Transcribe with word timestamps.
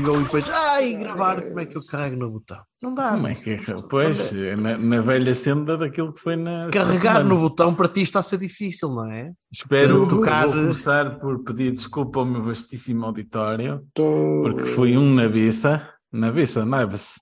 Go 0.00 0.20
e 0.20 0.22
depois, 0.24 0.48
ai, 0.50 0.94
gravar, 0.94 1.42
como 1.42 1.60
é 1.60 1.66
que 1.66 1.76
eu 1.76 1.80
carrego 1.90 2.16
no 2.16 2.30
botão? 2.32 2.58
Não 2.82 2.92
dá. 2.94 3.10
Como 3.12 3.26
é 3.26 3.34
que 3.34 3.50
é? 3.50 3.58
Pois, 3.88 4.32
na, 4.58 4.78
na 4.78 5.00
velha 5.00 5.34
senda 5.34 5.76
daquilo 5.76 6.12
que 6.12 6.20
foi 6.20 6.36
na. 6.36 6.68
Carregar 6.70 7.16
semana. 7.16 7.28
no 7.28 7.38
botão 7.40 7.74
para 7.74 7.88
ti 7.88 8.02
está 8.02 8.20
a 8.20 8.22
ser 8.22 8.38
difícil, 8.38 8.88
não 8.90 9.10
é? 9.10 9.32
Espero 9.52 10.06
tocar- 10.06 10.44
Vou 10.46 10.54
começar 10.54 11.18
por 11.18 11.42
pedir 11.42 11.72
desculpa 11.72 12.20
ao 12.20 12.26
meu 12.26 12.42
vastíssimo 12.42 13.04
auditório, 13.04 13.84
porque 13.94 14.64
fui 14.66 14.96
um 14.96 15.14
nabiça, 15.14 15.88
nabiça, 16.12 16.64
nabes. 16.64 17.20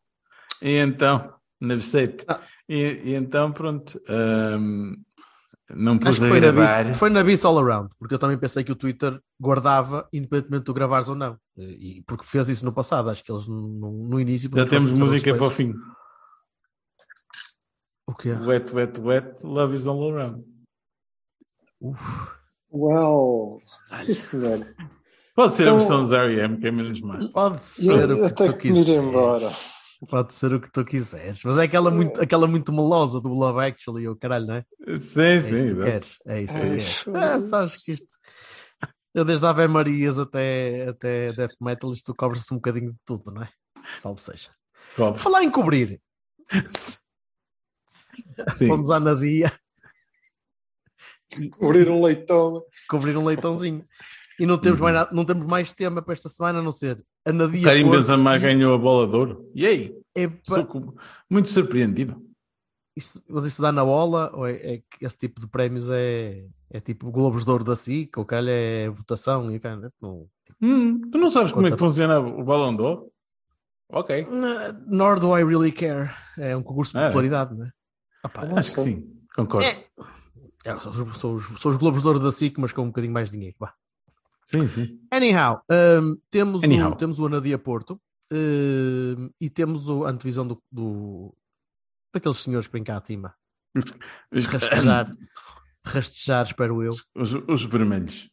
E 0.63 0.77
então, 0.77 1.33
nabicete. 1.61 2.25
Ah. 2.29 2.41
E, 2.69 3.01
e 3.05 3.15
então, 3.15 3.53
pronto, 3.53 4.01
hum, 4.59 4.97
não 5.75 5.99
pus 5.99 6.19
que 6.19 6.29
foi 6.29 6.41
na, 6.41 6.53
bis, 6.53 6.97
foi 6.99 7.11
na 7.11 7.25
bis 7.25 7.45
all 7.45 7.59
around, 7.59 7.91
porque 7.99 8.15
eu 8.15 8.19
também 8.19 8.39
pensei 8.39 8.63
que 8.63 8.71
o 8.73 8.77
Twitter 8.77 9.21
guardava, 9.41 10.09
independentemente 10.13 10.61
de 10.61 10.65
tu 10.67 10.75
gravares 10.75 11.09
ou 11.09 11.15
não. 11.17 11.37
E, 11.57 12.03
porque 12.07 12.25
fez 12.25 12.49
isso 12.49 12.65
no 12.65 12.73
passado, 12.73 13.11
acho 13.11 13.25
que 13.25 13.33
eles 13.33 13.47
no, 13.49 14.07
no 14.09 14.21
início. 14.21 14.51
Já 14.55 14.67
temos 14.67 14.93
música 14.93 15.35
para 15.35 15.47
o 15.47 15.51
fim. 15.51 15.75
O 18.07 18.15
quê? 18.15 18.31
Wet, 18.33 18.73
wet, 18.73 19.01
wet, 19.01 19.45
love 19.45 19.75
is 19.75 19.87
all 19.89 20.13
around. 20.13 20.45
Well, 22.73 23.61
sim 23.87 24.15
senhor. 24.15 24.67
Pode 25.35 25.53
ser 25.55 25.63
Então- 25.63 25.75
a 25.75 25.79
versão 25.79 26.03
dos 26.03 26.13
R.E.M., 26.13 26.59
que 26.59 26.67
é 26.67 26.71
menos 26.71 27.01
má. 27.01 27.19
Pode 27.33 27.57
Eu, 27.57 27.61
ser 27.63 28.11
eu 28.11 28.25
que 28.25 28.33
tenho 28.35 28.53
tu 28.53 28.59
que 28.59 28.71
me 28.73 28.81
ir 28.81 28.89
embora. 28.91 29.51
Pode 30.09 30.35
ser 30.35 30.53
o 30.53 30.61
que 30.61 30.71
tu 30.71 30.85
quiseres. 30.85 31.43
Mas 31.43 31.57
é 31.59 31.63
aquela 31.63 31.91
muito, 31.91 32.21
aquela 32.21 32.47
muito 32.47 32.71
melosa 32.73 33.19
do 33.21 33.29
Love 33.31 33.65
Actually, 33.67 34.07
o 34.09 34.17
caralho, 34.17 34.47
não 34.47 34.55
é? 34.57 34.65
Sim, 34.99 35.23
É 35.23 35.43
sim, 35.43 35.55
isso 35.55 35.57
que 35.57 35.57
tu 35.57 35.65
exato. 35.65 35.85
queres. 35.85 36.17
É 36.27 36.43
isso 36.43 36.55
que 36.55 36.61
tu 36.61 36.67
É 36.67 36.69
queres. 36.69 37.07
É, 37.09 37.41
sabes 37.49 37.85
que 37.85 37.93
isto. 37.93 38.07
Eu 39.15 39.25
desde 39.25 39.47
Ave 39.47 39.67
Marias 39.69 40.19
até, 40.19 40.89
até 40.89 41.33
Death 41.33 41.57
Metal, 41.63 41.91
isto 41.95 42.15
cobra-se 42.15 42.53
um 42.53 42.59
bocadinho 42.59 42.91
de 42.91 42.99
tudo, 43.07 43.31
não 43.33 43.43
é? 43.43 43.49
Salve 44.03 44.21
seja. 44.21 44.51
Cobre-se. 44.95 45.25
Falar 45.25 45.43
em 45.43 45.51
cobrir, 45.51 45.99
Sim. 48.55 48.69
fomos 48.69 48.91
à 48.91 49.01
Nadia 49.01 49.51
Cobrir 51.59 51.91
um 51.91 52.03
leitão. 52.03 52.63
cobrir 52.89 53.17
um 53.17 53.25
leitãozinho. 53.25 53.83
E 54.39 54.47
não 54.47 54.59
temos, 54.59 54.81
mais, 54.81 55.11
não 55.13 55.25
temos 55.25 55.47
mais 55.47 55.73
tema 55.73 56.03
para 56.03 56.13
esta 56.13 56.29
semana 56.29 56.59
a 56.59 56.63
não 56.63 56.71
ser 56.71 57.03
a 57.27 57.33
Nadia. 57.33 57.65
Karim 57.65 57.85
Porto. 57.85 57.97
Benzema 57.99 58.39
ganhou 58.39 58.75
a 58.75 58.79
bola 58.79 59.07
de 59.07 59.17
ouro. 59.17 59.51
E 59.55 59.67
aí? 59.67 59.99
Epá, 60.15 60.37
Sou 60.43 60.95
muito 61.31 61.51
surpreendido. 61.51 62.23
isso- 62.97 63.23
mas 63.29 63.45
isso 63.45 63.61
dá 63.61 63.71
na 63.73 63.85
bola? 63.85 64.31
Ou 64.35 64.47
é, 64.47 64.53
é 64.55 64.79
que 64.79 65.05
esse 65.05 65.19
tipo 65.19 65.41
de 65.41 65.47
prémios 65.47 65.91
é, 65.91 66.45
é 66.71 66.81
tipo 66.81 67.11
Globos 67.11 67.45
de 67.45 67.51
Ouro 67.51 67.65
da 67.65 67.77
SIC? 67.77 68.17
Ou 68.19 68.25
calhar 68.25 68.55
é 68.55 68.89
votação? 68.89 69.51
E, 69.53 69.59
cara, 69.61 69.93
não, 70.01 70.27
Hum, 70.63 71.01
tu 71.11 71.19
não 71.19 71.29
sabes 71.29 71.53
como 71.53 71.67
é 71.67 71.71
que 71.73 71.77
funciona 71.77 72.19
o 72.19 72.43
balão 72.43 72.75
de 72.75 72.81
ouro? 72.83 73.11
Ok. 73.93 74.27
Nor 74.87 75.21
do 75.21 75.37
I 75.39 75.45
really 75.45 75.71
care. 75.71 76.11
É 76.39 76.57
um 76.57 76.63
concurso 76.63 76.93
de 76.93 76.99
Ah, 76.99 77.03
é. 77.03 77.07
popularidade, 77.09 77.55
não 77.55 77.67
é? 77.67 77.71
Opa, 78.25 78.43
Acho 78.59 78.73
que 78.75 78.81
sim. 78.81 79.13
Concordo. 79.35 79.67
É. 79.67 79.85
é, 80.65 80.81
são, 80.81 81.35
os, 81.35 81.65
os 81.65 81.77
Globos 81.77 82.01
de 82.03 82.09
Ouro 82.09 82.19
da 82.19 82.33
SIC, 82.33 82.59
mas 82.59 82.73
com 82.73 82.83
um 82.83 82.87
bocadinho 82.87 83.13
mais 83.13 83.29
de 83.31 83.37
dinheiro. 83.37 83.55
Vá. 83.61 83.75
Sim, 84.47 84.69
sim. 84.69 85.01
Anyhow, 85.11 85.61
um, 85.69 86.17
temos, 86.31 86.63
Anyhow. 86.63 86.93
O, 86.93 86.97
temos 86.97 87.19
o 87.19 87.27
Anadia 87.27 87.59
Porto 87.59 88.01
um, 88.33 89.29
e 89.41 89.51
temos 89.51 89.89
o, 89.89 90.05
a 90.05 90.11
antevisão 90.11 90.47
do, 90.47 90.63
do, 90.71 91.37
daqueles 92.15 92.39
senhores 92.39 92.69
que 92.69 92.73
vêm 92.73 92.85
cá 92.85 92.97
acima. 92.97 93.35
Rastejar, 94.33 95.11
rastejar, 95.85 96.47
espero 96.47 96.83
eu. 96.83 96.93
os, 97.15 97.35
os 97.35 97.65
vermelhos. 97.65 98.31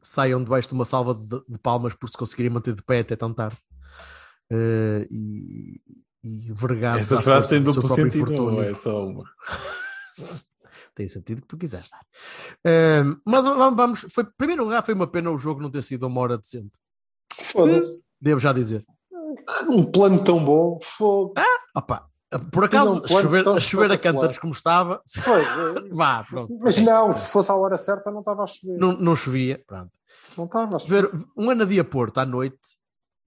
Saiam 0.00 0.42
debaixo 0.42 0.68
de 0.68 0.74
uma 0.74 0.84
salva 0.84 1.14
de, 1.14 1.42
de 1.46 1.58
palmas 1.58 1.94
por 1.94 2.08
se 2.08 2.16
conseguirem 2.16 2.50
manter 2.50 2.74
de 2.74 2.82
pé 2.82 3.00
até 3.00 3.16
tão 3.16 3.34
tarde. 3.34 3.58
Uh, 4.50 5.06
e, 5.10 5.80
e 6.24 6.52
vergados 6.52 7.02
Essa 7.02 7.20
frase 7.20 7.50
tem 7.50 7.62
duplo 7.62 7.88
sentido 7.88 8.34
ou 8.34 8.62
é 8.62 8.72
só 8.72 9.06
uma? 9.06 9.24
tem 10.94 11.08
sentido 11.08 11.42
que 11.42 11.48
tu 11.48 11.56
quiseres 11.56 11.88
dar. 11.90 12.04
Um, 13.04 13.20
mas 13.24 13.44
vamos, 13.44 14.06
foi, 14.10 14.24
em 14.24 14.32
primeiro 14.36 14.64
lugar, 14.64 14.84
foi 14.84 14.94
uma 14.94 15.06
pena 15.06 15.30
o 15.30 15.38
jogo 15.38 15.60
não 15.60 15.70
ter 15.70 15.82
sido 15.82 16.06
uma 16.06 16.20
hora 16.20 16.38
decente. 16.38 16.72
Foda-se. 17.32 18.04
Devo 18.20 18.40
já 18.40 18.52
dizer. 18.52 18.84
Um 19.68 19.84
plano 19.90 20.22
tão 20.22 20.44
bom. 20.44 20.78
Fogo. 20.82 21.34
Opa, 21.74 22.10
por 22.52 22.64
acaso, 22.64 23.02
chover, 23.08 23.48
a 23.48 23.58
chover 23.58 23.92
a 23.92 23.98
cântaros 23.98 24.38
como 24.38 24.52
estava, 24.52 25.02
Pois, 25.24 25.46
é 25.48 25.88
vá, 25.92 26.24
pronto. 26.28 26.56
Mas 26.60 26.78
não, 26.78 27.12
se 27.12 27.28
fosse 27.30 27.50
à 27.50 27.54
hora 27.54 27.76
certa, 27.76 28.10
não 28.10 28.20
estava 28.20 28.44
a 28.44 28.46
chover. 28.46 28.78
Não, 28.78 28.92
não 28.92 29.16
chovia. 29.16 29.62
Pronto. 29.66 29.90
Não 30.36 30.44
estava 30.44 30.76
a 30.76 30.78
chover. 30.78 31.10
Ver, 31.10 31.24
um 31.36 31.50
Anadia 31.50 31.82
Porto 31.82 32.18
à 32.18 32.26
noite, 32.26 32.58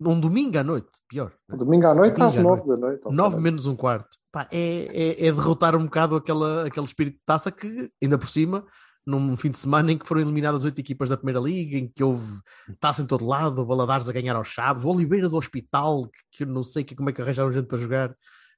um 0.06 0.20
domingo 0.20 0.58
à 0.58 0.64
noite, 0.64 0.90
pior. 1.08 1.32
né? 1.50 1.58
Domingo 1.58 1.88
à 1.88 1.94
noite, 1.94 2.22
às 2.22 2.34
Domingo 2.34 2.54
à 2.54 2.56
nove 2.56 2.68
da 2.68 2.78
noite. 2.78 3.12
Nove 3.12 3.40
menos 3.40 3.66
um 3.66 3.76
quarto. 3.76 4.18
Pá, 4.32 4.48
é, 4.52 5.18
é, 5.20 5.28
é 5.28 5.32
derrotar 5.32 5.76
um 5.76 5.86
bocado 5.86 6.16
aquela, 6.16 6.68
aquele 6.68 6.86
espírito 6.86 7.16
de 7.16 7.26
taça 7.26 7.52
que, 7.52 7.92
ainda 8.02 8.18
por 8.18 8.28
cima, 8.28 8.66
num 9.06 9.36
fim 9.36 9.52
de 9.52 9.58
semana 9.58 9.92
em 9.92 9.98
que 9.98 10.08
foram 10.08 10.22
eliminadas 10.22 10.64
oito 10.64 10.80
equipas 10.80 11.10
da 11.10 11.18
Primeira 11.18 11.40
Liga, 11.40 11.78
em 11.78 11.88
que 11.88 12.04
houve 12.04 12.40
taça 12.80 13.02
em 13.02 13.06
todo 13.06 13.26
lado, 13.26 13.62
o 13.62 13.66
Valadares 13.66 14.08
a 14.08 14.14
ganhar 14.14 14.36
aos 14.36 14.48
Chaves, 14.48 14.84
o 14.84 14.90
Oliveira 14.90 15.28
do 15.28 15.38
Hospital, 15.38 16.04
que, 16.04 16.38
que 16.38 16.44
eu 16.44 16.48
não 16.48 16.64
sei 16.64 16.84
que, 16.84 16.96
como 16.96 17.10
é 17.10 17.14
que 17.14 17.22
arranjaram 17.22 17.52
gente 17.52 17.68
para 17.68 17.78
jogar, 17.78 18.16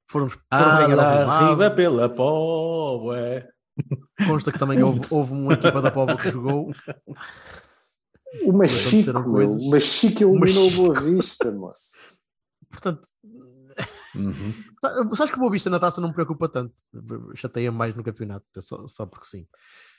foram, 0.08 0.30
foram 0.30 0.44
Ah, 0.52 0.88
ganhar 0.88 1.00
ao 1.00 1.30
arriba 1.30 1.72
pela 1.72 2.08
pobre. 2.08 3.46
Consta 4.26 4.52
que 4.52 4.60
também 4.60 4.82
houve, 4.82 5.02
houve 5.12 5.34
uma 5.34 5.54
equipa 5.54 5.82
da 5.82 5.92
Póvoa 5.92 6.16
que 6.16 6.32
jogou. 6.32 6.74
O 8.44 8.52
Machico. 8.54 9.12
O 9.20 9.70
Machico 9.72 10.24
eliminou 10.24 10.68
o 10.68 10.72
Machico. 10.72 10.76
Boa 10.82 11.00
Vista, 11.02 11.52
moço. 11.52 12.16
Portanto, 12.70 13.08
Uhum. 14.16 14.54
sa- 14.80 14.96
sabes 15.16 15.32
que 15.32 15.38
o 15.38 15.40
Boa 15.42 15.52
Vista 15.52 15.70
na 15.70 15.80
taça 15.80 16.00
não 16.00 16.08
me 16.10 16.14
preocupa 16.14 16.48
tanto. 16.48 16.74
Chateia 17.36 17.72
mais 17.72 17.96
no 17.96 18.04
campeonato, 18.04 18.46
só, 18.62 18.88
só 18.88 19.06
porque 19.06 19.28
sim. 19.28 19.46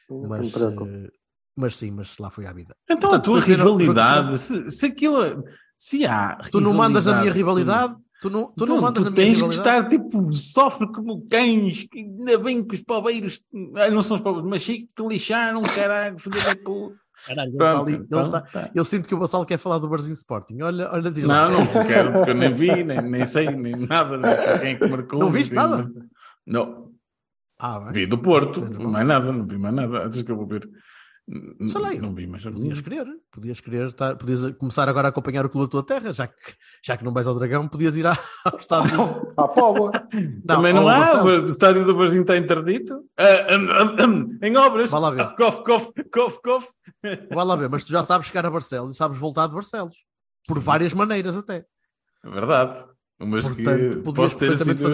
Não 0.08 0.22
me 0.22 0.28
Mas, 0.28 0.50
preocupa. 0.52 0.90
eh, 0.90 1.10
mas 1.56 1.76
sim, 1.76 1.90
mas 1.90 2.16
lá 2.18 2.30
foi 2.30 2.46
à 2.46 2.52
vida. 2.52 2.74
Então 2.84 3.10
a 3.10 3.18
Portanto, 3.20 3.24
tua 3.24 3.42
foi 3.42 3.50
ver- 3.54 3.58
rivalidade, 3.58 4.38
se, 4.38 4.70
se 4.72 4.86
aquilo. 4.86 5.44
Se 5.76 6.06
há. 6.06 6.36
Tu 6.50 6.60
não 6.60 6.72
mandas 6.72 7.04
na 7.04 7.20
minha 7.20 7.30
rivalidade, 7.32 7.88
rivalidade, 7.88 8.02
tu 8.22 8.30
não, 8.30 8.46
tu 8.46 8.64
Tu, 8.64 8.66
não 8.66 8.80
mandas 8.80 9.02
tu 9.02 9.04
na 9.04 9.10
minha 9.10 9.26
tens 9.26 9.42
que 9.42 9.48
estar 9.50 9.86
tipo, 9.90 10.32
sofre 10.32 10.90
como 10.90 11.26
cães, 11.28 11.86
que 11.90 11.98
ainda 11.98 12.38
bem 12.38 12.64
que 12.64 12.74
os 12.74 12.82
poveiros, 12.82 13.42
ah, 13.74 13.90
não 13.90 14.02
são 14.02 14.16
os 14.16 14.22
poveiros, 14.22 14.48
mas 14.48 14.62
chico, 14.62 14.88
te 14.96 15.06
lixaram, 15.06 15.62
caralho, 15.64 16.16
da 16.16 16.56
puta. 16.56 16.96
Caralho, 17.26 17.48
ele 17.50 17.56
tá 17.58 17.64
Pronto, 17.72 17.82
ali, 17.82 17.94
ele 17.94 18.02
então, 18.04 18.30
tá- 18.30 18.40
tá. 18.42 18.70
Eu 18.74 18.84
sinto 18.84 19.08
que 19.08 19.14
o 19.14 19.18
Bassal 19.18 19.46
quer 19.46 19.58
falar 19.58 19.78
do 19.78 19.88
Barzinho 19.88 20.14
Sporting. 20.14 20.60
Olha, 20.62 20.90
olha, 20.92 21.10
diz. 21.10 21.24
Não, 21.24 21.50
não 21.50 21.66
quero, 21.86 22.12
porque 22.12 22.30
eu 22.30 22.34
nem 22.34 22.52
vi, 22.52 22.84
nem, 22.84 23.00
nem 23.00 23.24
sei, 23.24 23.50
nem 23.56 23.74
nada, 23.76 24.16
nem 24.18 24.36
sei 24.36 24.58
quem 24.58 24.68
é 24.72 24.74
que 24.76 24.86
marcou. 24.88 25.18
Não 25.20 25.30
viste 25.30 25.50
vi 25.50 25.56
nada? 25.56 25.90
Não, 26.46 26.90
Ah, 27.58 27.78
bem. 27.80 27.92
vi 27.92 28.06
do 28.06 28.18
Porto, 28.18 28.60
Menos 28.62 28.78
mal. 28.78 28.88
mais 28.92 29.06
nada, 29.06 29.32
não 29.32 29.46
vi 29.46 29.56
mais 29.58 29.74
nada, 29.74 30.04
antes 30.04 30.22
que 30.22 30.30
eu 30.30 30.36
vou 30.36 30.46
ver. 30.46 30.68
Sei 31.68 31.80
lá, 31.80 31.92
não 31.94 32.14
vi, 32.14 32.24
mas 32.24 32.44
Podias 32.44 32.80
querer, 32.80 33.04
podias 33.32 33.60
querer 33.60 33.86
estar, 33.88 34.14
podias 34.16 34.48
começar 34.58 34.88
agora 34.88 35.08
a 35.08 35.10
acompanhar 35.10 35.44
o 35.44 35.48
clube 35.50 35.66
da 35.66 35.70
tua 35.70 35.82
terra, 35.82 36.12
já 36.12 36.28
que, 36.28 36.34
já 36.84 36.96
que 36.96 37.02
não 37.04 37.12
vais 37.12 37.26
ao 37.26 37.34
Dragão, 37.34 37.66
podias 37.66 37.96
ir 37.96 38.06
à- 38.06 38.16
ao 38.46 38.56
estádio. 38.56 39.32
À 39.36 39.48
Póvoa. 39.48 39.90
Também 40.46 40.72
não 40.72 40.86
há, 40.88 41.24
o 41.24 41.46
estádio 41.46 41.84
do 41.84 41.96
Brasil 41.96 42.22
está 42.22 42.36
interdito. 42.36 43.04
Ah, 43.18 43.56
hum, 43.56 44.06
hum, 44.08 44.38
em 44.40 44.56
obras. 44.56 44.88
Vá 44.88 45.00
lá 45.00 45.10
ver. 45.10 45.22
Ah, 45.22 45.34
Cof, 45.36 45.64
cof, 45.64 45.90
cof, 46.12 46.38
cof. 46.44 46.68
Vai 47.34 47.44
lá 47.44 47.56
ver, 47.56 47.68
mas 47.68 47.82
tu 47.82 47.90
já 47.90 48.04
sabes 48.04 48.28
chegar 48.28 48.46
a 48.46 48.50
Barcelos 48.50 48.92
e 48.92 48.94
sabes 48.94 49.18
voltar 49.18 49.48
de 49.48 49.54
Barcelos. 49.54 49.96
Por 50.46 50.60
várias 50.60 50.92
maneiras 50.92 51.36
até. 51.36 51.66
É 52.24 52.30
verdade. 52.30 52.86
Mas 53.18 53.48
Portanto, 53.48 53.96
que 53.96 53.96
podias 54.02 54.32
posso 54.32 54.38
ter 54.38 54.46
perfeitamente 54.56 54.78
sido 54.78 54.90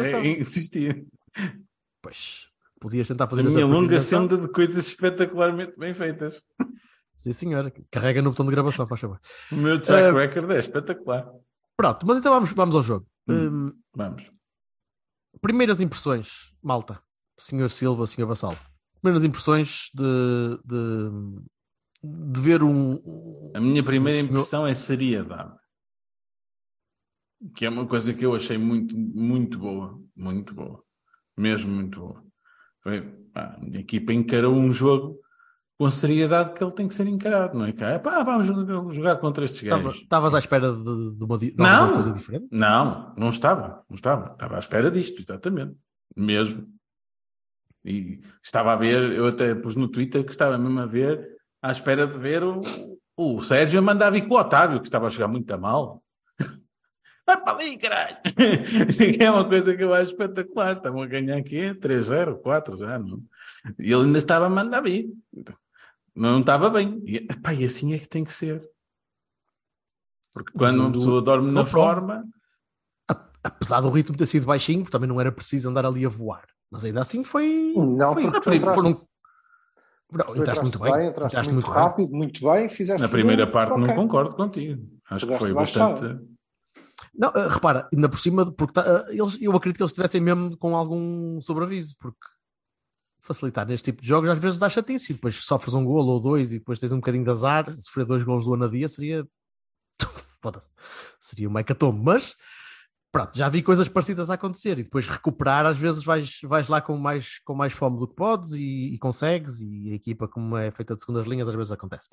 fazer 0.00 0.16
a 0.16 0.20
em 0.24 0.40
insistir. 0.40 1.06
Pois, 2.02 2.46
podias 2.86 3.08
tentar 3.08 3.24
A 3.24 3.28
fazer 3.28 3.44
essa 3.46 3.54
minha 3.56 3.66
longa 3.66 3.98
senda 3.98 4.38
de 4.38 4.48
coisas 4.48 4.86
espetacularmente 4.86 5.74
bem 5.76 5.92
feitas. 5.92 6.42
Sim, 7.14 7.32
senhora. 7.32 7.72
Carrega 7.90 8.22
no 8.22 8.30
botão 8.30 8.46
de 8.46 8.52
gravação, 8.52 8.86
faz 8.86 9.00
favor. 9.00 9.18
O 9.50 9.56
meu 9.56 9.80
track 9.80 10.04
Ah, 10.04 10.12
record 10.20 10.50
é 10.52 10.58
espetacular. 10.58 11.28
Pronto, 11.76 12.06
mas 12.06 12.18
então 12.18 12.32
vamos, 12.32 12.52
vamos 12.52 12.76
ao 12.76 12.82
jogo. 12.82 13.06
Hum. 13.28 13.66
Hum, 13.68 13.72
Vamos. 13.94 14.30
primeiras 15.40 15.80
impressões, 15.80 16.52
malta. 16.62 17.00
Senhor 17.38 17.68
Silva, 17.70 18.06
senhor 18.06 18.26
Vassal. 18.28 18.56
primeiras 19.02 19.24
impressões 19.24 19.90
de, 19.94 20.58
de, 20.64 22.30
de 22.32 22.40
ver 22.40 22.62
um. 22.62 23.50
A 23.54 23.60
minha 23.60 23.82
primeira 23.82 24.20
um 24.20 24.22
senhor- 24.22 24.38
impressão 24.38 24.66
é 24.66 24.74
seriedade. 24.74 25.52
Que 27.54 27.66
é 27.66 27.68
uma 27.68 27.86
coisa 27.86 28.14
que 28.14 28.24
eu 28.24 28.34
achei 28.34 28.56
muito, 28.56 28.96
muito 28.96 29.58
boa. 29.58 30.00
Muito 30.16 30.54
boa. 30.54 30.82
Mesmo 31.36 31.70
muito 31.70 32.00
boa. 32.00 32.24
Foi, 32.86 33.02
pá, 33.34 33.56
a 33.56 33.64
minha 33.64 33.80
equipa 33.80 34.12
encarou 34.12 34.54
um 34.54 34.72
jogo 34.72 35.18
com 35.76 35.86
a 35.86 35.90
seriedade 35.90 36.52
que 36.52 36.62
ele 36.62 36.70
tem 36.70 36.86
que 36.86 36.94
ser 36.94 37.08
encarado, 37.08 37.58
não 37.58 37.64
é? 37.64 37.72
Cá, 37.72 37.98
pá, 37.98 38.22
vamos 38.22 38.46
jogar, 38.94 39.16
contra 39.16 39.44
estes 39.44 39.60
gajos. 39.60 39.96
Estavas 39.96 40.36
à 40.36 40.38
espera 40.38 40.72
de, 40.72 41.16
de 41.16 41.24
uma, 41.24 41.36
de 41.36 41.52
Não. 41.58 41.94
coisa 41.94 42.12
diferente? 42.12 42.46
Não, 42.48 43.12
não 43.18 43.30
estava, 43.30 43.84
não 43.90 43.96
estava. 43.96 44.30
Estava 44.34 44.54
à 44.54 44.58
espera 44.60 44.88
disto, 44.88 45.20
exatamente. 45.20 45.74
Mesmo. 46.16 46.64
E 47.84 48.20
estava 48.40 48.72
a 48.72 48.76
ver, 48.76 49.10
eu 49.12 49.26
até 49.26 49.52
pus 49.52 49.74
no 49.74 49.88
Twitter 49.88 50.24
que 50.24 50.30
estava 50.30 50.56
mesmo 50.56 50.78
a 50.78 50.86
ver, 50.86 51.28
à 51.60 51.72
espera 51.72 52.06
de 52.06 52.16
ver 52.16 52.44
o, 52.44 52.60
o 53.16 53.42
Sérgio 53.42 53.80
a 53.80 53.82
mandar 53.82 54.10
vir 54.10 54.28
com 54.28 54.34
o 54.36 54.38
Otávio, 54.38 54.78
que 54.78 54.86
estava 54.86 55.08
a 55.08 55.10
jogar 55.10 55.26
muito 55.26 55.50
a 55.52 55.58
mal. 55.58 56.04
Vai 57.26 57.40
para 57.42 57.52
ali, 57.52 57.76
caralho! 57.76 58.16
É 59.20 59.30
uma 59.30 59.44
coisa 59.46 59.76
que 59.76 59.82
eu 59.82 59.92
acho 59.92 60.12
espetacular. 60.12 60.76
Estavam 60.76 61.02
a 61.02 61.06
ganhar 61.06 61.36
aqui 61.36 61.72
3-0, 61.74 62.36
4 62.40 62.78
já. 62.78 62.98
Não? 62.98 63.20
E 63.78 63.92
ele 63.92 64.04
ainda 64.04 64.18
estava 64.18 64.46
a 64.46 64.50
mandar 64.50 64.80
vir. 64.80 65.08
Não 66.14 66.40
estava 66.40 66.70
bem. 66.70 67.02
E, 67.04 67.16
epá, 67.16 67.52
e 67.52 67.64
assim 67.64 67.92
é 67.94 67.98
que 67.98 68.08
tem 68.08 68.22
que 68.24 68.32
ser. 68.32 68.62
Porque 70.32 70.52
quando 70.56 70.80
uma 70.80 70.92
pessoa 70.92 71.20
dorme 71.22 71.50
na 71.50 71.64
forma, 71.64 72.24
Apesar 73.42 73.80
do 73.80 73.90
ritmo 73.90 74.16
ter 74.16 74.26
sido 74.26 74.44
baixinho, 74.44 74.84
também 74.90 75.08
não 75.08 75.20
era 75.20 75.30
preciso 75.30 75.70
andar 75.70 75.86
ali 75.86 76.04
a 76.04 76.08
voar. 76.08 76.44
Mas 76.68 76.84
ainda 76.84 77.00
assim 77.00 77.22
foi. 77.22 77.72
Não, 77.76 78.12
foi, 78.12 78.24
porque 78.24 78.42
foi- 78.42 78.56
entraste- 78.56 78.82
foram- 78.82 79.06
Não, 80.12 80.36
entraste 80.36 80.62
muito 80.64 80.78
bem. 80.80 80.90
entraste 81.06 81.10
entraste 81.36 81.52
muito, 81.52 81.52
muito 81.52 81.66
bem. 81.66 81.74
rápido, 81.74 82.12
muito 82.12 82.44
bem, 82.50 82.68
fizeste 82.68 83.02
Na 83.02 83.08
primeira 83.08 83.46
tudo, 83.46 83.52
parte 83.52 83.78
não 83.80 83.94
concordo 83.94 84.34
contigo. 84.34 84.84
Acho 85.08 85.28
que 85.28 85.38
foi 85.38 85.52
bastante. 85.52 86.02
Não, 87.18 87.32
eh, 87.34 87.48
repara, 87.48 87.88
ainda 87.92 88.08
por 88.08 88.18
cima, 88.18 88.50
porque 88.52 88.74
tá, 88.74 88.84
eh, 89.08 89.14
eles, 89.14 89.38
eu 89.40 89.52
acredito 89.52 89.78
que 89.78 89.82
eles 89.82 89.92
estivessem 89.92 90.20
mesmo 90.20 90.56
com 90.56 90.76
algum 90.76 91.40
sobreaviso, 91.40 91.96
porque 91.98 92.26
facilitar 93.20 93.66
neste 93.66 93.86
tipo 93.86 94.02
de 94.02 94.08
jogos 94.08 94.30
às 94.30 94.38
vezes 94.38 94.58
dá 94.58 94.68
chatice, 94.68 95.14
depois 95.14 95.34
sofres 95.44 95.74
um 95.74 95.84
golo 95.84 96.12
ou 96.12 96.20
dois 96.20 96.52
e 96.52 96.58
depois 96.58 96.78
tens 96.78 96.92
um 96.92 96.96
bocadinho 96.96 97.24
de 97.24 97.30
azar, 97.30 97.72
sofrer 97.72 98.06
dois 98.06 98.22
golos 98.22 98.44
do 98.44 98.54
Anadia 98.54 98.88
seria 98.88 99.26
foda-se, 100.40 100.70
seria 101.18 101.48
uma 101.48 101.60
hecatombe, 101.60 102.00
mas 102.04 102.36
pronto, 103.16 103.36
já 103.38 103.48
vi 103.48 103.62
coisas 103.62 103.88
parecidas 103.88 104.30
a 104.30 104.34
acontecer 104.34 104.78
e 104.78 104.82
depois 104.82 105.06
recuperar 105.08 105.64
às 105.66 105.76
vezes 105.76 106.02
vais, 106.04 106.38
vais 106.44 106.68
lá 106.68 106.80
com 106.80 106.96
mais, 106.98 107.38
com 107.44 107.54
mais 107.54 107.72
fome 107.72 107.98
do 107.98 108.06
que 108.08 108.14
podes 108.14 108.52
e, 108.52 108.94
e 108.94 108.98
consegues 108.98 109.60
e 109.60 109.90
a 109.92 109.94
equipa 109.94 110.26
como 110.28 110.56
é 110.56 110.70
feita 110.70 110.94
de 110.94 111.00
segundas 111.00 111.26
linhas 111.26 111.48
às 111.48 111.54
vezes 111.54 111.72
acontece. 111.72 112.08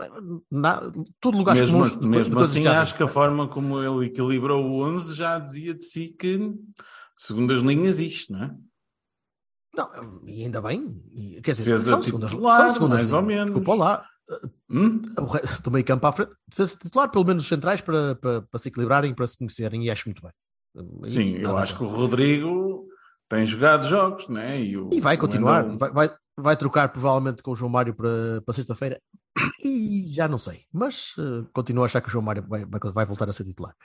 Na, 0.52 0.82
tudo 1.20 1.38
lugares 1.38 1.62
Mesmo, 1.62 1.78
comuns, 1.80 1.98
de- 2.00 2.08
mesmo 2.08 2.36
de 2.38 2.44
assim, 2.44 2.68
acho 2.68 2.96
que 2.96 3.04
a 3.04 3.08
forma 3.08 3.48
como 3.48 3.82
ele 3.82 4.06
equilibrou 4.08 4.64
o 4.66 4.84
11 4.84 5.14
já 5.16 5.38
dizia 5.40 5.74
de 5.74 5.84
si 5.84 6.10
que, 6.18 6.54
segundo 7.18 7.54
as 7.54 7.62
linhas, 7.62 8.00
isto, 8.00 8.32
não 8.34 8.44
é? 8.44 8.56
Não, 9.76 10.22
e 10.28 10.44
ainda 10.44 10.62
bem, 10.62 11.02
e, 11.12 11.42
quer 11.42 11.52
dizer, 11.52 11.64
Fez 11.64 11.82
são 11.82 12.02
segundas, 12.02 12.30
titular, 12.30 12.58
são 12.58 12.70
segundas 12.70 12.98
mais 13.00 13.14
ou 13.14 13.22
linhas. 13.22 13.36
menos. 13.48 13.54
Desculpa 13.56 13.74
lá, 13.84 14.06
Hum? 14.70 15.02
do 15.64 15.70
meio 15.72 15.84
campo 15.84 16.08
à 16.08 16.12
frente, 16.12 16.32
fez 16.50 16.76
titular 16.76 17.10
pelo 17.12 17.26
menos 17.26 17.44
os 17.44 17.50
centrais 17.50 17.82
para, 17.82 18.16
para, 18.16 18.42
para 18.44 18.60
se 18.60 18.70
equilibrarem, 18.70 19.14
para 19.14 19.28
se 19.28 19.38
conhecerem, 19.38 19.84
e 19.86 19.92
acho 19.92 20.08
muito 20.08 20.22
bem. 20.22 20.32
Sim, 21.08 21.36
eu 21.38 21.58
acho 21.58 21.78
que 21.78 21.84
o 21.84 21.88
Rodrigo 21.88 22.88
tem 23.30 23.46
jogado 23.46 23.88
jogos, 23.88 24.28
não 24.28 24.42
é? 24.42 24.60
E, 24.60 24.78
o, 24.78 24.90
E 24.92 25.00
vai 25.00 25.18
continuar, 25.18 25.64
vai, 25.78 25.92
vai, 25.92 26.12
vai 26.38 26.58
trocar 26.58 26.90
provavelmente 26.90 27.44
com 27.44 27.52
o 27.52 27.56
João 27.56 27.70
Mário 27.72 27.94
para, 27.94 28.42
para 28.46 28.54
sexta-feira, 28.54 29.00
e 29.64 30.08
já 30.10 30.28
não 30.28 30.38
sei, 30.38 30.66
mas 30.72 31.14
eh, 31.18 31.46
continuo 31.54 31.84
a 31.84 31.86
achar 31.86 32.02
que 32.02 32.08
o 32.08 32.12
João 32.12 32.24
Mário 32.24 32.44
vai, 32.48 32.66
vai, 32.66 32.80
vai 32.92 33.06
voltar 33.06 33.30
a 33.30 33.34
ser 33.34 33.44
titular. 33.44 33.76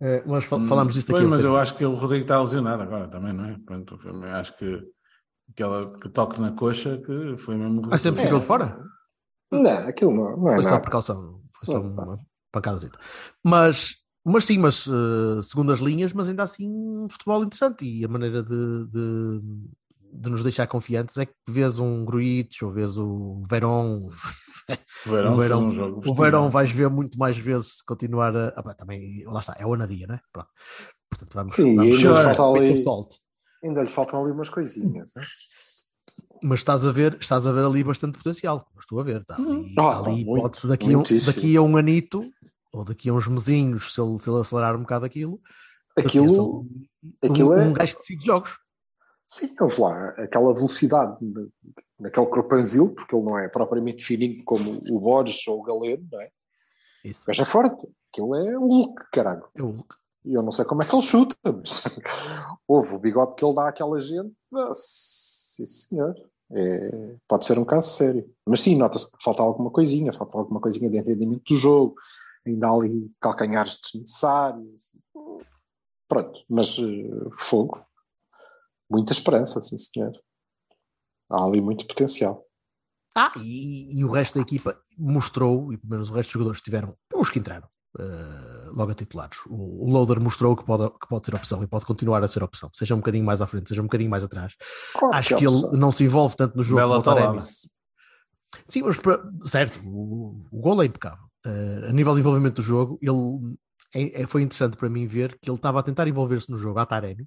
Eh, 0.00 0.22
mas 0.26 0.44
fal- 0.44 0.58
Hum, 0.58 0.68
falámos 0.68 0.94
disso 0.94 1.08
pois, 1.10 1.22
aqui. 1.22 1.30
mas 1.30 1.44
eu 1.44 1.56
acho 1.56 1.76
que 1.76 1.84
o 1.84 1.94
Rodrigo 1.94 2.22
está 2.22 2.40
lesionado 2.40 2.82
agora 2.82 3.08
também, 3.08 3.32
não 3.32 3.44
é? 3.46 3.56
Pronto, 3.64 3.98
eu 4.04 4.24
acho 4.24 4.56
que 4.56 4.82
aquela 5.50 5.98
que 5.98 6.08
toque 6.08 6.40
na 6.40 6.52
coxa 6.52 6.98
que 6.98 7.36
foi 7.36 7.56
mesmo. 7.56 7.82
Ah, 7.90 7.98
sempre 7.98 8.22
ficou 8.22 8.38
de 8.38 8.46
fora? 8.46 8.78
Não, 9.50 9.88
aquilo 9.88 10.12
não, 10.14 10.36
não 10.36 10.50
é 10.50 10.54
Foi 10.56 10.64
só 10.64 10.70
nada. 10.70 10.82
precaução, 10.82 11.40
foi 11.58 11.66
Só 11.66 11.72
só 11.72 11.80
uma 11.80 12.18
pancada. 12.52 12.90
Mas, 13.44 13.94
mas 14.24 14.44
sim, 14.44 14.58
mas 14.58 14.86
uh, 14.86 15.40
segundas 15.42 15.80
linhas, 15.80 16.12
mas 16.12 16.28
ainda 16.28 16.42
assim 16.42 16.68
um 16.68 17.08
futebol 17.08 17.42
interessante 17.44 17.84
e 17.86 18.04
a 18.04 18.08
maneira 18.08 18.42
de, 18.42 18.84
de, 18.86 19.40
de 20.12 20.30
nos 20.30 20.42
deixar 20.42 20.66
confiantes 20.66 21.16
é 21.16 21.26
que 21.26 21.32
vês 21.48 21.78
um 21.78 22.04
Gruitch 22.04 22.62
ou 22.62 22.72
vês 22.72 22.98
o 22.98 23.42
Verón. 23.48 24.10
O 25.06 25.10
Verão, 25.36 25.62
o 25.64 25.66
um 25.68 25.70
jogo 25.70 26.02
o. 26.04 26.14
Verón 26.14 26.50
vais 26.50 26.70
ver 26.70 26.90
muito 26.90 27.18
mais 27.18 27.38
vezes 27.38 27.80
continuar 27.80 28.36
a. 28.36 28.48
ah, 28.48 28.62
pá, 28.62 28.74
também, 28.74 29.24
lá 29.24 29.40
está, 29.40 29.56
é 29.58 29.64
o 29.64 29.72
Anadia, 29.72 30.06
né? 30.06 30.20
Pronto. 30.30 30.48
Portanto, 31.08 31.34
vamos, 31.34 31.52
Sim, 31.54 31.74
vamos 31.76 31.94
ainda 31.94 32.16
chorar, 32.16 32.34
falta 32.34 32.60
ali- 32.60 32.82
salt. 32.82 33.14
Ainda 33.64 33.82
lhe 33.82 33.88
faltam 33.88 34.22
ali 34.22 34.30
umas 34.30 34.50
coisinhas. 34.50 35.12
né? 35.16 35.22
Mas 36.42 36.60
estás 36.60 36.86
a 36.86 36.92
ver, 36.92 37.16
estás 37.20 37.46
a 37.46 37.52
ver 37.52 37.64
ali 37.64 37.82
bastante 37.82 38.18
potencial, 38.18 38.64
como 38.64 38.78
estou 38.78 39.00
a 39.00 39.02
ver. 39.02 39.22
Está 39.22 39.36
ali, 39.36 39.74
Ah, 39.76 39.80
está 39.80 39.98
ali 39.98 40.20
hipótese 40.20 40.68
daqui, 40.68 40.94
um, 40.94 41.02
daqui 41.26 41.56
a 41.56 41.62
um 41.62 41.76
anito, 41.76 42.20
ou 42.78 42.84
daqui 42.84 43.08
a 43.08 43.12
uns 43.12 43.26
mesinhos, 43.28 43.92
se 43.94 44.00
ele, 44.00 44.18
se 44.18 44.30
ele 44.30 44.40
acelerar 44.40 44.76
um 44.76 44.80
bocado 44.80 45.04
aquilo, 45.04 45.40
Aquilo, 45.96 46.60
um, 46.60 46.84
aquilo 47.20 47.52
é. 47.54 47.66
um 47.66 47.72
gajo 47.72 47.94
que 47.94 48.00
decide 48.00 48.24
jogos. 48.24 48.56
Sim, 49.26 49.52
vamos 49.58 49.78
lá, 49.78 50.10
aquela 50.10 50.54
velocidade 50.54 51.16
de- 51.20 51.48
naquele 51.98 52.26
corpanzil, 52.26 52.94
porque 52.94 53.14
ele 53.16 53.24
não 53.24 53.36
é 53.36 53.48
propriamente 53.48 54.04
fininho 54.04 54.42
como 54.44 54.78
o 54.92 55.00
Borges 55.00 55.46
ou 55.48 55.58
o 55.58 55.62
Galeno, 55.64 56.06
não 56.10 56.20
é? 56.20 56.30
Isso. 57.04 57.24
Gajo 57.26 57.42
é 57.42 57.44
forte. 57.44 57.88
Aquilo 58.12 58.34
é 58.36 58.56
o 58.56 58.66
Hulk, 58.68 59.02
caralho. 59.12 59.44
É 59.56 59.62
o 59.62 59.66
Hulk. 59.70 59.96
E 60.24 60.34
eu 60.34 60.42
não 60.42 60.50
sei 60.52 60.64
como 60.64 60.82
é 60.82 60.86
que 60.86 60.94
ele 60.94 61.02
chuta, 61.02 61.34
mas 61.44 61.82
houve 62.68 62.94
o 62.94 62.98
bigode 62.98 63.34
que 63.34 63.44
ele 63.44 63.54
dá 63.54 63.68
àquela 63.68 63.98
gente. 63.98 64.32
ah, 64.54 64.70
Sim, 64.72 65.66
senhor. 65.66 66.14
É, 66.52 67.16
pode 67.28 67.44
ser 67.44 67.58
um 67.58 67.64
caso 67.64 67.90
sério. 67.90 68.24
Mas 68.46 68.60
sim, 68.62 68.76
nota-se 68.76 69.10
que 69.10 69.22
falta 69.22 69.42
alguma 69.42 69.70
coisinha, 69.70 70.12
falta 70.12 70.38
alguma 70.38 70.60
coisinha 70.60 70.88
de 70.88 70.96
entendimento 70.96 71.42
do 71.48 71.56
jogo, 71.56 71.94
ainda 72.48 72.68
há 72.68 72.72
ali 72.72 73.10
calcanhares 73.20 73.78
desnecessários. 73.80 74.96
Pronto, 76.08 76.40
mas 76.48 76.78
eh, 76.78 77.30
fogo. 77.36 77.84
Muita 78.90 79.12
esperança, 79.12 79.60
sim, 79.60 79.76
senhor. 79.76 80.12
Há 81.30 81.44
ali 81.44 81.60
muito 81.60 81.86
potencial. 81.86 82.44
Ah, 83.14 83.32
e, 83.36 83.98
e 83.98 84.04
o 84.04 84.10
resto 84.10 84.36
da 84.36 84.42
equipa 84.42 84.80
mostrou, 84.96 85.72
e 85.72 85.76
pelo 85.76 85.90
menos 85.90 86.08
o 86.08 86.12
resto 86.12 86.28
dos 86.28 86.32
jogadores 86.34 86.60
tiveram, 86.60 86.96
os 87.14 87.30
que 87.30 87.38
entraram 87.38 87.68
eh, 87.98 88.70
logo 88.72 88.92
a 88.92 88.94
titulares. 88.94 89.38
O, 89.46 89.86
o 89.86 89.90
Loader 89.90 90.20
mostrou 90.20 90.56
que 90.56 90.64
pode, 90.64 90.88
que 90.98 91.08
pode 91.08 91.26
ser 91.26 91.34
opção 91.34 91.62
e 91.62 91.66
pode 91.66 91.84
continuar 91.84 92.22
a 92.22 92.28
ser 92.28 92.42
opção, 92.44 92.70
seja 92.72 92.94
um 92.94 92.98
bocadinho 92.98 93.24
mais 93.24 93.42
à 93.42 93.46
frente, 93.46 93.68
seja 93.68 93.80
um 93.82 93.86
bocadinho 93.86 94.10
mais 94.10 94.24
atrás. 94.24 94.54
Claro 94.94 95.14
Acho 95.14 95.28
que 95.28 95.34
é 95.34 95.38
que 95.38 95.46
ele 95.46 95.76
não 95.76 95.90
se 95.90 96.04
envolve 96.04 96.36
tanto 96.36 96.56
no 96.56 96.62
jogo 96.62 96.80
Bela 96.80 97.02
como 97.02 97.36
o. 97.36 97.40
Sim, 98.68 98.82
mas 98.82 98.96
para- 98.96 99.22
certo, 99.42 99.80
o, 99.84 100.46
o 100.50 100.60
gol 100.60 100.82
é 100.82 100.86
impecável. 100.86 101.27
Eh, 101.46 101.86
a 101.88 101.92
nível 101.92 102.14
de 102.14 102.20
envolvimento 102.20 102.56
do 102.56 102.62
jogo, 102.62 102.98
ele 103.00 103.56
é- 103.94 104.22
é- 104.22 104.26
foi 104.26 104.42
interessante 104.42 104.76
para 104.76 104.88
mim 104.88 105.06
ver 105.06 105.38
que 105.40 105.48
ele 105.48 105.56
estava 105.56 105.80
a 105.80 105.82
tentar 105.82 106.06
envolver-se 106.08 106.50
no 106.50 106.58
jogo 106.58 106.78
à 106.78 106.86
Taremi, 106.86 107.26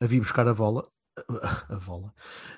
a 0.00 0.06
vir 0.06 0.20
buscar 0.20 0.46
a 0.46 0.54
bola, 0.54 0.88
a 1.68 1.76
bola, 1.84 2.14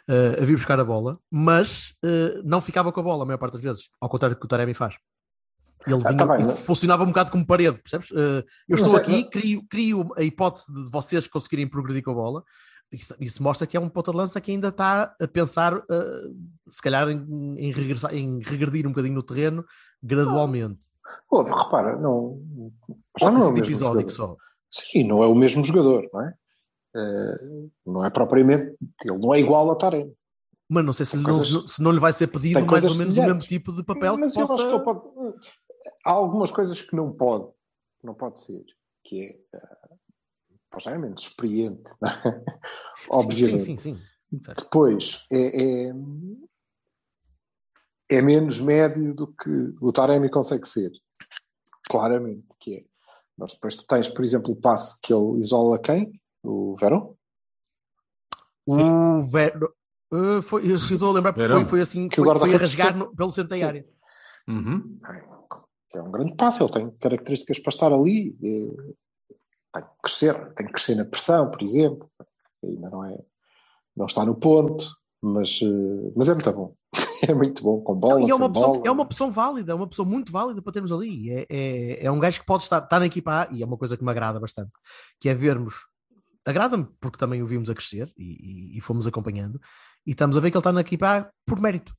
eh, 0.09 0.37
a 0.40 0.45
vir 0.45 0.57
buscar 0.57 0.78
a 0.78 0.85
bola, 0.85 1.19
mas 1.30 1.95
eh, 2.04 2.40
não 2.45 2.61
ficava 2.61 2.92
com 2.92 3.00
a 3.00 3.02
bola 3.02 3.23
a 3.23 3.26
maior 3.26 3.38
parte 3.38 3.54
das 3.54 3.62
vezes, 3.62 3.88
ao 4.00 4.09
contrário 4.09 4.37
do 4.37 4.40
que 4.40 4.45
o 4.47 4.49
Taremi 4.49 4.75
faz. 4.75 4.97
Ele 5.87 6.02
Ah, 6.04 6.09
vinha, 6.12 6.16
tá 6.19 6.26
bem, 6.26 6.57
funcionava 6.57 7.02
um 7.04 7.07
bocado 7.07 7.30
como 7.30 7.47
parede, 7.47 7.78
percebes? 7.78 8.11
Eh, 8.12 8.45
eu 8.69 8.76
estou 8.76 8.95
é- 8.99 9.00
aqui, 9.00 9.25
crio, 9.25 9.64
crio 9.69 10.11
a 10.16 10.23
hipótese 10.23 10.66
de 10.73 10.90
vocês 10.90 11.26
conseguirem 11.26 11.66
progredir 11.66 12.02
com 12.02 12.11
a 12.11 12.14
bola. 12.14 12.45
Isso, 12.92 13.14
isso 13.21 13.42
mostra 13.42 13.66
que 13.66 13.76
é 13.76 13.80
um 13.80 13.88
ponta 13.88 14.11
de 14.11 14.16
lança 14.19 14.40
que 14.40 14.50
ainda 14.50 14.69
está 14.69 15.14
a 15.19 15.28
pensar, 15.28 15.80
se 16.69 16.83
calhar, 16.83 17.09
em, 17.09 17.54
em 17.57 17.73
regressar, 17.73 18.12
em 18.14 18.40
regredir 18.42 18.85
um 18.85 18.90
bocadinho 18.90 19.14
no 19.14 19.23
terreno 19.23 19.64
gradualmente. 20.02 20.89
Ouve, 21.31 21.50
repara, 21.52 21.97
não, 21.97 22.40
já 23.19 23.31
não 23.31 23.43
é 23.43 23.47
o 23.49 23.52
mesmo 23.52 23.75
jogador. 23.75 24.11
só. 24.11 24.37
Sim, 24.71 25.05
não 25.05 25.23
é 25.23 25.26
o 25.26 25.35
mesmo 25.35 25.64
jogador, 25.64 26.09
não 26.12 26.21
é? 26.23 26.35
Eh, 26.97 27.40
não 27.87 28.05
é 28.05 28.11
propriamente, 28.11 28.76
ele 29.05 29.19
não 29.19 29.33
é 29.35 29.40
igual 29.40 29.71
a 29.71 29.76
Taremi. 29.76 30.12
Mas 30.69 30.85
não 30.85 30.93
sei 30.93 31.05
se, 31.07 31.21
coisas- 31.23 31.52
não, 31.52 31.69
se 31.69 31.83
não 31.83 31.90
lhe 31.93 31.99
vai 31.99 32.12
ser 32.12 32.29
pedido 32.29 32.64
mais 32.64 32.85
ou 32.85 32.95
menos 32.95 33.17
o 33.17 33.23
mesmo 33.23 33.40
tipo 33.40 33.73
de 33.73 33.83
papel 33.83 34.17
Mas 34.19 34.33
que 34.35 34.40
eu 34.40 34.47
possa... 34.47 34.62
acho 34.62 34.69
que 34.71 34.75
ele 34.76 34.85
pode. 34.85 35.00
Há 36.05 36.11
algumas 36.12 36.52
coisas 36.52 36.81
que 36.81 36.95
não 36.95 37.12
pode, 37.12 37.49
não 38.02 38.14
pode 38.14 38.38
ser, 38.40 38.64
que 39.05 39.21
é 39.52 39.57
eh, 39.57 39.79
já 40.79 40.93
é 40.93 40.99
menos 40.99 41.23
experiente, 41.23 41.93
não 42.00 42.09
é? 42.09 42.23
Sim, 42.23 43.07
obviamente. 43.11 43.62
Sim, 43.64 43.76
sim, 43.76 43.97
sim. 43.97 44.02
Depois 44.57 45.26
é, 45.33 45.88
é, 45.88 45.95
é 48.11 48.21
menos 48.21 48.61
médio 48.61 49.14
do 49.14 49.26
que 49.29 49.50
o 49.81 49.93
Taremi 49.93 50.29
consegue 50.29 50.67
ser, 50.67 50.90
claramente, 51.88 52.47
que 52.59 52.76
é. 52.79 52.85
Mas 53.38 53.55
depois 53.55 53.76
tu 53.76 53.87
tens, 53.87 54.09
por 54.09 54.23
exemplo, 54.25 54.52
o 54.52 54.57
passe 54.57 55.00
que 55.02 55.14
ele 55.14 55.38
isola 55.40 55.79
quem? 55.79 56.12
O 56.43 56.76
Verão? 56.79 57.17
O 58.67 59.23
Ver... 59.23 59.57
Uh, 60.12 60.43
foi, 60.43 60.69
eu 60.69 60.75
estou 60.75 61.11
a 61.11 61.12
lembrar 61.12 61.33
porque 61.33 61.47
Verão. 61.47 61.61
foi, 61.61 61.71
foi 61.71 61.81
assim 61.83 62.09
Que 62.09 62.17
foi, 62.17 62.25
guarda 62.25 62.40
foi 62.40 62.55
a 62.55 62.59
rasgar 62.59 62.97
no- 62.97 63.14
pelo 63.14 63.31
centro 63.31 63.57
da 63.57 63.64
área. 63.67 63.87
Uhum. 64.49 64.99
É 65.95 66.02
um 66.02 66.11
grande 66.11 66.35
passo, 66.35 66.64
ele 66.64 66.73
tem 66.73 66.90
características 66.99 67.61
para 67.61 67.71
estar 67.71 67.93
ali. 67.93 68.37
eh, 68.43 68.93
Tem 69.73 69.83
que 69.85 69.88
crescer, 70.02 70.55
tem 70.55 70.67
que 70.67 70.73
crescer 70.73 70.97
na 70.97 71.05
pressão, 71.05 71.49
por 71.50 71.62
exemplo. 71.62 72.11
Ainda 72.64 72.90
não 72.90 73.05
é, 73.05 73.19
não 73.97 74.07
está 74.07 74.25
no 74.26 74.35
ponto, 74.35 74.85
mas, 75.23 75.61
eh, 75.62 76.12
mas 76.17 76.29
é 76.29 76.35
muito 76.35 76.52
bom. 76.52 76.75
É 77.30 77.34
muito 77.34 77.62
bom, 77.62 77.80
com 77.80 77.94
bola, 77.94 78.20
E 78.22 78.30
é 78.30 78.34
uma, 78.34 78.46
opção, 78.46 78.72
bola. 78.72 78.82
é 78.87 78.90
uma 78.90 79.02
opção 79.02 79.30
válida, 79.32 79.72
é 79.72 79.75
uma 79.75 79.84
opção 79.84 80.04
muito 80.04 80.30
válida 80.32 80.60
para 80.62 80.72
termos 80.72 80.90
ali. 80.92 81.30
É, 81.30 81.46
é, 81.49 82.06
é 82.06 82.10
um 82.10 82.18
gajo 82.18 82.40
que 82.40 82.46
pode 82.46 82.62
estar, 82.64 82.82
estar 82.82 82.99
na 82.99 83.06
equipa 83.06 83.42
A, 83.42 83.49
e 83.52 83.62
é 83.62 83.66
uma 83.66 83.76
coisa 83.76 83.96
que 83.96 84.04
me 84.04 84.10
agrada 84.10 84.38
bastante, 84.40 84.70
que 85.20 85.28
é 85.28 85.34
vermos, 85.34 85.75
agrada-me 86.44 86.87
porque 87.00 87.18
também 87.18 87.42
o 87.42 87.46
vimos 87.46 87.70
a 87.70 87.75
crescer 87.75 88.12
e, 88.16 88.75
e- 88.75 88.78
e 88.78 88.80
fomos 88.80 89.06
acompanhando, 89.06 89.60
e 90.06 90.10
estamos 90.12 90.37
a 90.37 90.40
ver 90.40 90.50
que 90.50 90.56
ele 90.56 90.60
está 90.60 90.72
na 90.72 90.80
equipa 90.80 91.18
A 91.18 91.30
por 91.46 91.60
mérito. 91.60 91.94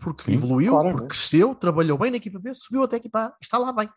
Porque 0.00 0.24
Sim, 0.24 0.34
evoluiu, 0.34 0.72
claramente. 0.72 0.98
porque 1.00 1.14
cresceu, 1.16 1.54
trabalhou 1.54 1.96
bem 1.98 2.10
na 2.10 2.18
equipa 2.18 2.38
B, 2.38 2.52
subiu 2.54 2.82
até 2.82 2.96
a 2.96 2.98
equipa 2.98 3.20
A, 3.26 3.36
está 3.40 3.58
lá 3.58 3.72
bem. 3.72 3.88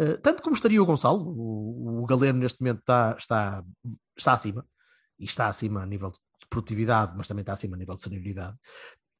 Uh, 0.00 0.16
tanto 0.22 0.42
como 0.42 0.54
estaria 0.56 0.82
o 0.82 0.86
Gonçalo, 0.86 1.22
o, 1.22 2.02
o 2.02 2.06
Galeno 2.06 2.38
neste 2.38 2.60
momento 2.60 2.80
está, 2.80 3.14
está, 3.18 3.64
está 4.16 4.32
acima, 4.32 4.66
e 5.18 5.24
está 5.24 5.46
acima 5.48 5.82
a 5.82 5.86
nível 5.86 6.10
de 6.10 6.18
produtividade, 6.48 7.12
mas 7.16 7.28
também 7.28 7.42
está 7.42 7.52
acima 7.52 7.76
a 7.76 7.78
nível 7.78 7.94
de 7.94 8.02
senioridade. 8.02 8.56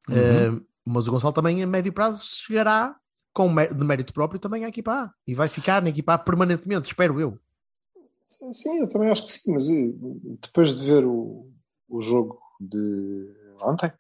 Uhum. 0.09 0.57
Uh, 0.57 0.67
mas 0.87 1.07
o 1.07 1.11
Gonçalo 1.11 1.33
também 1.33 1.63
a 1.63 1.67
médio 1.67 1.93
prazo 1.93 2.23
chegará 2.25 2.97
com 3.33 3.49
de 3.55 3.85
mérito 3.85 4.13
próprio 4.13 4.41
também 4.41 4.65
à 4.65 4.69
equipa 4.69 4.93
A 4.93 5.15
e 5.27 5.35
vai 5.35 5.49
ficar 5.49 5.83
na 5.83 5.89
equipa 5.89 6.15
A 6.15 6.19
permanentemente, 6.19 6.89
espero 6.89 7.21
eu. 7.21 7.39
Sim, 8.25 8.53
sim, 8.53 8.79
eu 8.79 8.89
também 8.89 9.11
acho 9.11 9.25
que 9.25 9.33
sim, 9.33 9.53
mas 9.53 9.67
depois 10.41 10.79
de 10.79 10.87
ver 10.87 11.05
o, 11.05 11.51
o 11.89 12.01
jogo 12.01 12.41
de 12.61 13.29
ontem, 13.63 13.93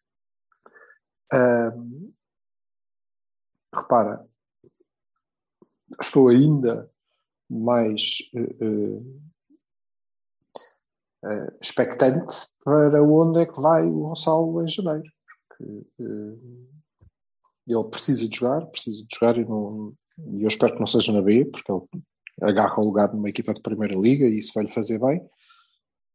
repara, 3.74 4.24
estou 6.00 6.28
ainda 6.28 6.90
mais 7.48 8.18
eh, 8.34 8.56
eh, 11.24 11.52
expectante 11.60 12.34
para 12.64 13.02
onde 13.02 13.40
é 13.40 13.46
que 13.46 13.60
vai 13.60 13.84
o 13.84 14.08
Gonçalo 14.08 14.62
em 14.62 14.68
janeiro. 14.68 15.10
Porque 15.48 15.84
ele 17.66 17.84
precisa 17.84 18.28
de 18.28 18.36
jogar, 18.36 18.66
precisa 18.66 19.04
de 19.06 19.14
jogar 19.14 19.38
e, 19.38 19.44
não, 19.44 19.92
eu 20.40 20.48
espero 20.48 20.74
que 20.74 20.80
não 20.80 20.86
seja 20.86 21.12
na 21.12 21.22
B, 21.22 21.44
porque 21.44 21.70
ele 21.70 21.82
agarra 22.42 22.80
o 22.80 22.84
lugar 22.84 23.12
numa 23.12 23.28
equipa 23.28 23.52
de 23.54 23.60
primeira 23.62 23.94
liga 23.94 24.26
e 24.26 24.36
isso 24.38 24.52
vai 24.54 24.64
lhe 24.64 24.72
fazer 24.72 24.98
bem. 24.98 25.20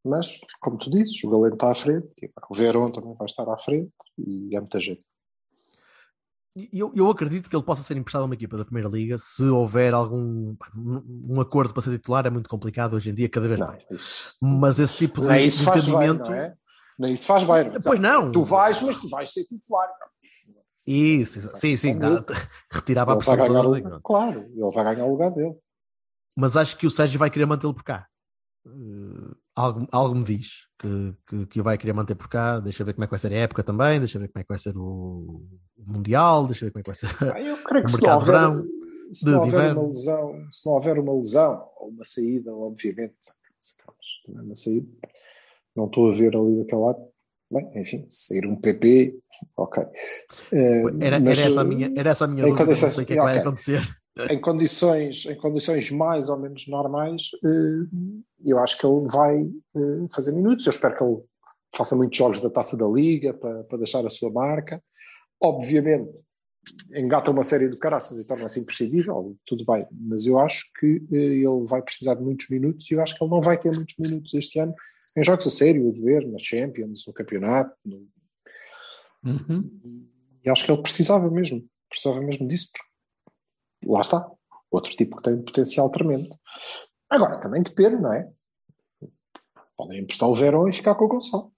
Mas, 0.03 0.37
como 0.61 0.77
tu 0.77 0.89
dizes, 0.89 1.21
o 1.23 1.29
Galeno 1.29 1.55
está 1.55 1.71
à 1.71 1.75
frente, 1.75 2.07
o 2.49 2.55
Verón 2.55 2.87
também 2.87 3.13
vai 3.15 3.25
estar 3.25 3.47
à 3.49 3.57
frente 3.57 3.91
e 4.17 4.55
é 4.55 4.59
muita 4.59 4.79
gente. 4.79 5.03
Eu, 6.73 6.91
eu 6.95 7.07
acredito 7.09 7.49
que 7.49 7.55
ele 7.55 7.63
possa 7.63 7.83
ser 7.83 7.97
emprestado 7.97 8.23
a 8.23 8.25
uma 8.25 8.33
equipa 8.33 8.57
da 8.57 8.65
Primeira 8.65 8.89
Liga 8.89 9.15
se 9.19 9.43
houver 9.43 9.93
algum 9.93 10.55
um, 10.75 11.39
acordo 11.39 11.71
para 11.71 11.83
ser 11.83 11.91
titular. 11.91 12.25
É 12.25 12.31
muito 12.31 12.49
complicado 12.49 12.95
hoje 12.95 13.11
em 13.11 13.13
dia, 13.13 13.29
cada 13.29 13.47
vez 13.47 13.59
Não, 13.59 13.67
mais. 13.67 13.83
isso, 13.91 14.37
Mas 14.41 14.79
esse 14.79 14.95
tipo 14.95 15.21
de, 15.21 15.39
isso 15.41 15.59
de 15.59 15.65
faz 15.65 15.85
bem, 15.85 15.93
entendimento. 15.93 16.29
não 16.31 16.33
é? 16.33 16.55
Nem 16.97 17.11
isso 17.11 17.25
faz 17.27 17.43
bem. 17.43 17.65
não 17.65 17.75
é? 17.75 17.79
Pois 17.83 17.99
não. 17.99 18.31
Tu 18.31 18.41
vais, 18.41 18.81
mas 18.81 18.97
tu 18.99 19.07
vais 19.07 19.31
ser 19.31 19.43
titular. 19.45 19.87
Isso, 20.85 21.49
sim, 21.55 21.75
sim. 21.75 21.89
Ele 21.91 21.99
dá- 21.99 22.23
Retirava 22.71 23.13
a 23.13 23.15
vai 23.15 23.37
pressão 23.37 23.63
toda. 23.63 23.79
e 23.79 23.81
o- 23.95 24.01
claro, 24.01 24.41
ele 24.53 24.69
vai 24.73 24.83
ganhar 24.83 25.05
o 25.05 25.11
lugar 25.11 25.31
dele. 25.31 25.55
Mas 26.35 26.55
acho 26.55 26.77
que 26.77 26.85
o 26.85 26.91
Sérgio 26.91 27.17
vai 27.17 27.29
querer 27.31 27.45
mantê-lo 27.45 27.73
por 27.73 27.83
cá. 27.83 28.07
Uh, 28.65 29.33
algo, 29.55 29.87
algo 29.91 30.13
me 30.13 30.23
diz 30.23 30.67
que, 30.77 31.15
que, 31.25 31.45
que 31.47 31.61
o 31.61 31.63
vai 31.63 31.77
querer 31.77 31.93
manter 31.93 32.15
por 32.15 32.27
cá. 32.27 32.59
Deixa 32.59 32.81
eu 32.83 32.85
ver 32.85 32.93
como 32.93 33.05
é 33.05 33.07
que 33.07 33.11
vai 33.11 33.19
ser 33.19 33.31
a 33.33 33.37
época 33.37 33.63
também. 33.63 33.97
Deixa 33.99 34.17
eu 34.17 34.21
ver 34.21 34.27
como 34.27 34.39
é 34.41 34.43
que 34.43 34.49
vai 34.49 34.59
ser 34.59 34.77
o, 34.77 35.41
Mundial. 35.77 36.45
Deixa 36.47 36.65
eu 36.65 36.67
ver 36.67 36.73
como 36.73 36.81
é 36.81 36.83
que 36.83 36.89
vai 36.89 36.95
ser. 36.95 37.33
Ah, 37.33 37.41
Eu 37.41 37.57
creio 37.63 37.83
que 37.85 37.89
O 37.89 37.95
se 37.95 38.01
não 38.01 38.09
mercado 38.09 38.19
houver, 38.19 38.33
verão, 38.35 38.67
se 39.13 39.25
não 39.25 39.41
houver 39.41 39.71
uma 39.73 39.87
lesão, 39.87 40.47
se 40.51 40.65
não 40.65 40.73
houver 40.73 40.99
uma 40.99 41.13
lesão 41.13 41.69
ou 41.77 41.89
uma 41.89 42.03
saída, 42.05 42.53
obviamente, 42.53 43.15
não 44.27 44.39
é 44.39 44.43
uma 44.43 44.55
saída, 44.55 44.87
não 45.75 45.85
estou 45.85 46.11
a 46.11 46.13
ver 46.13 46.35
ali 46.35 46.57
daquele 46.59 46.81
lado. 46.81 46.99
Bem, 47.49 47.71
enfim, 47.75 48.05
sair 48.09 48.45
um 48.45 48.55
PP, 48.57 49.15
ok. 49.55 49.83
Eh, 50.51 50.83
Era, 50.99 51.19
mas, 51.19 51.39
era, 51.39 51.49
essa 51.49 51.61
a 51.61 51.63
eh, 51.63 51.67
minha, 51.67 51.93
era 51.95 52.09
essa 52.09 52.25
a 52.25 52.27
minha 52.27 52.45
dúvida. 52.45 52.65
Não 52.65 52.75
sei 52.75 53.03
o 53.03 53.05
que 53.05 53.13
é 53.13 53.15
que 53.15 53.21
vai 53.21 53.37
ok. 53.37 53.41
acontecer. 53.41 53.81
em 54.29 54.41
condições, 54.41 55.25
em 55.25 55.35
condições 55.35 55.91
mais 55.91 56.27
ou 56.27 56.37
menos 56.37 56.67
normais, 56.67 57.29
eh, 57.43 57.87
eu 58.45 58.59
acho 58.59 58.77
que 58.77 58.85
ele 58.85 59.07
vai 59.07 59.41
eh, 59.41 60.07
fazer 60.13 60.33
minutos. 60.33 60.65
Eu 60.65 60.71
espero 60.71 60.97
que 60.97 61.03
ele 61.03 61.17
faça 61.75 61.95
muitos 61.95 62.17
jogos 62.17 62.41
da 62.41 62.49
taça 62.49 62.75
da 62.75 62.87
Liga 62.87 63.33
para, 63.33 63.63
para 63.63 63.77
deixar 63.77 64.05
a 64.05 64.09
sua 64.09 64.31
marca. 64.31 64.83
Obviamente, 65.41 66.11
engata 66.93 67.31
uma 67.31 67.43
série 67.43 67.69
de 67.69 67.77
caraças 67.77 68.17
e 68.17 68.27
torna-se 68.27 68.59
imprescindível, 68.59 69.37
tudo 69.45 69.63
bem, 69.65 69.85
mas 69.91 70.25
eu 70.25 70.37
acho 70.39 70.65
que 70.79 71.01
eh, 71.11 71.15
ele 71.15 71.65
vai 71.65 71.81
precisar 71.81 72.15
de 72.15 72.23
muitos 72.23 72.49
minutos 72.49 72.89
e 72.91 72.93
eu 72.93 73.01
acho 73.01 73.15
que 73.15 73.23
ele 73.23 73.31
não 73.31 73.41
vai 73.41 73.57
ter 73.57 73.73
muitos 73.73 73.95
minutos 73.97 74.33
este 74.33 74.59
ano 74.59 74.73
em 75.17 75.23
jogos 75.23 75.47
a 75.47 75.51
sério, 75.51 75.89
a 75.89 75.91
dever, 75.91 76.27
na 76.27 76.37
Champions, 76.39 77.05
no 77.07 77.13
campeonato. 77.13 77.75
no- 77.85 78.07
Uhum. 79.25 80.07
E 80.45 80.49
acho 80.49 80.63
que 80.65 80.71
ele 80.71 80.81
precisava 80.81 81.29
mesmo, 81.29 81.67
precisava 81.89 82.21
mesmo 82.21 82.47
disso, 82.47 82.69
porque 82.71 83.91
lá 83.91 83.99
está, 83.99 84.29
outro 84.71 84.95
tipo 84.95 85.17
que 85.17 85.23
tem 85.23 85.33
um 85.33 85.43
potencial 85.43 85.89
tremendo. 85.89 86.29
Agora, 87.09 87.37
também 87.39 87.61
depende, 87.63 87.97
não 87.97 88.13
é? 88.13 88.29
Podem 89.75 89.99
emprestar 89.99 90.29
o 90.29 90.35
Verón 90.35 90.69
e 90.69 90.73
ficar 90.73 90.95
com 90.95 91.05
o 91.05 91.07
Gonçalo. 91.07 91.51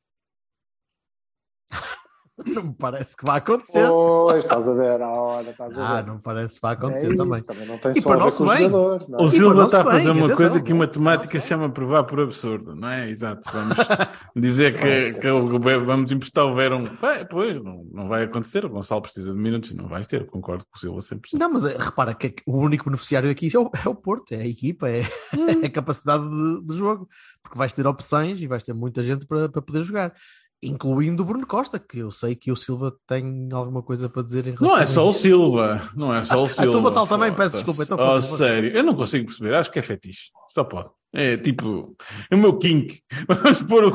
Não 2.45 2.63
me 2.63 2.73
parece 2.73 3.15
que 3.17 3.23
vai 3.25 3.37
acontecer. 3.37 3.87
Pois, 3.87 4.37
estás 4.45 4.67
a 4.67 4.73
ver, 4.73 5.01
ah, 5.01 5.09
olha, 5.11 5.49
estás 5.51 5.77
a 5.77 5.87
Ah, 5.97 6.01
ver. 6.01 6.07
não 6.07 6.19
parece 6.19 6.55
que 6.55 6.61
vai 6.61 6.73
É 6.73 6.77
acontecer 6.77 7.07
isso, 7.09 7.17
também. 7.17 7.43
também 7.43 7.65
não 7.67 7.77
tem 7.77 7.91
E 7.91 8.01
só 8.01 8.09
a 8.09 8.11
para 8.13 8.17
ver 8.19 8.23
nosso 8.25 8.37
com 8.37 8.43
o 8.43 8.53
bem. 8.53 8.57
jogador. 8.69 9.09
Não 9.09 9.19
é? 9.19 9.21
O 9.23 9.27
Silva 9.29 9.63
está 9.65 9.81
a 9.81 9.83
fazer 9.83 9.97
bem, 10.03 10.11
uma 10.11 10.25
atenção. 10.25 10.35
coisa 10.37 10.61
que 10.63 10.71
em 10.71 10.75
matemática 10.75 11.39
se 11.39 11.47
chama 11.47 11.69
provar 11.69 12.03
por 12.05 12.19
absurdo, 12.19 12.75
não 12.75 12.87
é? 12.89 13.09
Exato. 13.09 13.41
Vamos 13.51 13.77
dizer 14.35 14.77
que, 14.79 15.19
que 15.19 15.27
o- 15.29 15.59
vamos 15.85 16.11
emprestar 16.11 16.45
o 16.45 16.53
Verão. 16.55 16.83
Bem, 16.83 17.25
pois, 17.29 17.63
não, 17.63 17.83
não 17.91 18.07
vai 18.07 18.23
acontecer. 18.23 18.65
O 18.65 18.69
Gonçalo 18.69 19.01
precisa 19.01 19.33
de 19.33 19.37
minutos 19.39 19.71
e 19.71 19.75
não 19.75 19.87
vais 19.87 20.07
ter. 20.07 20.25
Concordo 20.27 20.63
com 20.69 20.77
o 20.77 20.79
Silva 20.79 20.99
100%. 20.99 21.37
Não, 21.39 21.51
mas 21.51 21.65
eh, 21.65 21.75
repara 21.79 22.13
que 22.13 22.35
o 22.45 22.57
único 22.57 22.85
beneficiário 22.85 23.29
aqui 23.29 23.49
é 23.55 23.59
o, 23.59 23.69
é 23.85 23.89
o 23.89 23.95
Porto, 23.95 24.31
é 24.33 24.37
a 24.37 24.47
equipa, 24.47 24.87
é, 24.89 25.01
é 25.63 25.65
a 25.65 25.69
capacidade 25.71 26.23
de, 26.29 26.61
de 26.65 26.77
jogo, 26.77 27.07
porque 27.43 27.57
vais 27.57 27.73
ter 27.73 27.85
opções 27.85 28.41
e 28.41 28.47
vais 28.47 28.63
ter 28.63 28.73
muita 28.73 29.01
gente 29.03 29.25
para, 29.25 29.49
para 29.49 29.61
poder 29.61 29.83
jogar, 29.83 30.13
incluindo 30.61 31.23
o 31.23 31.25
Bruno 31.25 31.47
Costa, 31.47 31.79
que 31.79 31.99
eu 31.99 32.11
sei 32.11 32.35
que 32.35 32.51
o 32.51 32.55
Silva 32.55 32.95
tem 33.07 33.47
alguma 33.51 33.81
coisa 33.81 34.09
para 34.09 34.21
dizer 34.23 34.45
em 34.47 34.51
relação 34.55 34.67
Não 34.67 34.77
é 34.77 34.85
só 34.85 35.07
o. 35.07 35.13
Silva. 35.13 35.89
Não 35.95 36.13
é 36.13 36.23
só 36.23 36.41
o 36.41 36.45
Ah, 36.45 36.47
Silva. 36.49 36.71
tu, 36.71 36.81
Vassal, 36.81 37.07
também, 37.07 37.33
peço 37.33 37.57
desculpa, 37.63 37.83
então, 37.83 37.97
Oh, 37.99 38.21
sério. 38.21 38.71
Eu 38.75 38.83
não 38.83 38.95
consigo 38.95 39.25
perceber. 39.25 39.55
Acho 39.55 39.71
que 39.71 39.79
é 39.79 39.81
fetiche. 39.81 40.31
Só 40.49 40.63
pode. 40.63 40.89
É 41.11 41.37
tipo, 41.37 41.95
é 42.29 42.35
o 42.35 42.37
meu 42.37 42.57
kink. 42.57 42.99
Vamos 43.27 43.63
pôr 43.63 43.83
o, 43.85 43.89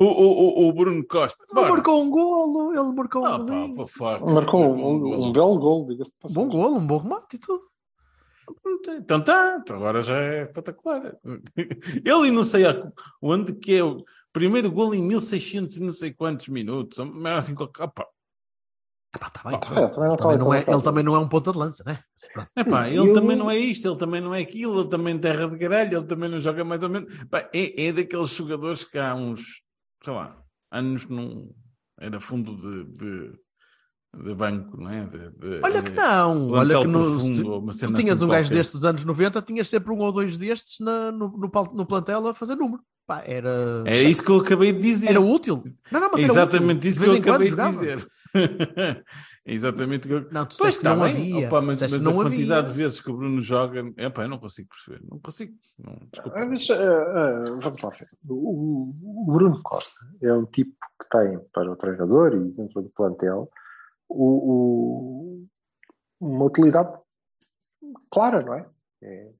o, 0.00 0.04
o, 0.06 0.68
o, 0.68 0.72
Bruno 0.72 1.04
Costa. 1.06 1.44
Ele 1.54 1.68
marcou 1.68 2.02
um 2.02 2.10
golo, 2.10 2.72
ele 2.72 2.92
marcou 2.96 3.26
Ah, 3.26 3.36
um 3.36 3.74
pô, 3.74 3.86
fuck. 3.86 4.24
Marcou 4.24 4.64
um, 4.64 4.72
um- 4.94 4.98
golo. 5.00 5.24
um 5.26 5.32
belo 5.32 5.58
gol, 5.58 5.84
diga-se 5.86 6.12
de 6.12 6.18
passagem. 6.18 6.48
Bom 6.48 6.56
golo, 6.56 6.76
um 6.78 6.86
bom 6.86 6.96
remate 6.98 7.36
e 7.36 7.38
tudo. 7.38 7.62
Então 8.98 9.22
tá, 9.22 9.58
então 9.60 9.76
agora 9.76 10.02
já 10.02 10.18
é 10.18 10.42
espetacular. 10.44 11.14
Ele 12.04 12.30
não 12.30 12.44
sei 12.44 12.66
a- 12.66 12.90
onde 13.20 13.54
que 13.54 13.74
é 13.74 13.82
o 13.84 14.02
primeiro 14.34 14.70
gol 14.70 14.94
em 14.94 15.00
1600 15.00 15.78
e 15.78 15.82
não 15.82 15.92
sei 15.92 16.12
quantos 16.12 16.48
minutos. 16.48 16.98
Mas 17.14 17.44
assim, 17.48 17.54
opa, 17.58 18.06
Epá, 19.14 19.30
tá 19.30 19.42
bem, 19.48 19.54
É, 19.54 19.58
tá 19.58 19.70
bem. 19.70 19.88
também 19.90 20.08
não 20.08 20.16
Também 20.16 20.34
está 20.34 20.44
não 20.44 20.54
é- 20.54 20.64
ele 20.66 20.82
também 20.82 21.04
não 21.04 21.14
é 21.14 21.18
um 21.20 21.28
ponta 21.28 21.52
de 21.52 21.58
lança, 21.58 21.84
né? 21.86 22.02
Epá, 22.56 22.88
E 22.88 22.96
ele 22.96 23.10
eu- 23.10 23.12
também 23.12 23.36
não 23.36 23.48
é 23.48 23.56
isto, 23.56 23.86
ele 23.86 23.96
também 23.96 24.20
não 24.20 24.34
é 24.34 24.40
aquilo, 24.42 24.80
ele 24.80 24.88
também 24.88 25.16
terra 25.16 25.48
de 25.48 25.56
caralho, 25.56 25.98
ele 25.98 26.06
também 26.06 26.28
não 26.28 26.40
joga 26.40 26.64
mais 26.64 26.82
ou 26.82 26.88
menos. 26.90 27.24
Pá, 27.30 27.48
é, 27.54 27.84
é 27.86 27.92
daqueles 27.92 28.30
jogadores 28.30 28.82
que 28.82 28.98
há 28.98 29.14
uns, 29.14 29.62
sei 30.02 30.12
lá, 30.12 30.36
anos 30.72 31.06
não 31.08 31.48
era 32.00 32.18
fundo 32.18 32.56
de, 32.56 32.84
de, 32.98 33.38
de 34.22 34.34
banco, 34.34 34.76
não 34.80 34.90
é? 34.90 35.04
De- 35.06 35.30
de- 35.30 35.60
Olha 35.62 35.82
que 35.82 35.90
não, 35.90 36.50
olha 36.50 36.78
que 36.78 36.86
no, 36.86 37.00
profundo, 37.00 37.72
se 37.72 37.80
tu, 37.86 37.92
tu 37.92 37.94
tinhas 37.94 38.16
assim 38.18 38.24
um 38.24 38.28
gajo 38.28 38.42
qualquer. 38.48 38.54
destes 38.54 38.74
dos 38.74 38.84
anos 38.84 39.04
90, 39.04 39.42
tinhas 39.42 39.68
sempre 39.68 39.92
um 39.92 39.98
ou 39.98 40.12
dois 40.12 40.36
destes 40.38 40.78
na- 40.80 41.10
no, 41.12 41.28
no, 41.28 41.50
no 41.74 41.86
plantel 41.86 42.26
a 42.28 42.34
fazer 42.34 42.54
número. 42.54 42.82
Pá, 43.06 43.22
era, 43.26 43.82
É 43.86 44.02
isso 44.02 44.22
que 44.24 44.30
eu 44.30 44.36
acabei 44.40 44.72
de 44.72 44.80
dizer. 44.80 45.10
era 45.10 45.20
útil. 45.20 45.62
Não, 45.92 46.00
não, 46.00 46.10
mas 46.12 46.20
era 46.22 46.32
Exatamente 46.32 46.78
útil. 46.78 46.90
isso 46.90 47.00
que 47.22 47.28
eu 47.28 47.34
acabei 47.34 47.50
de 47.50 47.56
dizer. 47.56 48.06
Exatamente 49.46 50.06
o 50.06 50.08
que 50.08 50.14
eu... 50.26 50.32
Não, 50.32 50.46
tu 50.46 50.56
Pois 50.58 50.70
que 50.74 50.78
está 50.78 50.94
não 50.96 51.02
bem, 51.04 51.12
havia. 51.34 51.46
opa, 51.48 51.60
mas, 51.60 51.80
mas 51.82 51.92
que 51.92 51.98
a 51.98 52.02
não 52.02 52.14
quantidade 52.14 52.60
havia. 52.60 52.72
de 52.72 52.82
vezes 52.82 53.00
que 53.00 53.10
o 53.10 53.16
Bruno 53.16 53.40
joga, 53.42 53.80
epá, 53.98 54.22
eu 54.22 54.28
não 54.28 54.38
consigo 54.38 54.68
perceber. 54.70 55.04
Não 55.10 55.18
consigo. 55.18 55.52
Não, 55.78 55.98
desculpa. 56.10 56.38
Ah, 56.38 56.46
mas, 56.46 56.70
ah, 56.70 56.74
ah, 56.76 57.42
vamos 57.60 57.82
lá 57.82 57.90
ver. 57.90 58.08
O, 58.26 58.86
o 59.28 59.32
Bruno 59.32 59.60
Costa 59.62 59.92
é 60.22 60.32
um 60.32 60.46
tipo 60.46 60.72
que 60.98 61.08
tem 61.10 61.38
para 61.52 61.70
o 61.70 61.76
treinador 61.76 62.32
e 62.34 62.38
dentro 62.52 62.80
do 62.80 62.88
plantel 62.96 63.50
o, 64.16 65.42
o- 65.42 65.46
uma 66.20 66.44
utilidade 66.44 66.98
clara, 68.10 68.40
não 68.44 68.54
é? 68.54 68.66
é? 69.02 69.32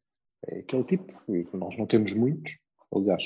é 0.46 0.58
aquele 0.60 0.84
tipo, 0.84 1.12
e 1.28 1.46
nós 1.56 1.76
não 1.78 1.86
temos 1.86 2.12
muitos, 2.12 2.58
aliás, 2.94 3.24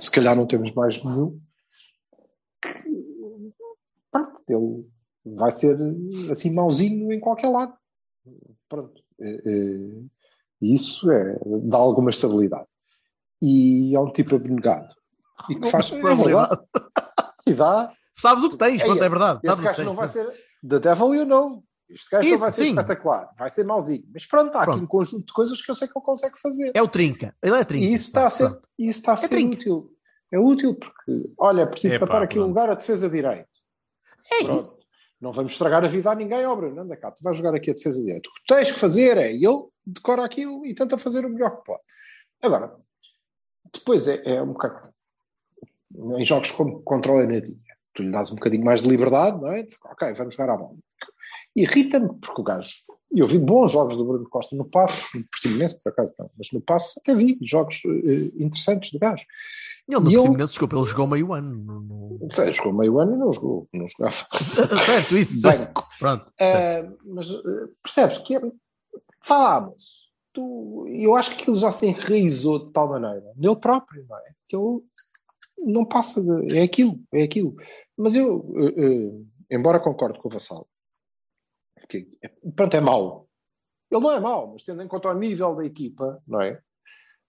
se 0.00 0.10
calhar 0.10 0.36
não 0.36 0.46
temos 0.46 0.72
mais 0.72 1.02
nenhum, 1.02 1.40
que 2.60 3.52
pronto, 4.10 4.42
ele 4.48 4.88
vai 5.36 5.50
ser 5.52 5.76
assim 6.30 6.54
mauzinho 6.54 7.12
em 7.12 7.20
qualquer 7.20 7.48
lado. 7.48 7.74
Pronto. 8.68 9.02
Eh, 9.20 9.42
eh, 9.46 10.04
Isso 10.60 11.10
é, 11.10 11.38
dá 11.64 11.76
alguma 11.78 12.10
estabilidade. 12.10 12.66
E 13.40 13.94
é 13.94 14.00
um 14.00 14.12
tipo 14.12 14.34
abnegado. 14.36 14.92
E 15.48 15.54
que 15.58 15.70
faz 15.70 15.90
é 15.92 16.00
verdade. 16.00 16.60
E 17.46 17.54
dá. 17.54 17.92
Sabes 18.16 18.42
o 18.44 18.50
que 18.50 18.56
tens, 18.56 18.82
pronto, 18.82 19.02
é 19.02 19.08
verdade. 19.08 19.40
Esse 19.44 19.46
Sabes 19.46 19.58
o 19.58 19.62
que 19.62 19.66
gajo 19.68 19.76
tens. 19.76 19.86
não 19.86 19.94
vai 19.94 20.08
ser. 20.08 20.47
The 20.66 20.78
devil 20.78 21.14
you 21.14 21.24
know. 21.24 21.64
Este 21.88 22.10
gajo 22.10 22.28
não 22.28 22.34
Isso, 22.34 22.42
vai 22.44 22.52
ser 22.52 22.62
sim. 22.64 22.68
espetacular. 22.70 23.30
Vai 23.38 23.48
ser 23.48 23.64
mauzinho. 23.64 24.04
Mas 24.12 24.26
pronto, 24.26 24.54
há 24.56 24.58
aqui 24.58 24.66
Pronto. 24.72 24.84
um 24.84 24.86
conjunto 24.86 25.26
de 25.26 25.32
coisas 25.32 25.62
que 25.62 25.70
eu 25.70 25.74
sei 25.74 25.88
que 25.88 25.96
ele 25.98 26.04
consegue 26.04 26.38
fazer. 26.38 26.70
É 26.74 26.82
o 26.82 26.88
trinca. 26.88 27.34
Ele 27.42 27.56
é 27.56 27.64
trinca. 27.64 27.86
E 27.86 27.92
isso 27.94 28.08
está 28.08 28.26
a 28.26 28.30
ser, 28.30 28.50
Pronto. 28.50 28.68
isso 28.78 28.98
está 28.98 29.12
a 29.12 29.16
ser 29.16 29.28
trinca. 29.28 29.54
útil. 29.54 29.90
É 30.30 30.38
útil 30.38 30.74
porque, 30.74 31.30
olha, 31.38 31.66
preciso 31.66 31.96
Epá, 31.96 32.06
tapar 32.06 32.22
aqui 32.22 32.36
um 32.38 32.42
pronto. 32.42 32.48
lugar 32.50 32.70
a 32.70 32.74
defesa 32.74 33.08
direito. 33.08 33.48
É 34.30 34.44
Pronto. 34.44 34.60
isso. 34.60 34.78
Não 35.18 35.32
vamos 35.32 35.52
estragar 35.52 35.82
a 35.84 35.88
vida 35.88 36.10
a 36.10 36.14
ninguém, 36.14 36.44
ó 36.46 36.54
Bruno, 36.54 36.80
anda 36.82 36.96
cá, 36.96 37.10
tu 37.10 37.22
vais 37.24 37.36
jogar 37.36 37.54
aqui 37.54 37.70
a 37.70 37.74
defesa 37.74 38.04
direita. 38.04 38.28
O 38.28 38.34
que 38.34 38.42
tens 38.54 38.70
que 38.70 38.78
fazer 38.78 39.16
é, 39.16 39.32
e 39.32 39.44
ele 39.44 39.64
decora 39.84 40.24
aquilo 40.24 40.64
e 40.66 40.74
tenta 40.74 40.96
fazer 40.98 41.24
o 41.24 41.30
melhor 41.30 41.56
que 41.56 41.64
pode. 41.64 41.80
Agora, 42.42 42.76
depois 43.72 44.06
é, 44.06 44.20
é 44.36 44.42
um 44.42 44.52
bocado, 44.52 44.92
em 46.18 46.24
jogos 46.24 46.50
como 46.52 46.82
controla 46.82 47.24
na 47.26 47.32
linha, 47.40 47.67
tu 47.98 48.02
lhe 48.04 48.12
dás 48.12 48.30
um 48.30 48.36
bocadinho 48.36 48.64
mais 48.64 48.82
de 48.82 48.88
liberdade, 48.88 49.40
não 49.40 49.48
é? 49.48 49.64
De, 49.64 49.74
ok, 49.84 50.12
vamos 50.14 50.34
jogar 50.34 50.54
à 50.54 50.56
bola. 50.56 50.76
Irrita-me 51.56 52.14
porque 52.20 52.40
o 52.40 52.44
gajo, 52.44 52.70
e 53.10 53.18
eu 53.18 53.26
vi 53.26 53.38
bons 53.38 53.72
jogos 53.72 53.96
do 53.96 54.04
Bruno 54.04 54.28
Costa 54.28 54.54
no 54.54 54.64
passo, 54.64 55.18
no 55.18 55.24
Portimonense 55.24 55.82
por 55.82 55.90
acaso 55.90 56.14
não, 56.16 56.30
mas 56.38 56.52
no 56.52 56.60
passo 56.60 57.00
até 57.00 57.12
vi 57.14 57.36
jogos 57.42 57.82
eh, 57.84 58.30
interessantes 58.38 58.92
do 58.92 58.98
gajo. 59.00 59.24
Ele 59.88 59.98
no 59.98 60.08
ele- 60.08 60.16
Portimonense, 60.16 60.52
desculpa, 60.52 60.76
ele 60.76 60.84
jogou 60.84 61.06
meio 61.08 61.32
ano. 61.32 61.56
No, 61.56 61.80
no... 61.80 62.28
Sei, 62.30 62.52
jogou 62.52 62.72
meio 62.72 63.00
ano 63.00 63.14
e 63.14 63.18
não 63.18 63.32
jogou, 63.32 63.68
não 63.72 63.88
jogava. 63.88 64.14
certo, 64.84 65.16
isso. 65.16 65.40
certo. 65.40 65.58
Banco. 65.58 65.88
Pronto. 65.98 66.32
certo. 66.38 66.92
Ah, 66.92 66.96
mas 67.04 67.30
ah, 67.30 67.68
percebes 67.82 68.18
que 68.18 68.36
é. 68.36 68.40
Falámos. 69.22 70.06
Eu 70.86 71.16
acho 71.16 71.30
que 71.30 71.42
aquilo 71.42 71.56
já 71.56 71.72
se 71.72 71.88
enraizou 71.88 72.66
de 72.66 72.72
tal 72.72 72.88
maneira, 72.88 73.32
nele 73.34 73.56
próprio, 73.56 74.06
não 74.08 74.16
é? 74.16 74.30
Que 74.48 74.56
ele 74.56 74.80
não 75.66 75.84
passa 75.84 76.22
de. 76.22 76.56
É 76.56 76.62
aquilo, 76.62 77.00
é 77.12 77.22
aquilo. 77.22 77.56
Mas 77.98 78.14
eu, 78.14 78.54
ah, 78.56 78.68
ah, 78.68 79.54
embora 79.56 79.80
concorde 79.80 80.18
com 80.20 80.28
o 80.28 80.30
Vassal, 80.30 80.68
que 81.88 82.06
é- 82.22 82.30
pronto, 82.54 82.74
é 82.76 82.80
mau. 82.80 83.28
Ele 83.90 84.00
não 84.02 84.12
é 84.12 84.20
mau, 84.20 84.52
mas 84.52 84.62
tendo 84.64 84.82
em 84.82 84.88
conta 84.88 85.08
o 85.08 85.14
nível 85.18 85.54
da 85.56 85.64
equipa, 85.64 86.22
não 86.26 86.40
é? 86.40 86.60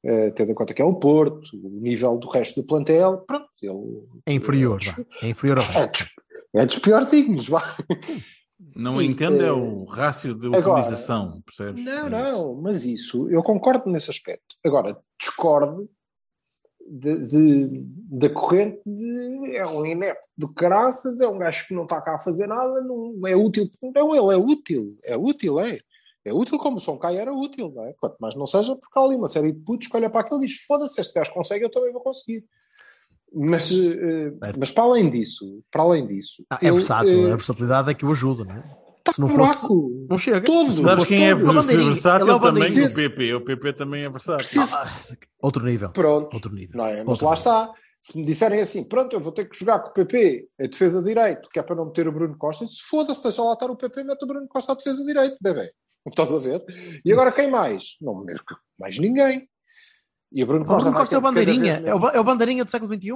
Ah, 0.06 0.32
tendo 0.36 0.52
em 0.52 0.56
conta 0.56 0.74
que 0.74 0.82
é 0.82 0.86
o 0.86 0.96
Porto, 1.00 1.50
o 1.56 1.70
nível 1.82 2.18
do 2.18 2.28
resto 2.30 2.62
do 2.62 2.68
plantel, 2.68 3.20
pronto, 3.26 3.50
ele 3.62 4.08
É 4.26 4.34
inferior, 4.34 4.80
vá. 4.84 5.06
É 5.22 5.30
inferior 5.30 5.58
ao 5.60 5.64
é 5.64 5.68
resto. 5.68 6.04
dos, 6.06 6.14
é 6.62 6.66
dos 6.66 6.80
piorzinhos, 6.80 7.48
vá. 7.50 7.64
Não 8.76 9.02
E, 9.02 9.06
entendo 9.06 9.42
é 9.42 9.52
o 9.52 9.86
rácio 9.86 10.36
de 10.36 10.48
agora- 10.48 10.82
utilização, 10.82 11.42
percebes? 11.46 11.84
Não, 11.84 12.08
É 12.08 12.10
não, 12.10 12.56
mas 12.62 12.84
isso, 12.86 13.30
eu 13.30 13.42
concordo 13.42 13.90
nesse 13.90 14.10
aspecto. 14.12 14.56
Agora, 14.66 14.98
discordo 15.18 15.90
de, 16.90 17.26
de- 17.28 17.84
da 18.12 18.30
corrente 18.30 18.82
de 18.86 19.56
é 19.56 19.66
um 19.68 19.86
inepto 19.86 20.28
de 20.38 20.48
caraças, 20.54 21.20
é 21.22 21.28
um 21.28 21.38
gajo 21.38 21.68
que 21.68 21.74
não 21.74 21.84
está 21.84 22.02
cá 22.02 22.16
a 22.16 22.20
fazer 22.20 22.48
nada, 22.48 22.82
não 22.82 23.16
é 23.28 23.36
útil. 23.36 23.70
Não, 23.82 24.16
ele 24.16 24.34
é 24.34 24.38
útil, 24.38 24.92
é 25.06 25.16
útil, 25.18 25.60
é. 25.60 25.78
É 26.26 26.34
útil 26.34 26.58
como 26.60 26.78
o 26.78 26.80
Sonkai 26.80 27.18
era 27.18 27.34
útil, 27.34 27.72
não 27.74 27.86
é? 27.86 27.94
Quanto 27.94 28.18
mais 28.20 28.36
não 28.36 28.46
seja, 28.46 28.76
porque 28.76 28.98
há 29.00 29.02
ali 29.04 29.16
uma 29.16 29.28
série 29.28 29.52
de 29.54 29.60
putos 29.62 29.88
que 29.88 29.96
olha 29.96 30.10
para 30.10 30.22
aquilo 30.22 30.44
e 30.44 30.48
diz: 30.48 30.58
foda-se, 30.68 31.00
este 31.00 31.14
gajo 31.14 31.34
consegue, 31.34 31.64
eu 31.66 31.72
também 31.72 31.92
vou 31.94 32.02
conseguir. 32.02 32.44
Mas, 33.34 33.72
eh, 33.72 34.34
mas 34.58 34.72
para 34.72 34.84
além 34.84 35.10
disso, 35.10 35.64
para 35.72 35.84
além 35.84 36.06
disso, 36.08 36.44
Ah, 36.50 36.58
é 36.62 36.70
eu, 36.70 36.76
versátil, 36.76 37.28
eh, 37.28 37.32
a 37.32 37.36
versatilidade 37.36 37.90
é 37.92 37.94
que 37.94 38.06
o 38.06 38.12
ajuda, 38.12 38.44
não 38.44 38.56
é? 38.56 38.64
Tá 39.10 39.14
Se 39.14 39.22
não 39.22 39.28
fosse. 39.30 39.62
buraco. 39.62 40.08
Não 40.10 40.18
chega. 40.18 40.52
Não 40.52 40.72
Sabes 40.72 41.06
quem 41.08 41.28
é 41.28 41.36
todo- 41.36 41.54
bandeirinha, 41.54 41.86
versátil 41.88 42.30
é 42.30 42.34
o 42.34 42.40
também? 42.40 42.86
O 42.86 42.94
PP. 42.96 43.34
O 43.36 43.42
PP 43.46 43.74
também 43.74 44.04
é 44.04 44.10
versátil. 44.10 44.38
Preciso- 44.38 44.76
Ah, 44.76 45.00
Outro 45.42 45.64
nível. 45.64 45.90
Pronto. 45.92 46.34
Outro 46.34 46.54
nível. 46.54 46.78
Não 46.78 46.86
é? 46.86 46.98
Mas 47.00 47.08
Outro 47.08 47.26
lá 47.26 47.32
nível. 47.32 47.52
está. 47.52 47.74
Se 48.02 48.18
me 48.18 48.24
disserem 48.24 48.62
assim, 48.62 48.88
pronto, 48.88 49.14
eu 49.14 49.20
vou 49.20 49.32
ter 49.34 49.50
que 49.50 49.60
jogar 49.60 49.80
com 49.80 49.90
o 49.90 49.94
PP 49.94 50.48
a 50.58 50.64
defesa 50.68 51.04
direito, 51.04 51.50
que 51.52 51.60
é 51.60 51.64
para 51.64 51.76
não 51.76 51.86
meter 51.88 52.08
o 52.08 52.12
Bruno 52.14 52.38
Costa, 52.38 52.66
se 52.66 52.82
foda-se, 52.82 53.22
deixa 53.22 53.42
lá 53.44 53.52
estar 53.52 53.70
o 53.70 53.76
PP, 53.76 54.04
mete 54.06 54.24
o 54.24 54.28
Bruno 54.28 54.48
Costa 54.48 54.72
a 54.72 54.76
defesa 54.76 55.04
direito, 55.04 55.36
bebê. 55.42 55.74
Estás 56.08 56.34
a 56.34 56.38
ver? 56.40 56.64
E 57.04 57.12
agora 57.12 57.30
quem 57.32 57.52
mais? 57.52 57.98
Não 58.02 58.24
me 58.24 58.34
mais 58.80 58.98
ninguém. 58.98 59.50
E 60.32 60.44
o 60.44 60.48
Bruno 60.48 60.64
O 60.64 60.68
Costa, 60.68 60.84
Bruno 60.90 61.00
Costa 61.00 61.16
é 61.16 61.18
o 61.18 61.22
bandeirinha. 61.22 61.74
É 61.86 61.94
o, 61.94 62.08
é 62.10 62.20
o 62.20 62.24
bandeirinha 62.24 62.64
do 62.64 62.72
século 62.72 62.94
XXI. 62.94 63.10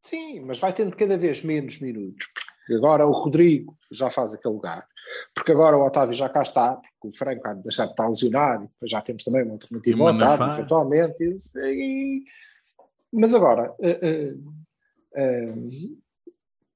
Sim, 0.00 0.40
mas 0.40 0.58
vai 0.58 0.72
tendo 0.72 0.96
cada 0.96 1.18
vez 1.18 1.42
menos 1.44 1.78
minutos. 1.80 2.26
Porque 2.34 2.74
agora 2.74 3.06
o 3.06 3.12
Rodrigo 3.12 3.76
já 3.92 4.10
faz 4.10 4.32
aquele 4.32 4.54
lugar. 4.54 4.86
Porque 5.34 5.52
agora 5.52 5.76
o 5.76 5.84
Otávio 5.86 6.14
já 6.14 6.28
cá 6.28 6.42
está, 6.42 6.76
porque 6.76 7.08
o 7.08 7.12
Franco 7.12 7.46
há 7.48 7.54
de 7.54 7.62
deixar 7.62 7.84
de 7.86 7.90
estar 7.92 8.08
lesionado, 8.08 8.64
e 8.64 8.68
depois 8.68 8.90
já 8.90 9.00
temos 9.00 9.24
também 9.24 9.42
uma 9.42 9.52
alternativa 9.54 10.08
ao 10.10 10.14
Otávio, 10.14 10.54
eventualmente. 10.54 11.24
E, 11.24 11.36
e- 11.56 12.24
mas 13.12 13.32
agora, 13.32 13.72
eh, 13.80 14.00
eh, 14.02 14.34
eh, 15.14 15.54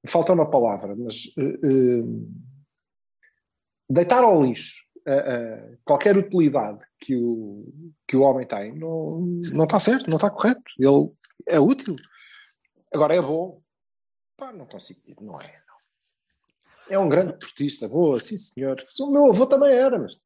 falta 0.06 0.32
uma 0.32 0.48
palavra, 0.48 0.94
mas 0.96 1.34
deitar 3.90 4.22
ao 4.22 4.40
lixo 4.40 4.86
qualquer 5.84 6.16
utilidade 6.16 6.80
que 7.00 7.16
o, 7.16 7.64
que 8.06 8.16
o 8.16 8.20
homem 8.20 8.46
tem 8.46 8.72
não, 8.74 9.20
não 9.54 9.64
está 9.64 9.80
certo, 9.80 10.08
não 10.08 10.16
está 10.16 10.30
correto. 10.30 10.62
Ele 10.78 11.12
é 11.48 11.58
útil. 11.58 11.96
Agora 12.92 13.16
é 13.16 13.20
bom. 13.22 13.60
Pá, 14.36 14.52
não 14.52 14.66
consigo 14.66 15.00
não 15.20 15.40
é. 15.40 15.60
É 16.90 16.98
um 16.98 17.08
grande 17.08 17.34
portista, 17.34 17.88
boa, 17.88 18.18
sim 18.18 18.36
senhor. 18.36 18.76
O 19.00 19.10
meu 19.10 19.26
avô 19.26 19.46
também 19.46 19.72
era, 19.74 19.98
mas 19.98 20.18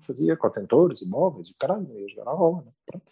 fazia 0.00 0.36
contentores, 0.36 1.02
imóveis, 1.02 1.48
e 1.48 1.54
caralho, 1.54 1.86
ia 1.98 2.08
jogar 2.08 2.30
à 2.30 2.34
bola. 2.34 2.64
Não, 2.64 2.72
Pronto. 2.86 3.06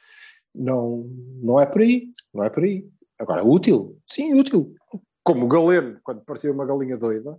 não, 0.54 1.10
não 1.42 1.60
é 1.60 1.66
por 1.66 1.82
aí, 1.82 2.10
não 2.32 2.44
é 2.44 2.50
por 2.50 2.64
aí. 2.64 2.88
Agora, 3.18 3.44
útil, 3.44 3.98
sim, 4.06 4.34
útil. 4.34 4.74
Como 5.22 5.44
o 5.44 5.48
Galeno, 5.48 5.98
quando 6.02 6.20
parecia 6.22 6.52
uma 6.52 6.64
galinha 6.66 6.96
doida, 6.96 7.38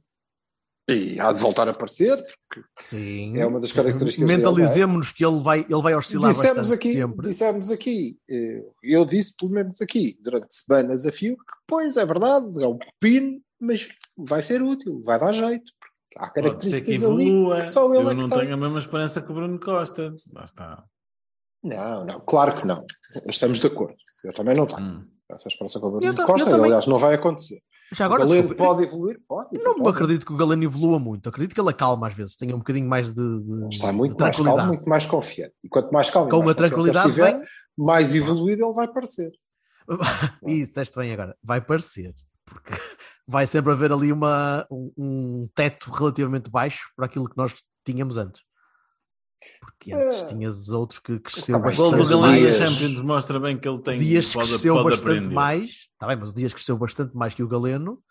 e 0.89 1.19
há 1.19 1.33
de 1.33 1.41
voltar 1.41 1.67
a 1.67 1.71
aparecer, 1.71 2.15
porque 2.15 2.65
Sim. 2.79 3.37
É 3.37 3.45
uma 3.45 3.59
das 3.59 3.73
características 3.73 4.25
dele, 4.25 4.37
Mentalizemos-nos 4.37 5.11
que 5.11 5.25
ele 5.25 5.41
vai, 5.41 5.65
ele 5.69 5.81
vai 5.81 5.93
oscilar 5.93 6.31
dissemos 6.31 6.71
aqui, 6.71 6.93
sempre. 6.93 7.27
dissemos 7.27 7.71
aqui, 7.71 8.17
eh, 8.29 8.63
eu 8.81 9.03
disse 9.03 9.35
pelo 9.35 9.51
menos 9.51 9.81
aqui, 9.81 10.17
durante 10.21 10.47
semanas 10.55 11.05
a 11.05 11.11
fio, 11.11 11.35
que 11.35 11.43
pois 11.67 11.97
é 11.97 12.05
verdade, 12.05 12.45
é 12.63 12.67
um 12.67 12.77
pepino, 12.77 13.41
mas 13.59 13.87
vai 14.17 14.41
ser 14.43 14.61
útil, 14.61 15.01
vai 15.03 15.19
dar 15.19 15.31
jeito. 15.31 15.71
Há 16.17 16.29
Pode 16.29 16.33
ser 16.33 16.41
que 16.41 16.41
características 16.41 17.03
ali 17.03 17.29
evolua. 17.29 17.57
que 17.57 17.63
só 17.67 17.93
ele 17.93 18.03
Eu 18.03 18.09
é 18.09 18.15
que 18.15 18.21
não 18.21 18.29
tem. 18.29 18.39
tenho 18.39 18.53
a 18.53 18.57
mesma 18.57 18.79
esperança 18.79 19.21
que 19.21 19.31
o 19.31 19.35
Bruno 19.35 19.59
Costa. 19.59 20.15
Lá 20.33 20.45
está. 20.45 20.83
Não, 21.63 22.05
não, 22.05 22.19
claro 22.21 22.55
que 22.59 22.65
não. 22.65 22.83
Estamos 23.27 23.59
de 23.59 23.67
acordo. 23.67 23.95
Eu 24.23 24.33
também 24.33 24.55
não 24.55 24.65
tenho. 24.65 24.79
Hum. 24.81 25.05
Essa 25.29 25.47
esperança 25.49 25.79
com 25.79 25.87
o 25.87 25.91
Bruno 25.99 26.15
Costa, 26.25 26.49
também- 26.49 26.65
aliás, 26.65 26.87
não 26.87 26.97
vai 26.97 27.15
acontecer. 27.15 27.59
Já 27.93 28.05
agora, 28.05 28.25
o 28.25 28.27
Galeno 28.27 28.53
pode 28.55 28.83
evoluir? 28.83 29.19
Pode. 29.27 29.47
não 29.53 29.53
me 29.53 29.59
eventualmente. 29.69 29.95
acredito 29.95 30.25
que 30.25 30.33
o 30.33 30.37
Galeno 30.37 30.63
evolua 30.63 30.99
muito. 30.99 31.29
Acredito 31.29 31.53
que 31.55 31.61
ele 31.61 31.69
acalma 31.69 32.07
às 32.07 32.13
vezes, 32.13 32.35
tenha 32.35 32.53
um 32.53 32.57
bocadinho 32.59 32.87
mais 32.89 33.13
de, 33.13 33.21
de- 33.43 33.67
Está 33.71 33.91
de 33.91 33.97
muito 33.97 34.19
mais 34.19 34.35
calmo, 34.37 34.65
muito 34.67 34.89
mais 34.89 35.05
confiante. 35.05 35.53
E 35.63 35.69
quanto 35.69 35.91
mais 35.91 36.09
calmo 36.09 36.29
Com 36.29 36.37
mais 36.37 36.47
uma 36.49 36.55
tranquilidade 36.55 37.09
estiver, 37.09 37.37
vem. 37.39 37.47
mais 37.77 38.13
evoluído 38.15 38.65
ele 38.65 38.73
vai 38.73 38.87
parecer. 38.87 39.31
E 40.45 40.65
disseste 40.65 40.97
bem 40.97 41.13
agora, 41.13 41.35
vai 41.43 41.61
parecer, 41.61 42.13
porque 42.45 42.73
vai 43.27 43.45
sempre 43.45 43.71
haver 43.71 43.91
ali 43.91 44.11
uma, 44.11 44.65
um, 44.71 44.91
um 44.97 45.49
teto 45.53 45.91
relativamente 45.91 46.49
baixo 46.49 46.89
para 46.95 47.05
aquilo 47.05 47.27
que 47.29 47.37
nós 47.37 47.55
tínhamos 47.85 48.17
antes. 48.17 48.41
Porque 49.59 49.93
antes 49.93 50.23
É. 50.23 50.25
tinhas 50.25 50.69
outro 50.69 51.01
que 51.01 51.19
cresceu 51.19 51.59
Tá 51.59 51.65
bem, 51.67 51.73
O 51.73 51.77
gol 51.77 51.91
do 51.91 51.97
bastante 51.97 52.21
Galeno 52.21 52.53
Champions 52.53 53.01
mostra 53.01 53.39
bem 53.39 53.57
que 53.59 53.67
ele 53.67 53.77
O 53.77 53.81
tem. 53.81 53.99
Dias 53.99 54.27
pode, 54.33 54.49
cresceu 54.49 54.73
pode 54.75 54.89
bastante 54.89 55.09
aprender. 55.17 55.33
mais, 55.35 55.69
está 55.91 56.07
bem, 56.07 56.15
mas 56.15 56.29
o 56.29 56.33
Dias 56.33 56.53
cresceu 56.53 56.77
bastante 56.77 57.15
mais 57.15 57.33
que 57.35 57.43
o 57.43 57.47
Galeno. 57.47 58.01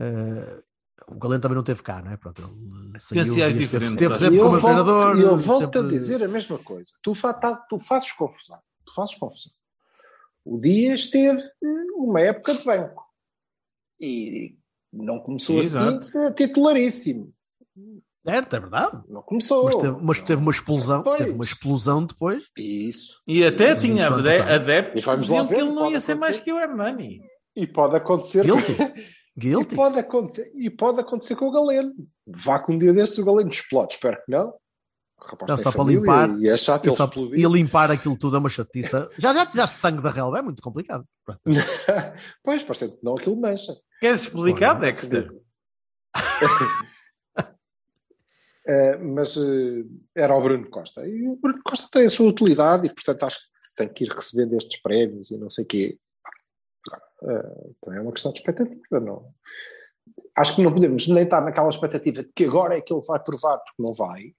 Eh, 0.00 0.60
o 1.08 1.14
Galeno 1.18 1.40
também 1.40 1.54
não 1.56 1.62
teve 1.62 1.82
cá, 1.82 2.02
não 2.02 2.10
é? 2.10 2.16
Pronto, 2.16 2.42
ele 2.42 2.98
saiu, 2.98 3.34
teve, 3.34 3.54
diferentes, 3.54 3.96
teve 3.96 4.16
sempre 4.18 4.34
E 4.36 4.38
eu 4.38 4.46
como 4.46 4.58
volto- 4.58 4.84
treinador. 4.84 5.16
e 5.16 5.22
eu 5.22 5.38
volto 5.38 5.78
a 5.78 5.82
sempre- 5.82 5.88
dizer 5.96 6.24
a 6.24 6.28
mesma 6.28 6.58
coisa. 6.58 6.90
Tu, 7.02 7.14
fa 7.14 7.32
tás- 7.32 7.64
tu 7.68 7.78
fazes 7.78 8.10
confusão. 8.12 8.58
Tu 8.84 8.92
fazes 8.94 9.14
confusão. 9.14 9.52
O 10.44 10.58
Dias 10.58 11.08
teve 11.08 11.40
eh, 11.40 11.66
uma 11.96 12.20
época 12.20 12.54
de 12.54 12.64
banco. 12.64 13.03
E 14.00 14.54
não 14.92 15.18
começou 15.20 15.58
Exato. 15.58 16.06
assim 16.08 16.34
titularíssimo. 16.34 17.32
Certo, 18.26 18.56
é 18.56 18.60
verdade. 18.60 19.02
Não 19.08 19.20
começou. 19.22 19.64
Mas 19.64 19.76
teve, 19.76 19.96
mas 20.02 20.20
teve 20.20 20.40
uma 20.42 20.50
explosão, 20.50 21.02
Pois. 21.02 21.18
teve 21.18 21.30
uma 21.32 21.44
explosão 21.44 22.06
depois. 22.06 22.46
Isso. 22.56 23.20
E 23.26 23.44
até 23.44 23.72
Isso, 23.72 23.82
tinha 23.82 24.08
adeptos 24.08 25.02
E 25.02 25.04
que 25.04 25.16
diziam 25.18 25.46
que 25.46 25.54
ele 25.54 25.64
não 25.72 25.90
ia 25.90 26.00
ser 26.00 26.14
mais 26.14 26.36
acontecer. 26.36 26.44
que 26.44 26.52
o 26.52 26.58
Hernani. 26.58 27.20
E 27.54 27.66
pode 27.66 27.96
acontecer. 27.96 28.44
Guilty. 28.44 28.72
E 29.36 29.40
Guilty. 29.40 29.74
pode 29.74 29.98
acontecer, 29.98 30.52
e 30.54 30.70
pode 30.70 31.00
acontecer 31.00 31.34
com 31.34 31.48
o 31.48 31.50
Galeno. 31.50 31.92
Vá 32.24 32.56
que 32.62 32.70
um 32.70 32.78
dia 32.78 32.92
desses 32.92 33.18
o 33.18 33.24
Galeno 33.24 33.50
explode. 33.50 33.94
Espero 33.94 34.16
que 34.24 34.30
não. 34.30 34.54
Rapaz 35.26 35.50
Não, 35.50 35.58
só 35.58 35.72
para 35.72 35.84
limpar. 35.84 36.38
E 36.38 36.48
é 36.48 36.56
chato 36.56 36.88
E, 36.88 36.92
só- 36.94 37.10
e 37.32 37.44
limpar 37.44 37.90
aquilo 37.90 38.16
tudo 38.16 38.36
é 38.36 38.38
uma 38.38 38.48
chatice. 38.48 38.90
Já 39.18 39.32
já 39.32 39.46
tiraste 39.46 39.78
sangue 39.78 40.02
da 40.02 40.10
relva, 40.10 40.38
é 40.38 40.42
muito 40.42 40.62
complicado. 40.62 41.06
Pois, 42.42 42.62
parecendo 42.62 42.96
que 42.96 43.04
não, 43.04 43.14
aquilo 43.16 43.36
mancha. 43.40 43.74
Queres 44.00 44.22
explicar, 44.22 44.74
Bom, 44.74 44.80
Dexter? 44.80 45.30
Eh, 48.66 48.96
mas 49.02 49.36
eh, 49.36 49.84
era 50.14 50.36
o 50.36 50.42
Bruno 50.42 50.68
Costa. 50.68 51.06
E 51.06 51.26
o 51.28 51.36
Bruno 51.36 51.60
Costa 51.64 51.88
tem 51.90 52.06
a 52.06 52.10
sua 52.10 52.28
utilidade 52.28 52.86
e, 52.86 52.94
portanto, 52.94 53.22
acho 53.24 53.38
que 53.38 53.74
tem 53.76 53.88
que 53.88 54.04
ir 54.04 54.08
recebendo 54.10 54.54
estes 54.56 54.80
prémios 54.80 55.30
e 55.30 55.38
não 55.38 55.48
sei 55.50 55.64
o 55.64 55.66
quê. 55.66 55.98
Eh, 57.22 57.70
também 57.82 57.98
é 57.98 58.02
uma 58.02 58.12
questão 58.12 58.32
de 58.32 58.38
expectativa, 58.40 59.00
não? 59.00 59.32
Acho 60.36 60.56
que 60.56 60.62
não 60.62 60.72
podemos 60.72 61.08
nem 61.08 61.24
estar 61.24 61.40
naquela 61.40 61.68
expectativa 61.70 62.22
de 62.22 62.32
que 62.32 62.44
agora 62.44 62.76
é 62.76 62.80
que 62.80 62.92
ele 62.92 63.02
vai 63.06 63.18
provar, 63.22 63.58
porque 63.58 63.82
não 63.82 63.92
vai. 63.94 64.34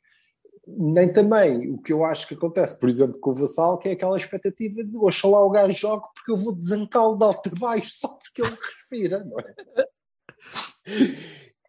Nem 0.68 1.12
também 1.14 1.72
o 1.72 1.78
que 1.78 1.94
eu 1.94 2.04
acho 2.04 2.28
que 2.28 2.34
acontece, 2.34 2.80
por 2.80 2.90
exemplo, 2.90 3.20
com 3.20 3.32
o 3.32 3.36
Vassal, 3.36 3.78
que 3.78 3.90
é 3.90 3.92
aquela 3.92 4.18
expectativa 4.18 4.84
de 4.84 4.98
oxalá 4.98 5.40
o 5.42 5.50
gajo 5.50 5.78
jogue 5.78 6.06
porque 6.16 6.32
eu 6.32 6.38
vou 6.38 6.54
desancá-lo 6.56 7.18
de 7.18 7.24
alto 7.24 7.52
a 7.56 7.60
baixo 7.60 7.92
só 7.94 8.08
porque 8.10 8.42
ele 8.42 8.56
respira, 8.56 9.24
não 9.24 9.40
é? 9.40 9.56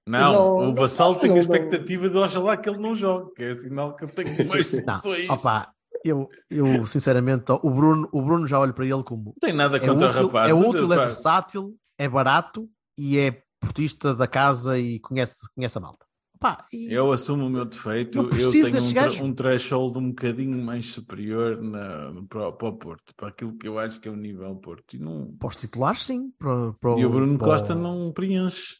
Não, 0.08 0.32
Não, 0.32 0.70
o 0.70 0.74
Vassal 0.74 1.12
não, 1.14 1.18
tem 1.18 1.30
a 1.30 1.34
não. 1.34 1.40
expectativa 1.40 2.08
de 2.08 2.16
oxalá 2.16 2.56
que 2.56 2.68
ele 2.68 2.80
não 2.80 2.94
jogue, 2.94 3.34
que 3.34 3.42
é 3.44 3.54
sinal 3.54 3.96
que 3.96 4.04
eu 4.04 4.08
tenho 4.08 4.46
mais 4.48 4.72
Não, 4.84 4.98
soluções. 4.98 5.28
opa, 5.28 5.72
eu, 6.04 6.28
eu 6.48 6.86
sinceramente, 6.86 7.50
o 7.50 7.70
Bruno, 7.70 8.08
o 8.12 8.22
Bruno 8.22 8.46
já 8.46 8.60
olho 8.60 8.72
para 8.72 8.86
ele 8.86 9.02
como 9.02 9.24
Não 9.24 9.34
tem 9.40 9.52
nada 9.52 9.76
é 9.78 9.80
contra 9.80 10.08
útil, 10.08 10.22
o 10.22 10.26
rapaz. 10.26 10.50
é, 10.50 10.54
útil 10.54 10.92
é 10.92 10.96
versátil, 10.96 11.76
é 11.98 12.08
barato 12.08 12.68
e 12.96 13.18
é 13.18 13.42
portista 13.60 14.14
da 14.14 14.28
casa 14.28 14.78
e 14.78 15.00
conhece, 15.00 15.38
conhece 15.54 15.76
a 15.76 15.80
malta. 15.80 16.05
Opa, 16.36 16.66
e- 16.72 16.92
Eu 16.92 17.12
assumo 17.12 17.46
o 17.46 17.50
meu 17.50 17.64
defeito. 17.64 18.18
Eu 18.18 18.28
tenho 18.28 18.66
um, 18.84 18.92
tra- 18.92 19.24
um 19.24 19.34
threshold 19.34 19.98
um 19.98 20.08
bocadinho 20.10 20.58
mais 20.62 20.86
superior 20.86 21.60
na, 21.62 22.12
para, 22.28 22.48
o- 22.48 22.52
para 22.52 22.68
o 22.68 22.72
Porto, 22.76 23.14
para 23.16 23.28
aquilo 23.28 23.56
que 23.56 23.66
eu 23.66 23.78
acho 23.78 24.00
que 24.00 24.08
é 24.08 24.10
o 24.12 24.16
nível 24.16 24.54
Porto. 24.56 24.94
E, 24.94 24.98
não, 24.98 25.34
para 25.38 25.48
os 25.48 25.56
titulares, 25.56 26.04
sim. 26.04 26.30
Para, 26.38 26.72
para 26.74 26.98
e 27.00 27.04
o 27.06 27.10
Bruno 27.10 27.38
para 27.38 27.48
Costa 27.48 27.74
não 27.74 28.12
preenche. 28.12 28.76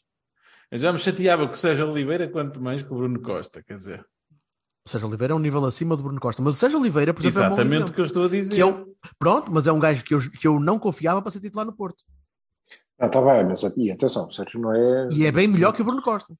Eu 0.69 0.79
já 0.79 0.91
me 0.93 0.99
chateava 0.99 1.47
com 1.47 1.53
o 1.53 1.57
Sérgio 1.57 1.89
Oliveira, 1.89 2.27
quanto 2.27 2.61
mais 2.61 2.83
com 2.83 2.93
o 2.93 2.97
Bruno 2.99 3.21
Costa, 3.21 3.63
quer 3.63 3.75
dizer. 3.75 4.05
O 4.85 4.89
Sérgio 4.89 5.07
Oliveira 5.07 5.33
é 5.33 5.35
um 5.35 5.39
nível 5.39 5.65
acima 5.65 5.97
do 5.97 6.03
Bruno 6.03 6.19
Costa. 6.19 6.41
Mas 6.41 6.55
o 6.55 6.57
Sérgio 6.57 6.79
Oliveira, 6.79 7.13
por 7.13 7.25
exemplo, 7.25 7.41
é 7.41 7.49
um 7.49 7.53
Exatamente 7.53 7.91
o 7.91 7.93
que 7.93 8.01
eu 8.01 8.05
estou 8.05 8.25
a 8.25 8.29
dizer. 8.29 8.55
Que 8.55 8.61
é 8.61 8.65
um- 8.65 8.85
Pronto, 9.17 9.51
mas 9.51 9.65
é 9.67 9.71
um 9.71 9.79
gajo 9.79 10.03
que 10.03 10.13
eu, 10.13 10.19
que 10.19 10.47
eu 10.47 10.59
não 10.59 10.77
confiava 10.77 11.21
para 11.21 11.31
ser 11.31 11.39
titular 11.39 11.65
no 11.65 11.73
Porto. 11.73 12.03
Não, 12.99 13.07
está 13.07 13.21
bem, 13.21 13.45
mas 13.45 13.63
e 13.77 13.91
atenção, 13.91 14.27
o 14.27 14.31
Sérgio 14.31 14.59
não 14.61 14.73
é. 14.73 15.09
E 15.11 15.25
é 15.25 15.31
bem 15.31 15.47
melhor 15.47 15.71
que 15.73 15.81
o 15.81 15.85
Bruno 15.85 16.01
Costa. 16.01 16.33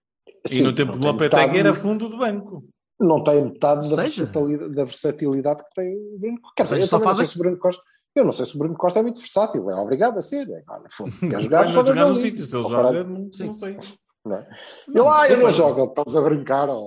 E 0.50 0.58
Sim, 0.58 0.64
no 0.64 0.74
tempo 0.74 0.98
do 0.98 1.06
Lopetegui 1.08 1.60
era 1.60 1.74
fundo 1.74 2.08
do 2.10 2.18
banco. 2.18 2.64
não 3.00 3.24
tem 3.24 3.44
metade 3.46 3.90
da 3.90 3.96
versatilidade, 3.96 4.76
da 4.76 4.84
versatilidade 4.86 5.64
que 5.64 5.74
tem 5.76 5.96
o 5.96 6.18
Bruno 6.20 6.42
Costa. 6.42 6.54
Quer 6.56 6.64
dizer, 6.64 6.80
eu 6.82 6.88
só 6.88 6.98
não 7.00 7.06
sei 7.08 7.16
faz- 7.16 7.30
se 7.30 7.36
o 7.36 7.40
Bruno 7.40 7.58
Costa. 7.58 7.84
Eu 8.16 8.26
não 8.26 8.32
sei 8.32 8.46
se 8.48 8.56
o 8.56 8.58
Bruno 8.58 8.76
Costa 8.76 9.00
é 9.00 9.02
muito 9.04 9.20
versátil, 9.20 9.70
é 9.70 9.76
obrigado 9.76 10.18
a 10.18 10.22
ser. 10.24 10.50
É, 10.50 10.64
olha, 10.68 10.88
foda-se, 10.90 11.30
quer 11.30 11.40
jogar, 11.42 11.68
jogar 11.68 11.94
no 11.96 12.06
ali. 12.08 12.22
sítio, 12.22 12.46
se 12.48 12.56
ele 12.58 12.68
joga, 12.68 13.04
não, 13.04 13.20
não 13.20 13.32
sei. 13.54 13.78
Não 14.26 14.36
é? 14.36 14.48
Ele, 14.90 15.08
ah, 15.08 15.30
eu 15.30 15.38
não 15.38 15.52
jogo, 15.52 15.80
ele 15.82 15.88
estás 15.90 16.16
a 16.16 16.22
brincar 16.22 16.68
ao, 16.68 16.82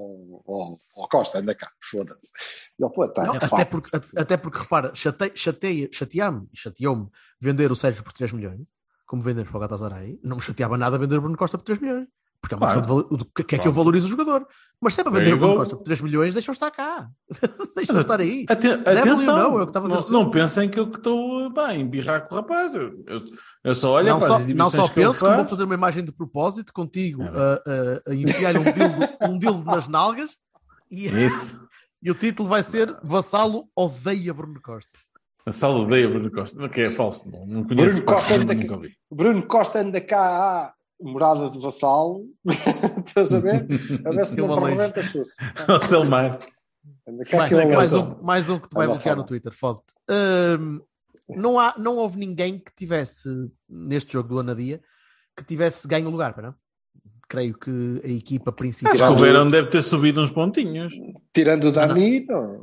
ao, 0.47 0.79
ao 0.97 1.09
Costa, 1.09 1.39
anda 1.39 1.55
cá, 1.55 1.71
foda-se. 1.81 2.31
Ele, 2.79 2.91
pô, 2.91 3.09
tá, 3.09 3.25
Não, 3.25 3.39
de 3.39 3.45
até, 3.45 3.65
porque, 3.65 3.91
até 4.17 4.37
porque, 4.37 4.59
repara, 4.59 4.93
chate- 4.95 5.33
chateia- 5.37 5.89
chateia-me 5.91 6.49
e 6.53 6.59
chateou-me 6.59 7.09
vender 7.41 7.71
o 7.73 7.77
Sérgio 7.77 8.03
por 8.05 8.13
3 8.13 8.33
milhões, 8.33 8.61
como 9.07 9.23
vendemos 9.23 9.49
para 9.51 9.57
o 9.57 9.61
Gatasaray. 9.61 10.19
Não 10.23 10.37
me 10.37 10.43
chateava 10.43 10.77
nada 10.77 10.99
vender 10.99 11.17
o 11.17 11.21
Bruno 11.23 11.37
Costa 11.39 11.57
por 11.57 11.65
3 11.65 11.79
milhões. 11.81 12.09
Porque 12.41 12.55
é 12.55 12.57
uma 12.57 12.67
Claro. 12.73 12.81
questão 12.81 13.17
de 13.19 13.25
que, 13.35 13.45
que 13.45 13.55
é 13.57 13.59
que 13.59 13.69
eu 13.69 13.73
valorizo 13.73 14.07
o 14.07 14.09
jogador. 14.11 14.47
Mas 14.81 14.95
se 14.95 15.03
é 15.03 15.05
para 15.05 15.13
vender 15.13 15.33
o 15.33 15.35
you 15.35 15.39
Bruno. 15.39 15.57
Costa 15.57 15.77
por 15.77 15.85
3 15.85 16.01
milhões, 16.01 16.33
deixa-o 16.33 16.55
estar 16.55 16.71
cá. 16.71 17.07
deixa-o 17.77 18.01
estar 18.01 18.19
aí. 18.19 18.47
Aten- 18.49 18.79
Deve 18.79 18.99
atenção, 19.01 19.37
não, 19.37 19.59
é 19.59 19.63
o 19.63 19.67
que 19.67 19.71
estava 19.71 19.87
a 19.95 19.97
dizer 19.99 20.11
não, 20.13 20.23
não 20.23 20.31
pensem 20.31 20.69
que 20.71 20.81
eu 20.81 20.89
que 20.89 20.97
estou 20.97 21.53
bem, 21.53 21.83
embirrar 21.83 22.27
com 22.27 22.35
o 22.35 22.39
rapaz. 22.39 22.75
Eu, 22.75 23.05
eu- 23.07 23.21
eu 23.63 23.75
só 23.75 23.93
olho 23.93 24.09
não, 24.09 24.19
para 24.19 24.29
só, 24.29 24.37
as 24.37 24.49
não 24.49 24.71
só 24.71 24.89
penso 24.89 25.19
que 25.19 25.25
vou 25.27 25.35
faz. 25.37 25.51
fazer 25.51 25.65
uma 25.65 25.75
imagem 25.75 26.03
de 26.03 26.13
propósito 26.13 26.73
contigo 26.73 27.23
É 27.25 27.29
a, 27.29 28.09
a, 28.09 28.11
a 28.11 28.15
enfiar 28.15 28.57
um 28.57 28.63
dildo, 28.65 29.09
um 29.35 29.39
dildo 29.39 29.65
nas 29.67 29.87
nalgas 29.87 30.31
e, 30.91 31.07
Isso. 31.27 31.61
e 32.03 32.11
o 32.11 32.15
título 32.15 32.49
vai 32.49 32.63
ser 32.63 32.97
Vassalo 33.03 33.69
odeia 33.77 34.33
Bruno 34.33 34.59
Costa. 34.63 34.99
A 35.45 35.53
sala 35.53 35.79
odeia 35.79 36.09
Bruno 36.09 36.31
Costa, 36.31 36.69
que 36.71 36.81
é 36.83 36.91
falso, 36.91 37.29
não, 37.31 37.45
não 37.47 37.65
conheço. 37.65 37.97
Bruno 37.97 38.15
Costa 38.15 38.35
anda 38.35 38.55
nunca 38.55 38.67
cá. 38.69 38.75
ouvi. 38.77 38.95
Bruno 39.11 39.43
Costa 39.47 39.79
anda 39.81 40.01
cá 40.01 40.21
à 40.67 40.73
morada 41.01 41.51
de 41.51 41.59
vassalo. 41.59 42.27
Estás 43.05 43.35
a 43.35 43.41
ver? 43.41 43.67
A 44.05 44.11
ver 44.11 44.27
se 44.27 44.37
não 44.41 44.81
as 44.81 45.07
suas. 45.07 45.35
Selmar. 45.89 46.39
Mais, 47.75 47.95
um, 47.95 48.23
mais 48.23 48.49
um 48.49 48.59
que 48.59 48.69
te 48.69 48.75
vai 48.75 48.87
bloquear 48.87 49.17
no 49.17 49.25
Twitter, 49.25 49.53
foda 49.53 49.81
Hum, 50.09 50.81
não, 51.29 51.59
há, 51.59 51.75
não 51.77 51.97
houve 51.97 52.19
ninguém 52.19 52.59
que 52.59 52.73
tivesse, 52.75 53.29
neste 53.69 54.13
jogo 54.13 54.29
do 54.29 54.39
Anadia, 54.39 54.81
que 55.37 55.45
tivesse 55.45 55.87
ganho 55.87 56.09
o 56.09 56.11
lugar, 56.11 56.35
para 56.35 56.49
não? 56.49 56.55
Creio 57.31 57.57
que 57.57 58.01
a 58.03 58.09
equipa 58.09 58.51
principal 58.51 58.93
Acho 58.93 59.07
que 59.07 59.13
o 59.13 59.15
Verão 59.17 59.49
deve 59.49 59.69
ter 59.69 59.83
subido 59.83 60.21
uns 60.21 60.33
pontinhos. 60.33 60.93
Tirando 61.33 61.69
o 61.69 61.71
Dani, 61.71 62.27
não. 62.27 62.61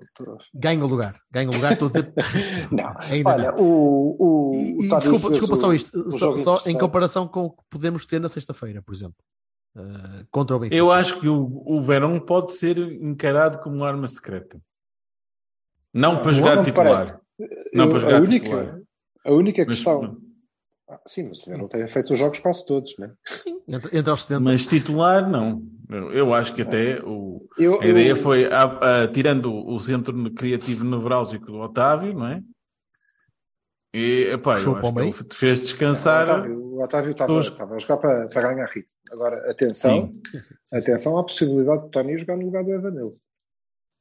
ganha 0.53 0.83
o 0.83 0.87
lugar. 0.87 1.15
Ganha 1.31 1.49
o 1.49 1.53
lugar, 1.53 1.71
estou 1.71 1.85
a 1.87 1.91
dizer. 1.91 2.13
Não. 2.69 2.93
Ainda 2.99 3.29
Olha, 3.29 3.51
não. 3.53 3.63
o, 3.63 4.15
o, 4.19 4.55
E, 4.55 4.73
o 4.87 4.99
desculpa, 4.99 5.29
desculpa 5.29 5.53
o- 5.53 5.57
só 5.57 5.73
isto, 5.73 6.11
só, 6.11 6.37
só 6.37 6.59
em 6.69 6.77
comparação 6.77 7.25
com 7.29 7.45
o 7.45 7.51
que 7.51 7.63
podemos 7.69 8.05
ter 8.05 8.19
na 8.19 8.27
sexta-feira, 8.27 8.81
por 8.81 8.93
exemplo, 8.93 9.15
Uh, 9.73 10.25
contra 10.31 10.55
o 10.55 10.59
Benfica. 10.59 10.75
Eu 10.75 10.91
acho 10.91 11.19
que 11.19 11.27
o, 11.29 11.61
o 11.65 11.79
Verão 11.83 12.19
pode 12.19 12.51
ser 12.53 12.77
encarado 12.79 13.59
como 13.59 13.75
uma 13.75 13.87
arma 13.87 14.07
secreta. 14.07 14.59
Não 15.93 16.17
para 16.17 16.31
Não, 16.31 16.33
jogar 16.33 16.55
não 16.57 16.63
titular. 16.65 17.21
Não 17.73 17.83
Eu- 17.85 17.89
para 17.89 17.97
a 17.97 18.01
jogar 18.01 18.21
única, 18.21 18.45
titular. 18.45 18.79
a 19.23 19.31
única 19.31 19.65
Mas, 19.67 19.75
questão. 19.77 20.17
Ah, 20.89 21.01
sim, 21.05 21.27
mas 21.27 21.45
eu 21.45 21.57
não 21.57 21.67
tenho 21.67 21.87
feito 21.89 22.13
os 22.13 22.19
jogos 22.19 22.39
quase 22.39 22.65
todos, 22.65 22.97
né? 22.97 23.11
Sim, 23.27 23.59
entre, 23.67 23.97
entre 23.97 24.11
os 24.11 24.21
70. 24.23 24.39
mas 24.39 24.65
titular, 24.65 25.29
não. 25.29 25.61
Eu, 26.13 26.33
acho 26.33 26.53
que 26.53 26.61
até 26.61 27.01
o, 27.03 27.45
Eu, 27.57 27.81
a 27.81 27.85
ideia 27.85 28.09
eu- 28.11 28.15
foi, 28.15 28.45
a- 28.45 29.03
a- 29.03 29.07
tirando 29.09 29.53
o 29.53 29.77
centro 29.79 30.13
criativo 30.33 30.85
nevrálgico 30.85 31.45
do 31.47 31.57
Otávio, 31.59 32.13
não 32.13 32.27
é? 32.27 32.41
E, 33.93 34.29
epá, 34.33 34.59
eu 34.59 34.75
acho 34.77 34.93
que 34.93 34.99
ele 34.99 35.11
te 35.29 35.35
fez 35.35 35.59
descansar. 35.61 36.23
Otávio, 36.29 36.57
o 36.59 36.83
Otávio 36.83 37.11
estava, 37.11 37.39
estava 37.39 37.75
a 37.75 37.79
jogar 37.79 37.97
para, 37.97 38.25
para 38.27 38.53
ganhar 38.53 38.65
ritmo. 38.67 38.93
Agora, 39.11 39.49
atenção, 39.51 40.11
atenção 40.71 41.17
à 41.17 41.23
possibilidade 41.23 41.83
de 41.85 41.91
Tony 41.91 42.17
jogar 42.17 42.37
no 42.37 42.45
lugar 42.45 42.63
do 42.63 42.71
Evanilson. 42.71 43.19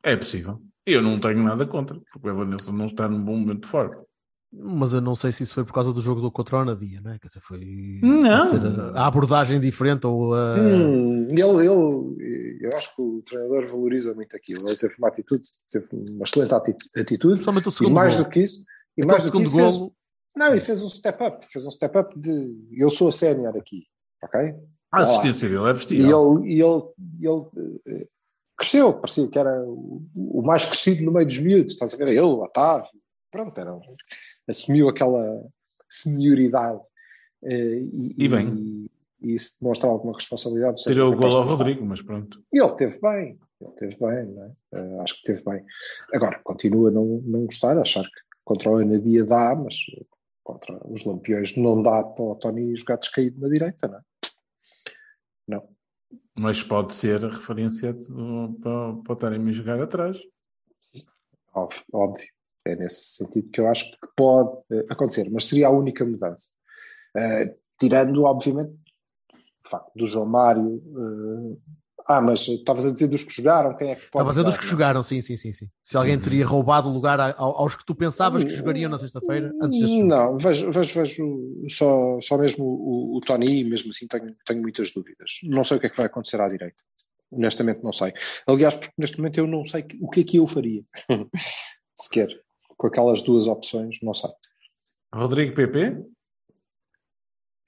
É 0.03 0.16
possível. 0.16 0.61
Eu 0.85 1.03
não 1.03 1.18
tenho 1.18 1.42
nada 1.42 1.66
contra, 1.66 1.99
porque 2.12 2.29
o 2.29 2.31
Evanilson 2.31 2.72
não 2.72 2.87
está 2.87 3.09
num 3.09 3.22
bom 3.25 3.37
momento 3.37 3.62
de 3.62 3.68
forma. 3.68 4.06
Mas 4.53 4.93
eu 4.95 5.01
não 5.01 5.15
sei 5.15 5.33
se 5.33 5.43
isso 5.43 5.53
foi 5.55 5.65
por 5.65 5.73
causa 5.75 5.93
do 5.93 6.01
jogo 6.01 6.21
do 6.21 6.31
contra 6.31 6.57
o 6.57 6.61
Anadia, 6.61 7.01
não 7.01 7.11
é? 7.13 7.19
Quer 7.19 7.27
dizer, 7.27 7.41
foi 7.41 7.59
ser 8.49 8.61
a, 8.95 9.07
abordagem 9.07 9.61
diferente 9.61 10.07
ou 10.07 10.35
a. 10.35 10.55
Hum, 10.57 11.27
ele, 11.29 11.41
ele, 11.41 12.59
eu 12.65 12.71
acho 12.75 12.95
que 12.95 13.03
o 13.03 13.23
treinador 13.23 13.67
valoriza 13.67 14.15
muito 14.15 14.35
aquilo. 14.37 14.67
Ele 14.67 14.77
teve 14.77 14.95
uma 14.99 15.09
atitude, 15.09 15.43
teve 15.71 15.87
uma 16.11 16.25
excelente 16.25 16.55
ati- 16.55 16.77
atitude. 16.97 17.35
Principalmente 17.35 17.69
o 17.69 17.71
E 17.71 17.73
segundo 17.73 17.95
mais 17.95 18.15
golo. 18.15 18.25
do 18.25 18.31
que 18.31 18.41
isso, 18.41 18.65
e 18.97 19.05
mais 19.05 19.25
do 19.25 19.33
que 19.33 19.43
isso, 19.43 19.57
fez- 19.57 19.79
não, 20.37 20.55
e 20.55 20.61
fez 20.61 20.83
um 20.83 20.89
step 20.89 21.23
up. 21.25 21.47
Fez 21.53 21.67
um 21.67 21.71
step 21.71 21.99
up 21.99 22.19
de 22.19 22.69
eu 22.73 22.89
sou 22.89 23.09
a 23.09 23.13
sénior 23.13 23.57
aqui, 23.57 23.83
ok? 24.23 24.55
A 24.93 25.01
Olá. 25.01 25.09
assistência 25.09 25.49
dele 25.49 25.65
é 25.67 25.71
E 25.71 25.73
vestível. 25.75 26.39
ele, 26.41 26.55
e 26.55 26.63
ele, 26.63 26.83
e 27.21 27.27
ele 27.27 27.73
eh, 28.03 28.07
cresceu, 28.57 28.95
parecia 28.95 29.29
que 29.29 29.39
era 29.39 29.63
o, 29.67 30.07
o 30.15 30.41
mais 30.43 30.65
crescido 30.65 31.03
no 31.05 31.13
meio 31.13 31.27
dos 31.27 31.39
miúdos, 31.39 31.75
estás 31.75 31.93
a 31.93 31.97
ver? 31.97 32.09
Ele, 32.09 32.21
o 32.21 32.43
Otávio, 32.43 32.89
pronto, 33.31 33.59
era, 33.59 33.75
um- 33.75 33.81
assumiu 34.49 34.89
aquela 34.89 35.45
senioridade 35.89 36.81
eh, 37.45 37.79
e, 37.93 38.15
E 38.19 38.29
bem. 38.29 38.89
e, 39.21 39.35
isso 39.35 39.59
demonstra 39.61 39.89
alguma 39.89 40.15
responsabilidade. 40.15 40.77
do 40.77 40.83
Tirou 40.83 41.13
o 41.13 41.17
gol 41.17 41.37
ao. 41.37 41.43
Rodrigo, 41.45 41.85
mas 41.85 42.03
pronto. 42.03 42.43
E 42.53 42.61
ele 42.63 42.73
teve 42.75 43.01
bem, 43.01 43.39
ele 43.61 43.73
teve 43.73 43.97
bem, 43.99 44.39
é? 44.43 44.53
Eh, 44.79 45.01
acho 45.01 45.15
que 45.17 45.23
teve 45.25 45.43
bem. 45.45 45.65
Agora, 46.13 46.41
continua 46.45 46.89
a 46.91 46.93
não, 46.93 47.05
não 47.25 47.47
gostar, 47.47 47.77
achar 47.79 48.05
que 48.05 48.11
contra 48.45 48.71
o 48.71 48.77
Anadia 48.77 49.25
dá, 49.25 49.55
mas 49.57 49.75
contra 50.45 50.79
os 50.89 51.05
Lampiões 51.05 51.57
não 51.57 51.83
dá 51.83 52.05
para 52.05 52.23
o 52.25 52.35
Tony 52.37 52.77
jogar 52.77 52.97
descaído 52.99 53.41
na 53.41 53.49
direita, 53.49 53.89
não 53.89 53.99
é? 53.99 54.03
Não. 55.49 55.69
Mas 56.39 56.63
pode 56.63 56.95
ser 56.95 57.25
a 57.25 57.29
referência 57.31 57.93
de- 57.93 58.05
para, 58.61 58.93
para 59.03 59.13
o 59.13 59.17
Taremi 59.17 59.53
jogar 59.53 59.81
atrás. 59.81 60.19
Óbvio, 61.55 61.83
óbvio. 61.93 62.29
É 62.67 62.77
nesse 62.77 63.17
sentido 63.17 63.49
que 63.51 63.61
eu 63.61 63.69
acho 63.69 63.91
que 63.91 64.09
pode 64.17 64.59
eh, 64.71 64.87
acontecer, 64.91 65.29
mas 65.31 65.47
seria 65.47 65.69
a 65.69 65.71
única 65.71 66.05
mudança. 66.05 66.49
Eh, 67.17 67.55
tirando, 67.79 68.25
obviamente, 68.25 68.73
o 69.65 69.69
facto 69.69 69.93
do 69.95 70.07
João 70.07 70.27
Mário. 70.27 70.83
eh, 70.97 71.77
ah, 72.09 72.21
mas 72.21 72.47
estavas 72.47 72.87
a 72.87 72.93
dizer 72.93 73.09
dos 73.09 73.25
que 73.25 73.33
jogaram, 73.33 73.77
quem 73.77 73.91
é 73.91 73.97
que 73.97 74.03
pode. 74.03 74.09
Estava 74.11 74.29
a 74.29 74.33
dizer 74.33 74.45
dos 74.45 74.57
que 74.57 74.65
é? 74.65 74.69
jogaram, 74.69 75.03
sim, 75.03 75.21
sim, 75.21 75.37
sim, 75.37 75.51
sim. 75.51 75.69
Se 75.83 75.97
alguém 75.97 76.17
Sim. 76.17 76.23
teria 76.23 76.47
roubado 76.47 76.89
o 76.89 76.93
lugar 76.93 77.19
aos 77.37 77.75
que 77.75 77.85
tu 77.85 77.97
pensavas 77.97 78.45
que 78.45 78.51
jogariam 78.51 78.89
na 78.89 78.97
sexta-feira, 78.97 79.53
antes 79.61 79.81
deste 79.81 79.97
jogo. 79.97 80.09
Não, 80.09 80.39
vejo, 80.39 80.71
vejo, 80.71 80.95
vejo 80.95 81.67
só, 81.69 82.21
só 82.21 82.39
mesmo 82.39 82.65
o, 82.65 83.17
o 83.17 83.21
Tony, 83.21 83.65
mesmo 83.65 83.91
assim 83.91 84.07
tenho, 84.07 84.29
tenho 84.47 84.61
muitas 84.63 84.93
dúvidas. 84.93 85.41
Não 85.43 85.65
sei 85.65 85.79
o 85.79 85.81
que 85.81 85.87
é 85.87 85.91
que 85.91 85.97
vai 85.97 86.07
acontecer 86.07 86.41
à 86.41 86.47
direita. 86.47 86.77
Honestamente, 87.29 87.83
não 87.83 87.93
sei. 87.93 88.13
Aliás, 88.47 88.77
porque 88.77 88.95
neste 88.97 89.19
momento 89.19 89.39
eu 89.39 89.47
não 89.49 89.65
sei 89.65 89.85
o 90.01 90.09
que 90.09 90.21
é 90.21 90.25
que 90.25 90.37
eu 90.37 90.47
faria. 90.47 90.85
Sequer. 91.99 92.29
Com 92.77 92.87
aquelas 92.89 93.23
duas 93.23 93.47
opções, 93.47 93.99
não 94.03 94.12
sei. 94.12 94.31
Rodrigo 95.15 95.55
PP? 95.55 96.05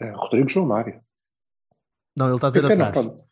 Eh, 0.00 0.12
Rodrigo 0.14 0.48
João 0.48 0.66
Mário. 0.66 1.00
Não, 2.16 2.26
ele 2.26 2.34
está 2.36 2.48
a 2.48 2.50
dizer 2.50 2.62
PP 2.62 2.76
não 2.76 2.86
atrás. 2.86 3.06
pode. 3.06 3.28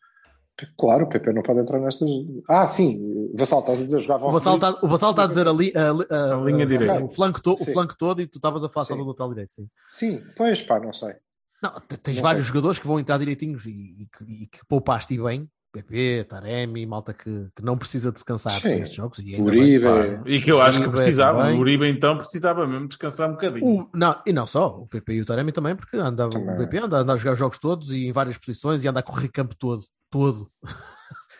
Claro, 0.75 1.05
o 1.05 1.09
PP 1.09 1.33
não 1.33 1.43
pode 1.43 1.59
entrar 1.59 1.79
nestas. 1.79 2.09
Ah, 2.49 2.65
sim, 2.65 3.31
Vassal, 3.37 3.59
estás 3.59 3.79
a 3.79 3.83
dizer, 3.83 3.99
jogava 3.99 4.25
O 4.25 4.31
Vassal 4.31 4.55
está 4.55 4.79
o 4.81 4.87
Vassal 4.87 5.13
tá 5.13 5.23
a 5.25 5.27
dizer 5.27 5.47
ali 5.47 5.71
a, 5.77 5.91
li- 5.91 6.07
a- 6.09 6.33
A 6.33 6.37
linha 6.39 6.63
a- 6.65 6.67
direita. 6.67 7.05
O 7.05 7.09
flanco, 7.09 7.39
to- 7.41 7.53
o 7.53 7.65
flanco 7.65 7.95
todo 7.95 8.21
e 8.21 8.27
tu 8.27 8.39
estavas 8.39 8.63
a 8.63 8.69
falar 8.69 8.85
só 8.87 8.93
Sim. 8.95 9.01
do 9.01 9.07
lateral 9.07 9.29
direito, 9.29 9.53
sim. 9.53 9.69
Sim, 9.85 10.23
pois 10.35 10.63
pá, 10.63 10.79
não 10.79 10.91
sei. 10.93 11.13
Não, 11.61 11.79
te- 11.81 11.97
tens 11.97 12.15
Não 12.15 12.23
vários 12.23 12.45
sei. 12.45 12.53
jogadores 12.53 12.79
que 12.79 12.87
vão 12.87 12.99
entrar 12.99 13.19
direitinhos 13.19 13.65
e, 13.67 13.69
e 14.01 14.07
que, 14.07 14.23
e 14.23 14.47
que 14.47 14.65
poupaste 14.67 15.13
e 15.13 15.21
bem. 15.21 15.47
PP, 15.81 16.25
Taremi, 16.29 16.85
malta 16.85 17.13
que, 17.13 17.47
que 17.55 17.63
não 17.63 17.77
precisa 17.77 18.11
descansar 18.11 18.53
Sim. 18.53 18.61
para 18.61 18.71
estes 18.77 18.95
jogos. 18.95 19.19
E 19.19 19.35
ainda 19.35 19.43
Uribe. 19.43 19.79
bem. 19.79 20.21
E 20.35 20.41
que 20.41 20.51
eu 20.51 20.61
acho 20.61 20.77
que 20.79 20.83
Uribe 20.85 20.95
precisava. 20.95 21.41
também. 21.43 21.57
O 21.57 21.59
Uribe 21.61 21.87
então 21.87 22.17
precisava 22.17 22.65
mesmo 22.67 22.87
descansar 22.87 23.29
um 23.29 23.33
bocadinho. 23.33 23.65
O- 23.65 23.89
não, 23.93 24.15
e 24.25 24.33
não 24.33 24.45
só, 24.47 24.67
o 24.79 24.87
PP 24.87 25.13
e 25.13 25.21
o 25.21 25.25
Taremi 25.25 25.51
também, 25.51 25.75
porque 25.75 25.97
anda, 25.97 26.29
Também. 26.29 26.55
o 26.55 26.57
PP 26.57 26.77
anda, 26.79 26.97
anda 26.97 27.13
a 27.13 27.17
jogar 27.17 27.33
os 27.33 27.39
jogos 27.39 27.59
todos 27.59 27.91
e 27.91 28.05
em 28.07 28.11
várias 28.11 28.37
posições 28.37 28.83
e 28.83 28.87
anda 28.87 28.99
a 28.99 29.03
correr 29.03 29.29
campo 29.29 29.55
todo. 29.55 29.83
Todo. 30.09 30.49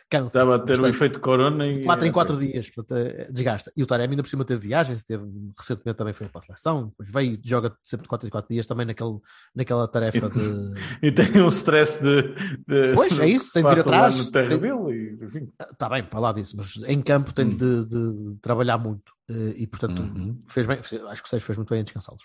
Cansa. 0.09 0.27
Estava 0.27 0.55
a 0.55 0.59
ter 0.59 0.75
Portanto, 0.77 0.87
efeito 0.95 1.19
corona 1.19 1.67
e. 1.67 1.83
4 1.83 2.05
em 2.05 2.11
4 2.13 2.37
dias, 2.37 2.69
portanto, 2.69 2.97
é, 2.97 3.29
desgasta. 3.29 3.71
E 3.75 3.83
o 3.83 3.85
Taremi 3.85 4.13
ainda 4.13 4.23
por 4.23 4.29
cima 4.29 4.45
teve 4.45 4.65
viagens, 4.67 5.03
teve, 5.03 5.23
recentemente 5.57 5.97
também 5.97 6.13
foi 6.13 6.27
para 6.29 6.39
a 6.39 6.41
seleção, 6.43 6.87
depois 6.87 7.09
veio 7.11 7.33
e 7.33 7.41
joga 7.49 7.75
sempre 7.83 8.03
de 8.03 8.09
4 8.09 8.25
em 8.27 8.31
4 8.31 8.47
dias 8.53 8.65
também 8.65 8.85
naquele, 8.85 9.19
naquela 9.53 9.87
tarefa 9.87 10.29
de. 10.29 10.37
E 11.03 11.11
tem 11.11 11.41
um 11.41 11.47
stress 11.47 12.01
de. 12.01 12.21
de 12.67 12.93
Pois, 12.95 13.19
é 13.19 13.27
isso, 13.27 13.51
tem 13.51 13.63
de 13.63 13.69
ir 13.69 13.79
atrás, 13.81 14.15
no 14.17 14.31
terra 14.31 14.47
tem- 14.47 14.59
dele 14.59 15.17
e, 15.21 15.25
enfim. 15.25 15.51
Está 15.71 15.89
bem, 15.89 16.03
para 16.03 16.19
lá 16.19 16.31
disso, 16.31 16.55
mas 16.55 16.73
em 16.87 17.01
campo 17.01 17.33
tem 17.33 17.45
Hum. 17.47 17.57
de, 17.57 17.85
de- 17.85 18.33
de 18.33 18.39
trabalhar 18.41 18.77
muito 18.77 19.11
eh, 19.29 19.53
e, 19.57 19.67
portanto, 19.67 20.01
Uhum. 20.01 20.41
fez 20.47 20.65
bem. 20.65 20.77
acho 20.79 21.21
que 21.21 21.27
o 21.27 21.29
Sérgio 21.29 21.45
fez 21.45 21.57
muito 21.57 21.69
bem 21.69 21.81
em 21.81 21.83
descansá-los. 21.83 22.23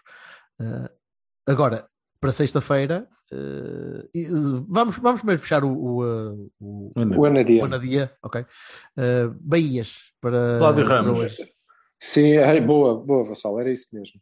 Eh, 0.61 0.91
agora, 1.49 1.89
para 2.23 2.31
sexta-feira, 2.33 3.09
eh, 3.33 4.09
vamos, 4.69 4.97
vamos 4.99 5.21
primeiro 5.23 5.43
fechar 5.43 5.65
o, 5.65 5.73
o, 5.77 6.05
eh, 6.07 6.49
o, 6.61 6.91
O 7.19 7.25
Anadia. 7.27 7.61
o 7.61 7.65
Anadia, 7.65 8.17
ok? 8.23 8.47
Eh, 8.97 9.27
Bahias 9.41 10.13
para. 10.21 10.59
Cláudio 10.59 10.85
para 10.87 10.97
Ramos. 11.03 11.19
hoje. 11.19 11.53
Sim, 12.01 12.37
ai, 12.37 12.61
boa, 12.61 12.95
boa, 13.05 13.25
Vassal, 13.25 13.59
era 13.59 13.73
isso 13.73 13.89
mesmo. 13.93 14.21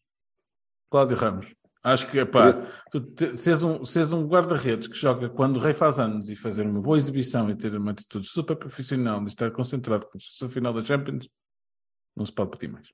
Cláudio 0.91 1.15
Ramos. 1.17 1.55
Acho 1.83 2.11
que, 2.11 2.25
pá, 2.25 2.53
tu 2.91 3.01
te- 3.03 3.37
seres 3.37 3.63
um, 3.63 3.85
seres 3.85 4.13
um 4.15 4.27
guarda-redes 4.27 4.89
que 4.89 4.97
joga 4.97 5.29
quando 5.29 5.57
o 5.57 5.61
Rei 5.61 5.75
faz 5.75 6.01
anos 6.01 6.31
e 6.31 6.37
fazer 6.37 6.67
uma 6.67 6.81
boa 6.81 6.97
exibição 6.97 7.51
e 7.51 7.55
ter 7.57 7.75
uma 7.77 7.91
atitude 7.91 8.27
super 8.27 8.57
profissional 8.57 9.23
e 9.23 9.27
estar 9.27 9.51
concentrado 9.51 10.07
com 10.07 10.17
a 10.45 10.49
final 10.49 10.73
da 10.73 10.83
Champions, 10.85 11.29
não 12.17 12.25
se 12.25 12.33
pode 12.33 12.51
pedir 12.53 12.73
mais. 12.73 12.89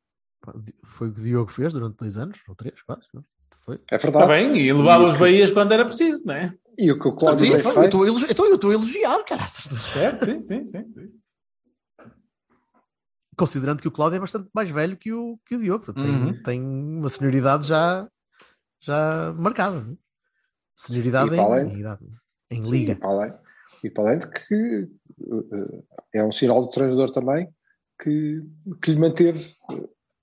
Foi 0.84 1.08
o 1.08 1.14
que 1.14 1.20
o 1.20 1.22
Diogo 1.24 1.50
fez 1.50 1.72
durante 1.72 1.96
dois 1.96 2.16
anos, 2.16 2.38
ou 2.48 2.54
três, 2.56 2.80
quase. 2.82 3.06
não? 3.14 3.24
Foi. 3.64 3.80
É 3.90 3.96
Está 3.96 4.08
verdade. 4.24 4.32
bem, 4.32 4.56
e 4.60 4.72
levava 4.72 5.08
os 5.08 5.16
Bahias 5.16 5.52
quando 5.52 5.72
era 5.72 5.84
preciso, 5.84 6.24
não 6.24 6.34
é? 6.34 6.52
E 6.78 6.92
o 6.92 6.98
que 7.00 7.08
o 7.08 7.12
Cláudio 7.16 7.44
Sim, 7.46 7.50
tem 7.52 7.60
sim, 7.60 7.68
eu 7.68 7.72
feito. 7.74 7.84
estou 7.86 8.02
a 8.02 8.06
elogi- 8.06 8.26
então 8.30 8.46
eu 8.46 8.54
estou 8.54 8.70
a 8.70 8.74
elogiar, 8.74 9.24
caraças. 9.24 9.64
Certo? 9.92 10.24
Sim, 10.24 10.42
sim, 10.42 10.66
sim. 10.68 10.92
sim. 10.92 11.12
Considerando 13.36 13.82
que 13.82 13.88
o 13.88 13.90
Cláudio 13.90 14.16
é 14.16 14.20
bastante 14.20 14.48
mais 14.54 14.70
velho 14.70 14.96
que 14.96 15.12
o, 15.12 15.38
que 15.44 15.56
o 15.56 15.58
Diogo, 15.58 15.92
tem, 15.92 16.04
Uhum. 16.12 16.42
tem 16.42 16.62
uma 16.62 17.08
senioridade 17.08 17.66
já, 17.66 18.08
já 18.80 19.32
marcada. 19.36 19.80
não 19.80 19.92
é? 19.92 19.96
Senioridade 20.76 21.34
E 21.34 21.36
em, 21.36 21.40
além- 21.40 21.68
em 21.68 21.78
idade, 21.80 22.04
em 22.50 22.62
Sim, 22.62 22.70
liga. 22.70 22.92
E 22.92 22.96
para 22.96 23.08
além, 23.10 23.34
e 23.84 23.90
para 23.90 24.04
além 24.04 24.18
de 24.18 24.30
que 24.30 24.88
eh, 25.20 25.82
é 26.14 26.24
um 26.24 26.32
sinal 26.32 26.62
do 26.62 26.70
treinador 26.70 27.10
também 27.10 27.48
que, 28.02 28.42
que 28.82 28.92
lhe 28.92 28.98
manteve, 28.98 29.54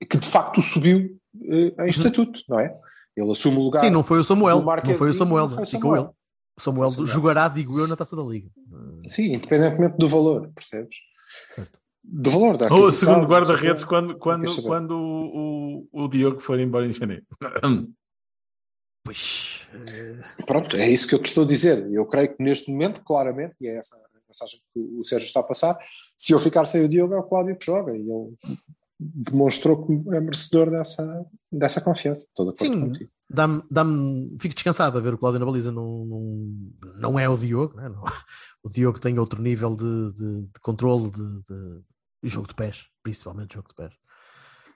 eh, 0.02 0.06
que 0.06 0.18
de 0.18 0.28
facto 0.28 0.58
o 0.60 0.64
subiu 0.64 1.20
eh, 1.44 1.86
em 1.86 1.90
estatuto, 1.90 2.42
não 2.50 2.60
é? 2.60 2.76
Ele 3.16 3.32
assume 3.32 3.58
o 3.58 3.62
lugar. 3.62 3.84
Sim, 3.84 3.90
não 3.90 4.04
foi 4.04 4.20
o 4.20 4.24
Samuel, 4.24 4.62
não 4.62 4.96
foi 4.96 5.12
o 5.12 5.14
Samuel, 5.14 5.48
não 5.48 5.56
foi 5.56 5.64
o 5.64 5.68
ficou 5.68 5.82
Samuel. 5.92 6.04
ele. 6.04 6.12
O 6.58 6.62
Samuel, 6.62 6.92
Samuel. 6.92 7.08
jogará, 7.08 7.48
digo 7.48 7.80
eu, 7.80 7.88
na 7.88 7.96
taça 7.96 8.16
da 8.16 8.24
liga. 8.24 8.50
Sim, 9.08 9.34
independentemente 9.34 9.98
do 9.98 10.08
valor, 10.08 10.52
percebes? 10.54 10.96
Certo. 11.56 11.80
Do 12.04 12.30
valor 12.30 12.58
da 12.58 12.68
Ou 12.72 12.86
o 12.86 12.92
segundo 12.92 13.26
guarda-redes 13.26 13.82
sei 13.82 13.90
quando, 13.90 14.18
quando, 14.20 14.48
saber. 14.50 14.68
quando 14.68 14.92
o, 14.92 15.88
o, 15.94 16.04
o 16.04 16.08
Diogo 16.08 16.40
for 16.42 16.60
embora 16.60 16.86
em 16.86 16.92
janeiro. 16.94 17.24
Pois. 19.06 19.68
eh. 19.86 20.22
Pronto, 20.46 20.78
é 20.78 20.90
isso 20.90 21.08
que 21.08 21.14
eu 21.16 21.22
te 21.22 21.26
estou 21.28 21.44
a 21.44 21.48
dizer. 21.48 21.92
Eu 21.92 22.06
creio 22.06 22.34
que 22.36 22.42
neste 22.42 22.72
momento, 22.72 23.02
claramente, 23.04 23.54
e 23.60 23.68
é 23.68 23.76
essa 23.76 23.98
a 23.98 24.20
mensagem 24.28 24.62
que 24.74 24.80
o 24.80 25.04
Sérgio 25.04 25.28
está 25.28 25.42
a 25.42 25.44
passar, 25.44 25.78
se 26.18 26.32
eu 26.32 26.40
ficar 26.40 26.64
sem 26.66 26.84
o 26.86 26.88
Diogo 26.88 27.14
é 27.14 27.18
o 27.18 27.24
Cláudio 27.24 27.58
que 27.58 27.66
joga 27.66 27.92
e 27.96 28.00
ele 28.00 28.34
demonstrou 29.00 29.86
que 29.86 29.94
é 30.16 30.20
merecedor 30.20 30.70
dessa, 30.70 31.26
dessa 31.52 31.82
confiança. 31.82 32.28
Toda 32.36 32.54
Sim, 32.56 32.92
dá-me, 33.30 33.64
dá-me, 33.70 34.38
fico 34.40 34.54
descansado 34.54 34.98
a 34.98 35.02
ver 35.02 35.14
o 35.14 35.18
Cláudio 35.18 35.40
na 35.40 35.46
baliza. 35.46 35.72
Não, 35.72 36.06
não, 36.06 36.72
não 37.00 37.20
é 37.20 37.28
o 37.28 37.38
Diogo, 37.38 37.76
né? 37.76 37.90
Não- 37.90 38.04
o 38.64 38.70
Diogo 38.70 39.00
tem 39.00 39.20
outro 39.20 39.42
nível 39.42 39.76
de, 39.76 40.12
de, 40.14 40.42
de 40.44 40.60
controle 40.62 41.12
de, 41.12 41.18
de- 41.20 42.30
jogo 42.30 42.48
de 42.48 42.54
pés, 42.56 42.86
principalmente 43.04 43.56
jogo 43.56 43.68
de 43.70 43.76
pés. 43.76 43.94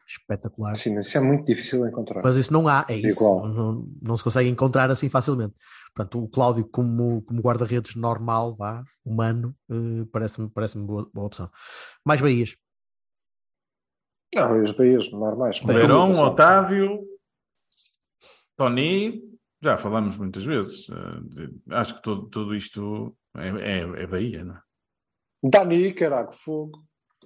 Espetacular. 0.09 0.73
Sim, 0.75 0.95
mas 0.95 1.07
isso 1.07 1.17
é 1.17 1.21
muito 1.21 1.45
difícil 1.45 1.81
de 1.83 1.89
encontrar. 1.89 2.21
Mas 2.23 2.37
isso 2.37 2.51
não 2.53 2.65
há, 2.67 2.85
é 2.87 2.95
isso. 2.95 3.19
Igual. 3.19 3.47
Não, 3.49 3.85
não 4.01 4.15
se 4.15 4.23
consegue 4.23 4.47
encontrar 4.49 4.89
assim 4.89 5.09
facilmente. 5.09 5.53
Portanto, 5.93 6.23
o 6.23 6.29
Cláudio, 6.29 6.65
como, 6.69 7.21
como 7.23 7.41
guarda-redes 7.41 7.93
normal, 7.95 8.55
vá, 8.55 8.83
humano, 9.03 9.53
eh, 9.69 10.05
parece-me 10.11 10.49
parece 10.49 10.77
boa, 10.79 11.09
boa 11.13 11.27
opção. 11.27 11.49
Mais 12.05 12.21
Bahias. 12.21 12.55
Não, 14.35 14.63
os 14.63 14.71
Bahias 14.71 15.11
normais. 15.11 15.59
Verão, 15.59 16.11
comunicação. 16.11 16.27
Otávio, 16.27 17.07
Tony, 18.55 19.23
já 19.61 19.77
falamos 19.77 20.17
muitas 20.17 20.43
vezes. 20.43 20.87
eh, 20.89 21.75
acho 21.75 21.95
que 21.95 22.01
tudo, 22.01 22.27
tudo 22.27 22.55
isto 22.55 23.15
é, 23.35 23.47
é, 23.47 24.03
é 24.03 24.07
Bahia, 24.07 24.43
não 24.43 24.55
é? 24.55 24.61
Dani, 25.43 25.93
caraca, 25.93 26.31
fogo. 26.31 26.83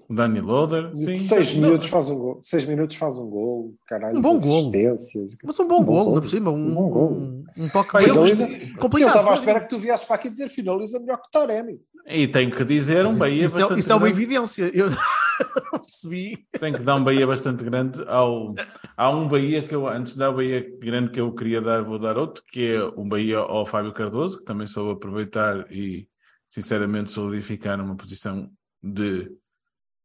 O 0.08 0.13
Dani 0.13 0.41
Loader, 0.41 0.91
sim. 0.95 1.15
seis 1.15 1.56
Não, 1.56 1.69
minutos 1.69 1.88
faz 1.89 2.10
um 2.10 2.17
gol. 2.19 2.39
Seis 2.41 2.65
minutos 2.65 2.97
faz 2.97 3.17
um 3.17 3.30
gol, 3.30 3.75
caralho. 3.88 4.17
Um 4.17 4.21
bom 4.21 4.36
assistências. 4.36 5.38
Mas 5.43 5.60
um 5.60 5.67
bom, 5.67 5.82
Um 5.82 5.84
bom 5.86 5.93
gol, 5.93 6.08
ainda 6.10 6.21
por 6.21 6.30
cima. 6.30 6.51
Um, 6.51 6.56
Um 6.69 6.73
bom 6.73 6.89
golo. 6.89 7.15
um, 7.15 7.43
um 7.58 7.69
toque 7.69 7.97
Finaliza. 8.04 8.45
gostei- 8.47 8.71
Eu 8.71 8.77
complicado. 8.77 9.10
estava 9.10 9.32
à 9.32 9.36
espera 9.36 9.60
que 9.62 9.69
tu 9.69 9.80
viesses 9.80 10.06
para 10.06 10.15
aqui 10.17 10.30
dizer 10.30 10.49
finaliza 10.49 10.99
melhor 10.99 11.17
que 11.17 11.27
o 11.27 11.32
Taremi. 11.32 11.80
E 12.08 12.27
tenho 12.27 12.51
que 12.51 12.65
dizer 12.65 13.06
um 13.06 13.17
Bahia 13.17 13.45
isso, 13.45 13.58
é, 13.58 13.62
bastante 13.62 13.80
isso 13.80 13.91
é 13.91 13.95
uma 13.95 14.08
grande. 14.08 14.21
evidência. 14.23 14.71
Eu 14.73 14.89
não 15.71 15.80
percebi. 15.80 16.38
Tenho 16.60 16.75
que 16.75 16.84
dar 16.84 16.95
um 16.95 17.04
Bahia 17.04 17.27
bastante 17.27 17.63
grande 17.63 18.04
ao. 18.08 18.54
Há 18.97 19.10
um 19.12 19.27
Bahia 19.27 19.62
que 19.65 19.73
eu, 19.75 19.88
antes 19.88 20.13
de 20.13 20.19
dar 20.19 20.32
o 20.32 20.36
Bahia 20.36 20.65
grande 20.80 21.12
que 21.12 21.21
eu 21.21 21.34
queria 21.34 21.62
dar, 21.62 21.84
vou 21.84 21.99
dar 21.99 22.17
outro, 22.17 22.43
que 22.47 22.73
é 22.75 22.84
um 22.99 23.08
Bahia 23.08 23.38
ao 23.38 23.65
Fábio 23.65 23.93
Cardoso, 23.93 24.39
que 24.39 24.45
também 24.45 24.67
soube 24.67 24.91
aproveitar 24.93 25.71
e, 25.71 26.08
sinceramente, 26.49 27.12
solidificar 27.12 27.80
uma 27.80 27.95
posição 27.95 28.49
de, 28.84 29.32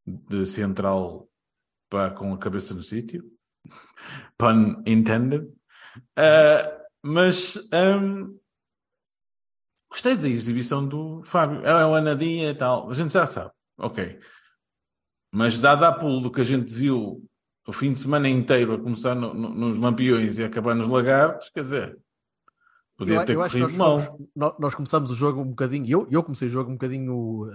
de 0.07 0.47
central 0.47 1.29
pá, 1.89 2.11
com 2.11 2.33
a 2.33 2.39
cabeça 2.39 2.75
no 2.75 2.83
sítio. 2.83 3.25
Pun 4.39 4.83
intended. 4.87 5.53
Ah, 6.17 6.81
mas 7.03 7.57
hum, 7.73 8.39
gostei 9.91 10.17
da 10.17 10.29
exibição 10.29 10.87
do 10.87 11.23
Fábio. 11.25 11.65
É 11.65 11.85
uma 11.85 12.01
nadinha 12.01 12.51
e 12.51 12.55
tal. 12.55 12.91
A 12.91 12.95
gente 12.95 13.13
já 13.13 13.27
sabe. 13.27 13.51
Ok. 13.79 14.19
Mas 15.33 15.59
dado 15.59 15.85
a 15.85 15.93
pulo 15.93 16.21
do 16.21 16.31
que 16.31 16.41
a 16.41 16.45
gente 16.45 16.73
viu 16.73 17.29
o 17.67 17.73
fim 17.73 17.93
de 17.93 17.99
semana 17.99 18.29
inteiro 18.29 18.75
a 18.75 18.81
começar 18.81 19.15
no- 19.15 19.35
no- 19.35 19.53
nos 19.55 19.79
lampiões 19.79 20.39
e 20.39 20.45
acabar 20.45 20.75
nos 20.75 20.89
lagartos, 20.89 21.51
quer 21.51 21.61
dizer, 21.63 21.99
podia 22.97 23.15
Eu- 23.17 23.25
ter 23.25 23.33
eu 23.35 23.41
corrido 23.41 23.61
nós, 23.69 23.75
mal. 23.77 24.01
fomos- 24.01 24.55
nós 24.59 24.75
começamos 24.75 25.11
o 25.11 25.15
jogo 25.15 25.41
um 25.41 25.49
bocadinho, 25.51 25.87
eu, 25.89 26.07
eu 26.11 26.23
comecei 26.23 26.49
o 26.49 26.51
jogo 26.51 26.71
um 26.71 26.75
bocadinho 26.75 27.45
uh, 27.45 27.51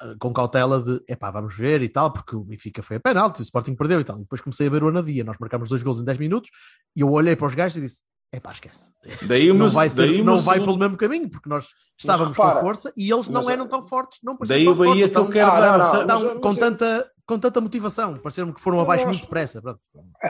a- 0.00 0.14
com 0.18 0.32
cautela 0.32 0.82
de 0.82 1.02
epá, 1.08 1.30
vamos 1.30 1.54
ver 1.54 1.82
e 1.82 1.88
tal, 1.88 2.12
porque 2.12 2.34
o 2.34 2.40
Benfica 2.44 2.82
foi 2.82 2.96
a 2.96 3.00
penalti, 3.00 3.40
o 3.40 3.42
Sporting 3.42 3.74
perdeu 3.74 4.00
e 4.00 4.04
tal. 4.04 4.16
Depois 4.18 4.40
comecei 4.40 4.66
a 4.66 4.70
ver 4.70 4.82
o 4.82 4.88
Anadia, 4.88 5.24
nós 5.24 5.36
marcámos 5.38 5.68
dois 5.68 5.82
gols 5.82 6.00
em 6.00 6.04
10 6.04 6.18
minutos 6.18 6.50
e 6.96 7.00
eu 7.00 7.10
olhei 7.10 7.36
para 7.36 7.46
os 7.46 7.54
gajos 7.54 7.76
e 7.78 7.80
disse: 7.82 8.00
epá, 8.32 8.52
esquece. 8.52 8.90
Daí 9.26 9.52
não 9.52 9.68
vai, 9.68 9.88
ser- 9.88 9.96
daí 10.06 10.22
não 10.22 10.38
vai 10.40 10.58
pelo 10.60 10.76
mesmo 10.78 10.96
caminho, 10.96 11.28
porque 11.30 11.48
nós 11.48 11.66
estávamos 11.98 12.36
repara, 12.36 12.54
com 12.56 12.60
força 12.60 12.92
e 12.96 13.10
eles 13.12 13.28
não 13.28 13.42
mas- 13.42 13.48
eram 13.52 13.66
tão 13.66 13.86
fortes, 13.86 14.18
não 14.22 14.36
Daí 14.46 14.64
tão 14.64 14.72
o 14.72 14.76
Bahia 14.76 14.90
fortes, 14.92 15.10
que 15.10 15.16
eu 15.18 15.22
tão- 15.24 15.30
quero 15.32 15.50
Ah, 15.50 16.04
dar. 16.04 16.34
com, 16.40 16.54
tanta, 16.54 17.10
com 17.28 17.38
tanta 17.38 17.60
motivação, 17.60 18.16
pareceram 18.18 18.52
que 18.54 18.60
foram 18.60 18.80
abaixo 18.80 19.02
acho- 19.04 19.10
muito 19.12 19.22
depressa. 19.22 19.60
Pronto, 19.60 19.78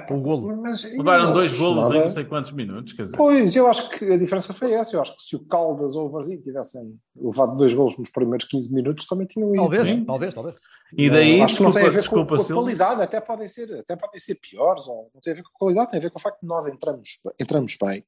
com 0.09 0.19
o 0.19 0.21
golo. 0.21 0.61
Mas 0.63 0.83
eu 0.83 0.99
Levaram 0.99 1.27
não 1.27 1.33
dois 1.33 1.57
golos 1.57 1.85
em 1.85 1.89
nada. 1.91 2.01
não 2.01 2.09
sei 2.09 2.25
quantos 2.25 2.51
minutos, 2.53 2.93
quer 2.93 3.03
dizer. 3.05 3.17
Pois, 3.17 3.55
eu 3.55 3.69
acho 3.69 3.89
que 3.91 4.05
a 4.05 4.17
diferença 4.17 4.53
foi 4.53 4.73
essa. 4.73 4.97
Eu 4.97 5.01
acho 5.01 5.17
que 5.17 5.23
se 5.23 5.37
o 5.37 5.47
Caldas 5.47 5.95
ou 5.95 6.07
o 6.09 6.11
Varzim 6.11 6.39
tivessem 6.41 6.99
levado 7.17 7.57
dois 7.57 7.73
golos 7.73 7.97
nos 7.97 8.11
primeiros 8.11 8.47
15 8.49 8.75
minutos, 8.75 9.07
também 9.07 9.27
tinham 9.29 9.49
ido. 9.55 9.63
Talvez, 9.63 9.87
Sim. 9.89 10.05
talvez, 10.05 10.35
talvez. 10.35 10.57
E 10.97 11.09
daí, 11.09 11.41
acho 11.41 11.57
que 11.59 11.63
não 11.63 11.71
tem 11.71 11.83
a 11.83 11.89
desculpa, 11.89 11.93
ver 11.93 11.99
desculpa, 12.01 12.37
com, 12.37 12.45
com 12.45 12.53
a 12.53 12.63
qualidade, 12.63 13.03
até 13.03 13.21
podem, 13.21 13.47
ser, 13.49 13.73
até 13.75 13.95
podem 13.95 14.19
ser 14.19 14.35
piores, 14.41 14.87
ou 14.89 15.11
não 15.15 15.21
tem 15.21 15.33
a 15.33 15.37
ver 15.37 15.43
com 15.43 15.51
a 15.55 15.59
qualidade, 15.59 15.91
tem 15.91 15.99
a 15.99 16.03
ver 16.03 16.11
com 16.11 16.19
o 16.19 16.23
facto 16.23 16.41
de 16.41 16.49
nós 16.49 16.67
entramos, 16.67 17.09
entramos 17.41 17.77
bem, 17.81 18.05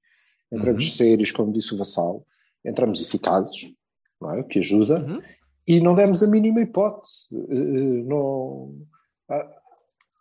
entramos 0.53 0.85
Uhum. 0.85 0.90
sérios, 0.90 1.31
como 1.31 1.53
disse 1.53 1.72
o 1.74 1.79
Vassal, 1.79 2.26
entramos 2.64 3.00
eficazes, 3.00 3.72
não 4.20 4.35
é? 4.35 4.40
o 4.40 4.44
que 4.44 4.59
ajuda, 4.59 4.98
Uhum. 4.98 5.20
E 5.76 5.80
não 5.80 5.94
demos 5.94 6.22
a 6.22 6.26
mínima 6.26 6.61
hipótese. 6.61 7.28
Eh, 7.33 8.02
não, 8.04 8.74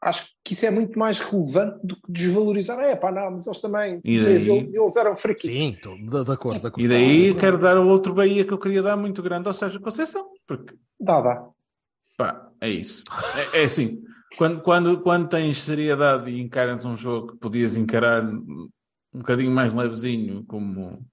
acho 0.02 0.30
que 0.44 0.54
isso 0.54 0.66
é 0.66 0.72
muito 0.72 0.98
mais 0.98 1.20
relevante 1.20 1.80
do 1.86 1.96
que 1.96 2.12
desvalorizar. 2.12 2.80
É 2.80 2.96
pá, 2.96 3.12
não, 3.12 3.32
mas 3.32 3.48
eles 3.48 3.62
também, 3.62 4.02
eles, 4.04 4.26
eles 4.26 4.96
eram 4.96 5.16
fraquinhos. 5.16 5.64
Sim, 5.64 5.70
estou 5.72 5.96
de, 5.96 6.26
de 6.26 6.32
acordo, 6.32 6.60
de 6.60 6.68
acordo. 6.68 6.82
E 6.82 6.88
daí 6.88 7.36
quero 7.36 7.58
dar 7.58 7.78
o 7.78 7.88
outro 7.88 8.14
Bahia 8.14 8.46
que 8.46 8.54
eu 8.54 8.60
queria 8.60 8.82
dar 8.82 8.96
muito 8.96 9.22
grande 9.22 9.48
ao 9.48 9.54
Sérgio 9.54 9.82
Conceição, 9.82 10.28
Porque, 10.48 10.76
Dá, 11.00 11.22
dá. 11.22 11.48
pá, 12.18 12.50
é 12.62 12.70
isso. 12.70 13.04
É, 13.54 13.62
é 13.62 13.64
assim, 13.64 14.02
quando, 14.38 14.62
quando, 14.62 15.02
quando 15.02 15.28
tens 15.28 15.62
seriedade 15.62 16.30
e 16.30 16.42
encaras 16.42 16.86
um 16.86 16.96
jogo 16.96 17.34
que 17.34 17.38
podias 17.38 17.76
encarar 17.76 18.24
um 18.24 18.70
bocadinho 19.14 19.52
mais 19.52 19.74
levezinho, 19.74 20.46
como 20.46 21.04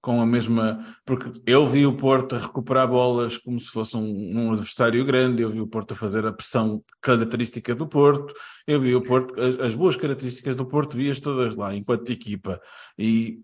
com 0.00 0.20
a 0.20 0.26
mesma. 0.26 0.84
Porque 1.04 1.30
eu 1.46 1.66
vi 1.66 1.86
o 1.86 1.96
Porto 1.96 2.36
a 2.36 2.38
recuperar 2.38 2.88
bolas 2.88 3.36
como 3.36 3.58
se 3.60 3.70
fosse 3.70 3.96
um, 3.96 4.38
um 4.38 4.52
adversário 4.52 5.04
grande, 5.04 5.42
eu 5.42 5.50
vi 5.50 5.60
o 5.60 5.66
Porto 5.66 5.92
a 5.92 5.96
fazer 5.96 6.26
a 6.26 6.32
pressão 6.32 6.82
característica 7.00 7.74
do 7.74 7.86
Porto, 7.86 8.34
eu 8.66 8.80
vi 8.80 8.94
o 8.94 9.02
Porto, 9.02 9.40
as, 9.40 9.58
as 9.60 9.74
boas 9.74 9.96
características 9.96 10.56
do 10.56 10.66
Porto, 10.66 10.96
vi-as 10.96 11.20
todas 11.20 11.54
lá, 11.56 11.74
enquanto 11.74 12.10
equipa. 12.10 12.60
E 12.98 13.40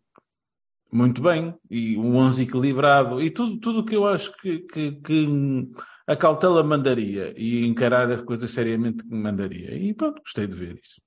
muito 0.92 1.20
bem, 1.22 1.54
e 1.70 1.96
um 1.96 2.16
11 2.16 2.44
equilibrado, 2.44 3.20
e 3.20 3.30
tudo 3.30 3.58
tudo 3.58 3.80
o 3.80 3.84
que 3.84 3.96
eu 3.96 4.06
acho 4.06 4.32
que, 4.38 4.60
que, 4.60 4.92
que 4.92 5.26
a 6.06 6.16
cautela 6.16 6.62
mandaria 6.62 7.34
e 7.36 7.64
encarar 7.66 8.10
as 8.10 8.22
coisas 8.22 8.50
seriamente 8.50 9.04
que 9.04 9.14
mandaria. 9.14 9.74
E 9.74 9.94
pronto, 9.94 10.20
gostei 10.22 10.46
de 10.46 10.54
ver 10.54 10.78
isso. 10.82 11.00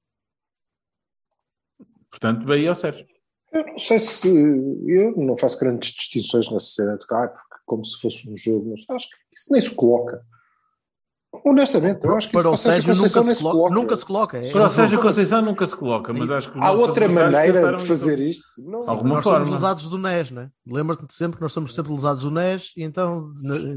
Portanto, 2.10 2.46
bem 2.46 2.68
ao 2.68 2.76
Sérgio. 2.76 3.17
Eu 3.52 3.66
não 3.66 3.80
sei 3.80 4.00
se. 4.00 4.30
Eu 4.30 5.16
não 5.18 5.38
faço 5.38 5.60
grandes 5.60 5.92
distinções 5.92 6.50
nessa 6.52 6.68
cena 6.68 6.98
de 6.98 7.06
cá, 7.08 7.28
porque 7.28 7.56
como 7.66 7.86
se 7.86 8.00
fosse 8.00 8.30
um 8.30 8.36
jogo, 8.36 8.72
mas 8.72 8.86
acho 8.96 9.10
que 9.10 9.16
isso 9.34 9.52
nem 9.52 9.62
se 9.62 9.72
coloca. 9.72 10.26
Honestamente, 11.46 12.06
eu 12.06 12.16
acho 12.16 12.28
que 12.28 12.34
Para 12.34 12.50
o 12.50 12.58
Sérgio 12.58 12.90
nunca 12.96 13.00
Conceição 13.10 13.22
se, 13.24 13.28
nem 13.44 13.52
coloca, 13.52 13.74
nunca 13.76 13.96
se 13.96 14.06
coloca. 14.06 14.38
É- 14.38 14.52
Para 14.52 14.68
o 14.68 14.70
Sérgio 14.70 15.02
Conceição 15.02 15.42
nunca 15.42 15.66
se 15.66 15.76
coloca, 15.76 16.14
mas 16.14 16.32
acho 16.32 16.52
que 16.52 16.58
os 16.58 16.64
Há 16.64 16.72
outra 16.72 17.08
maneira 17.10 17.74
de 17.76 17.84
fazer 17.88 18.20
isso. 18.20 18.42
isto. 18.58 18.70
Não, 18.70 18.80
Alguma 18.88 19.16
nós 19.16 19.24
forma. 19.24 19.40
somos 19.46 19.50
lesados 19.62 19.90
do 19.90 19.98
NES, 19.98 20.32
né? 20.32 20.50
Lembra-te 20.66 21.14
sempre 21.14 21.38
que 21.38 21.42
nós 21.42 21.52
somos 21.52 21.74
sempre 21.74 21.92
lesados 21.94 22.24
do 22.24 22.32
NES 22.32 22.72
e 22.78 22.84
então 22.84 23.32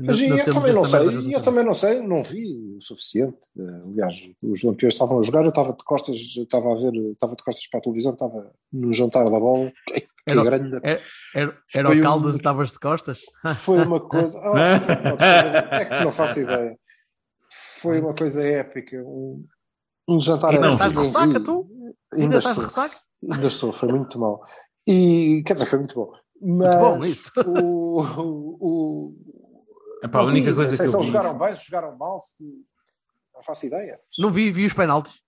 Mas 0.05 0.21
eu 0.21 0.45
também 0.53 0.73
não 0.73 0.85
sei, 0.85 1.35
eu 1.35 1.43
também 1.43 1.65
não 1.65 1.75
sei, 1.75 2.01
não 2.01 2.23
vi 2.23 2.77
o 2.77 2.83
suficiente. 2.83 3.37
Eh, 3.59 3.81
Aliás, 3.91 4.17
os 4.43 4.63
lampiões 4.63 4.95
estavam 4.95 5.19
a 5.19 5.23
jogar, 5.23 5.43
eu 5.43 5.49
estava 5.51 5.73
de 5.73 5.85
costas, 5.85 6.17
eu 6.37 6.45
estava 6.45 6.73
a 6.73 6.77
ver, 6.77 6.93
estava 7.13 7.35
de 7.37 7.43
costas 7.43 7.67
para 7.69 7.79
a 7.79 7.83
televisão, 7.83 8.13
estava 8.13 8.51
no 8.73 8.93
jantar 8.93 9.25
da 9.25 9.39
bola. 9.41 9.71
Que, 9.87 10.01
que 10.01 10.09
Era 10.27 10.41
o- 10.41 10.45
grande. 10.45 10.79
Era, 10.83 11.01
era, 11.35 11.57
era 11.75 11.89
o 11.89 11.93
um- 11.93 12.01
Caldas 12.03 12.35
e 12.35 12.37
estavas 12.37 12.71
de 12.73 12.79
costas? 12.79 13.21
Foi 13.57 13.83
uma 13.83 14.01
coisa. 14.01 14.39
Oh, 14.45 14.57
é 15.75 15.85
que 15.85 16.05
não 16.05 16.11
faço 16.11 16.41
ideia. 16.41 16.77
Foi 17.81 18.01
uma 18.01 18.15
coisa 18.15 18.47
épica. 18.47 18.97
Um, 19.03 19.47
um 20.09 20.21
jantar 20.21 20.53
não, 20.61 20.73
estás 20.73 20.93
de 20.93 20.99
ressaca, 20.99 21.41
tu? 21.41 21.69
Ainda, 22.13 22.25
Ainda 22.25 22.39
estás 22.39 22.57
de 22.57 22.63
estou. 22.63 22.83
ressaca? 22.83 23.05
Ainda 23.33 23.47
estou, 23.47 23.73
foi 23.73 23.89
muito 23.89 24.19
mal. 24.19 24.45
E 24.87 25.43
quer 25.47 25.53
dizer, 25.55 25.67
foi 25.67 25.79
muito 25.79 25.95
bom. 25.95 26.13
Mas 26.43 26.77
bom, 26.79 26.99
isso. 27.05 27.33
O, 27.47 28.01
o, 28.03 28.57
o- 28.61 29.15
Epá, 30.03 30.21
a 30.21 30.23
não 30.23 30.29
única 30.31 30.49
vi, 30.51 30.55
coisa 30.57 30.71
não 30.71 30.77
sei 30.79 30.87
que 30.87 30.91
se 30.91 30.97
eu 30.97 31.01
eles 31.01 31.07
vi- 31.11 31.13
jogaram 31.19 31.39
bem, 31.39 31.55
se 31.55 31.65
jogaram 31.67 31.97
mal, 31.99 32.19
se 32.21 32.45
não 33.35 33.43
faço 33.43 33.67
ideia. 33.67 34.01
Não 34.19 34.31
vi, 34.33 34.51
vi 34.51 34.65
os 34.67 34.73
penaltis. 34.73 35.21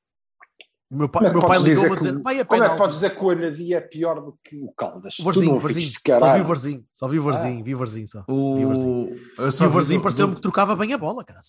O 0.92 0.96
meu 0.98 1.08
pai, 1.08 1.22
Como 1.22 1.26
é 1.26 1.30
que 1.32 1.38
meu 1.38 1.48
pai 1.48 1.58
ligou-me 1.58 1.72
a 1.72 1.94
dizer 1.94 1.98
dizer: 2.00 2.16
que, 2.16 2.22
pai, 2.22 2.38
é 2.40 2.44
como 2.44 2.62
é 2.64 2.68
que 2.68 2.76
podes 2.76 2.94
dizer 2.96 3.16
que 3.16 3.24
o 3.24 3.30
Anadia 3.30 3.76
é 3.78 3.80
pior 3.80 4.20
do 4.20 4.38
que 4.44 4.62
o 4.62 4.70
Caldas? 4.72 5.18
O 5.18 5.24
Varzinho, 5.24 5.46
não 5.52 5.56
o 5.56 5.60
Varzinho. 5.60 5.86
Só 5.88 6.28
vi 6.34 6.40
o. 6.40 6.44
Varzinho, 6.44 6.86
só 6.92 7.08
vi 7.08 7.18
o 7.18 7.22
Varzinho, 7.22 7.64
vi 7.64 7.74
o 7.74 7.78
Varzinho 7.78 8.08
só. 8.08 8.24
O... 8.28 8.56
Vi 8.56 8.64
o 8.66 8.68
Varzinho. 8.68 9.16
E 9.38 9.66
o 9.66 9.70
Varzinho 9.70 10.02
pareceu-me 10.02 10.32
do- 10.34 10.36
que 10.36 10.42
trocava 10.42 10.76
bem 10.76 10.92
a 10.92 10.98
bola, 10.98 11.24
cara. 11.24 11.40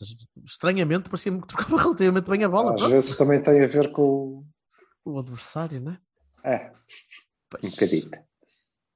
Estranhamente 0.46 1.10
parecia-me 1.10 1.42
que 1.42 1.48
trocava 1.48 1.76
relativamente 1.84 2.30
bem 2.30 2.42
a 2.46 2.48
bola. 2.48 2.74
Às 2.74 2.80
Pronto. 2.80 2.92
vezes 2.94 3.18
também 3.18 3.44
tem 3.44 3.62
a 3.62 3.68
ver 3.68 3.92
com. 3.92 4.46
O 5.04 5.20
adversário, 5.20 5.82
né? 5.82 5.98
É, 6.42 6.72
um 7.62 7.70
bocadinho. 7.70 8.12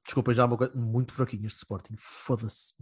Desculpa, 0.02 0.32
já 0.32 0.44
há 0.44 0.46
uma 0.46 0.56
coisa 0.56 0.72
muito 0.74 1.12
fraquinhas 1.12 1.52
de 1.52 1.58
Sporting. 1.58 1.94
Foda-se. 1.98 2.72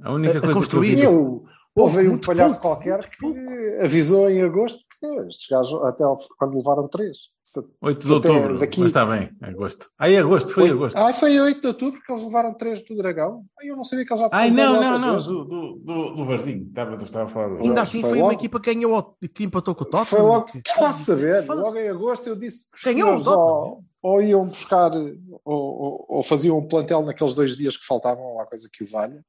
A 0.00 0.12
única 0.12 0.38
a 0.38 0.40
coisa 0.40 0.46
que 0.46 0.48
eu 0.50 0.54
construir. 0.54 0.94
vi... 0.94 1.00
E 1.00 1.04
eu, 1.04 1.44
houve 1.80 1.98
aí 2.00 2.08
um 2.08 2.18
palhaço 2.18 2.60
pouco, 2.60 2.76
qualquer 2.82 3.08
que 3.08 3.18
pouco. 3.18 3.38
avisou 3.82 4.28
em 4.30 4.42
agosto 4.42 4.84
que 4.98 5.06
estes 5.28 5.46
gajos, 5.48 5.74
até 5.84 6.04
ao- 6.04 6.18
quando 6.38 6.56
levaram 6.56 6.88
três. 6.88 7.16
se- 7.42 7.60
8 7.80 8.06
de 8.06 8.12
outubro, 8.12 8.58
daqui- 8.58 8.78
mas 8.78 8.88
está 8.88 9.06
bem, 9.06 9.30
agosto. 9.40 9.88
Aí 9.98 10.14
é 10.14 10.18
agosto, 10.18 10.52
foi 10.52 10.64
Oito- 10.64 10.74
agosto. 10.74 10.96
Ah, 10.98 11.14
foi 11.14 11.40
8 11.40 11.62
de 11.62 11.66
outubro 11.68 11.98
que 11.98 12.12
eles 12.12 12.22
levaram 12.22 12.52
três 12.52 12.82
do 12.82 12.94
Dragão. 12.94 13.42
Ai, 13.58 13.70
eu 13.70 13.76
não 13.76 13.84
sabia 13.84 14.04
que 14.04 14.12
eles 14.12 14.20
já 14.20 14.28
Ai, 14.30 14.50
tinham 14.50 14.66
não, 14.66 14.78
levado 14.80 14.92
não, 14.92 15.06
não, 15.06 15.10
vez. 15.12 15.24
do, 15.24 15.44
do, 15.46 15.74
do, 15.78 16.14
do 16.16 16.24
Varzinho, 16.26 16.66
estava, 16.68 16.94
estava 16.96 17.24
a 17.24 17.28
falar 17.28 17.48
do 17.48 17.54
Ainda 17.62 17.66
Foi- 17.76 17.82
assim 17.82 18.00
foi 18.02 18.10
foi, 18.10 18.18
uma 18.18 18.26
logo. 18.26 18.38
equipa 18.38 18.60
que 18.60 18.74
ganhou 18.74 19.16
que 19.34 19.44
empatou 19.44 19.74
com 19.74 19.82
o 19.82 19.86
Tottenham. 19.86 20.04
Foi 20.04 20.20
logo, 20.20 20.44
que- 20.44 20.62
lá 20.78 20.92
saber, 20.92 21.46
Foda-se. 21.46 21.64
logo 21.66 21.78
em 21.78 21.88
agosto 21.88 22.26
eu 22.26 22.36
disse 22.36 22.70
que 22.70 22.76
os 22.76 22.84
Ganhou 22.94 23.18
ou, 23.26 23.84
ou 24.02 24.20
iam 24.20 24.46
buscar 24.46 24.92
ou, 24.94 25.40
ou, 25.46 26.06
ou 26.06 26.22
faziam 26.22 26.58
um 26.58 26.68
plantel 26.68 27.02
naqueles 27.02 27.32
dois 27.32 27.56
dias 27.56 27.78
que 27.78 27.86
faltavam, 27.86 28.24
ou 28.24 28.40
a 28.42 28.44
coisa 28.46 28.68
que 28.70 28.84
o 28.84 28.86
valha, 28.86 29.24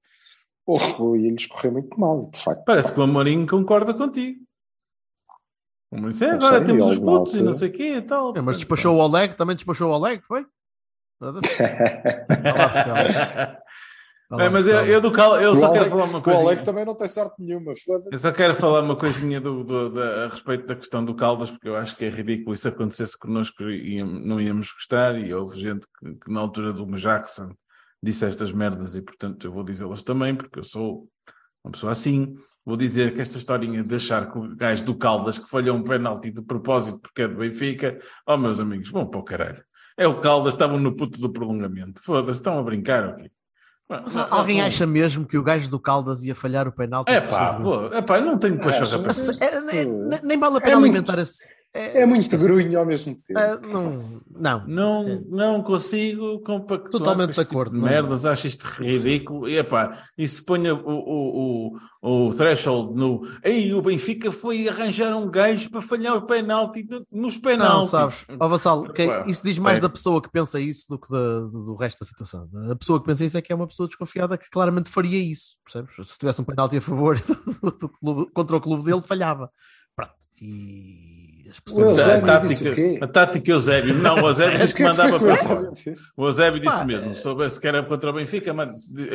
ou, 0.71 0.79
ou 1.08 1.15
ia-lhes 1.17 1.45
correr 1.47 1.71
muito 1.71 1.99
mal, 1.99 2.29
de 2.32 2.41
facto. 2.41 2.63
Parece 2.65 2.91
que 2.93 2.99
o 2.99 3.03
Amorim 3.03 3.45
concorda 3.45 3.93
contigo. 3.93 4.39
O 5.91 5.95
Amorim 5.97 6.12
disse, 6.12 6.25
"É, 6.25 6.32
agora 6.32 6.58
sei, 6.58 6.65
temos 6.65 6.89
os 6.91 6.99
putos 6.99 7.36
e 7.36 7.41
não 7.41 7.53
sei 7.53 7.69
o 7.69 7.71
quê 7.71 7.95
e 7.95 8.01
tal. 8.01 8.36
É, 8.38 8.41
mas 8.41 8.58
despachou 8.58 8.95
o 8.95 8.99
Oleg, 8.99 9.36
também 9.36 9.55
despachou 9.55 9.89
o 9.89 9.93
Oleg, 9.93 10.21
foi? 10.27 10.45
É, 11.21 11.21
mas 14.51 14.67
eu, 14.67 14.86
eu 14.86 15.01
do 15.01 15.12
Cal, 15.12 15.41
eu 15.41 15.51
O 15.51 15.55
só 15.55 15.65
Alec- 15.65 15.79
quero 15.79 15.89
falar 15.91 16.03
uma 16.05 16.19
O 16.19 16.21
coisa. 16.21 16.39
Alec 16.39 16.63
também 16.63 16.86
não 16.86 16.95
tem 16.95 17.08
sorte 17.10 17.36
nenhuma. 17.41 17.73
Eu 18.12 18.17
só 18.17 18.32
quero 18.32 18.53
falar 18.53 18.84
uma 18.84 18.95
coisinha 18.95 19.41
do, 19.41 19.63
do- 19.63 19.89
da- 19.89 20.25
a 20.25 20.29
respeito 20.29 20.67
da 20.67 20.75
questão 20.75 21.03
do 21.03 21.15
Caldas, 21.15 21.49
porque 21.49 21.67
eu 21.67 21.75
acho 21.75 21.95
que 21.95 22.05
é 22.05 22.10
ridículo 22.10 22.53
isso 22.53 22.67
acontecesse 22.67 23.17
connosco 23.17 23.63
e 23.63 24.03
não 24.03 24.39
íamos 24.39 24.71
gostar, 24.71 25.15
e 25.19 25.34
houve 25.34 25.60
gente 25.60 25.88
que, 25.99 26.13
que 26.13 26.32
na 26.32 26.41
altura 26.41 26.71
do 26.71 26.86
Jackson 26.95 27.53
disse 28.01 28.25
estas 28.25 28.51
merdas, 28.51 28.95
e 28.95 29.01
portanto 29.01 29.45
eu 29.45 29.51
vou 29.51 29.63
dizê-las 29.63 30.03
também, 30.03 30.35
porque 30.35 30.59
eu 30.59 30.63
sou 30.63 31.07
uma 31.63 31.71
pessoa 31.71 31.91
assim. 31.91 32.35
Vou 32.65 32.77
dizer 32.77 33.13
que 33.15 33.21
esta 33.21 33.38
historinha 33.38 33.83
de 33.83 33.95
achar 33.95 34.31
que 34.31 34.38
o 34.38 34.55
gajo 34.55 34.83
do 34.85 34.95
Caldas 34.95 35.39
que 35.39 35.49
falhou 35.49 35.75
um 35.75 35.83
penalti 35.83 36.29
de 36.29 36.41
propósito 36.41 36.99
porque 36.99 37.23
é 37.23 37.27
do 37.27 37.38
Benfica, 37.38 37.97
oh 38.27 38.38
meus 38.38 38.59
amigos, 38.59 38.89
vão 38.91 39.07
para 39.09 39.19
o 39.19 39.23
caralho. 39.23 39.63
É 39.97 40.07
o 40.07 40.21
Caldas, 40.21 40.53
estavam 40.53 40.79
no 40.79 40.95
puto 40.95 41.19
do 41.19 41.31
prolongamento. 41.31 42.01
Foda-se, 42.03 42.39
estão 42.39 42.59
a 42.59 42.63
brincar 42.63 43.05
aqui. 43.09 43.31
Mas 43.89 44.15
alguém 44.15 44.62
acha 44.62 44.85
mesmo 44.85 45.25
que 45.25 45.35
o 45.38 45.41
gajo 45.41 45.67
do 45.69 45.79
Caldas 45.79 46.21
ia 46.23 46.35
falhar 46.35 46.67
o 46.67 46.71
penalti? 46.71 47.12
É 47.12 47.19
pá, 47.19 47.55
pô, 47.55 47.88
é 47.88 48.01
pá, 48.03 48.19
não 48.21 48.38
tenho 48.38 48.59
Acho- 48.67 48.83
isso. 48.83 49.43
É, 49.43 49.47
é, 49.79 49.85
ne- 49.85 50.21
nem 50.23 50.38
vale 50.39 50.57
a 50.57 50.62
pena 50.62 50.73
É 50.73 50.75
muito- 50.75 50.91
alimentar 50.93 51.17
esse. 51.19 51.51
É 51.71 52.03
muito 52.03 52.21
esquece. 52.23 52.43
grunho 52.43 52.79
ao 52.79 52.86
mesmo 52.86 53.13
tempo. 53.27 53.39
É, 53.39 53.60
não, 53.60 53.89
não. 54.36 54.67
Não, 54.67 55.21
não 55.29 55.63
consigo 55.63 56.39
compactuar 56.39 56.89
Totalmente 56.89 57.36
com 57.36 57.41
este 57.41 57.43
de 57.45 57.47
acordo, 57.51 57.71
Tipo 57.75 57.86
de 57.88 57.93
não. 57.93 58.01
merdas, 58.01 58.25
acho 58.25 58.47
isto 58.47 58.63
ridículo. 58.65 59.47
E, 59.47 59.55
epá, 59.60 59.95
e 60.17 60.27
se 60.27 60.41
ponha 60.43 60.73
o, 60.73 60.79
o, 60.89 61.77
o, 62.01 62.27
o 62.27 62.34
threshold 62.34 62.95
no. 62.97 63.21
Ei, 63.43 63.71
o 63.71 63.84
Benfica 63.84 64.32
foi 64.32 64.67
arranjar 64.67 65.15
um 65.15 65.29
gajo 65.29 65.69
para 65.69 65.82
falhar 65.84 66.15
o 66.17 66.23
penalti 66.25 66.88
nos 67.12 67.36
Não, 67.36 67.41
penaltis. 67.41 67.89
sabes? 67.91 68.15
Ó 68.39 68.47
Vassal, 68.47 68.84
quem- 68.91 69.08
Epá, 69.08 69.25
isso 69.27 69.43
diz 69.45 69.60
mais 69.60 69.77
é. 69.77 69.82
da 69.82 69.89
pessoa 69.89 70.19
que 70.23 70.32
pensa 70.32 70.60
isso 70.60 70.86
do 70.89 70.97
que 70.97 71.08
da- 71.12 71.39
do, 71.41 71.65
do 71.65 71.75
resto 71.75 71.99
da 71.99 72.05
situação. 72.08 72.49
A 72.71 72.75
pessoa 72.75 72.99
que 72.99 73.05
pensa 73.05 73.23
isso 73.23 73.38
é 73.38 73.41
que 73.43 73.53
é 73.53 73.55
uma 73.55 73.67
pessoa 73.67 73.88
desconfiada 73.88 74.39
que 74.39 74.49
claramente 74.49 74.89
faria 74.89 75.19
isso, 75.21 75.55
percebes? 75.63 75.93
Se 76.10 76.17
tivesse 76.17 76.41
um 76.41 76.45
penalti 76.45 76.77
a 76.77 76.82
favor 76.82 77.15
do, 77.62 77.71
do 77.71 77.89
clube- 77.89 78.32
contra 78.34 78.58
o 78.58 78.62
clube 78.62 78.84
dele, 78.86 79.01
falhava. 79.01 79.51
Pronto. 79.95 80.13
E. 80.41 81.08
A, 81.49 82.21
tática, 82.25 82.69
o 83.01 83.03
a 83.03 83.07
tática 83.07 83.51
Eusébio. 83.51 83.93
Não, 83.95 84.15
o 84.15 84.27
Eusébio 84.27 84.59
disse 84.59 84.73
que 84.73 84.83
que 84.83 84.89
mandava 84.89 85.19
para 85.19 85.35
fora. 85.35 85.71
O 86.17 86.25
Eusébio 86.27 86.59
disse 86.59 86.77
Pá, 86.79 86.85
mesmo, 86.85 87.15
se 87.15 87.21
soubesse 87.21 87.59
que 87.59 87.67
era 87.67 87.83
contra 87.83 88.09
o 88.09 88.13
Benfica, 88.13 88.53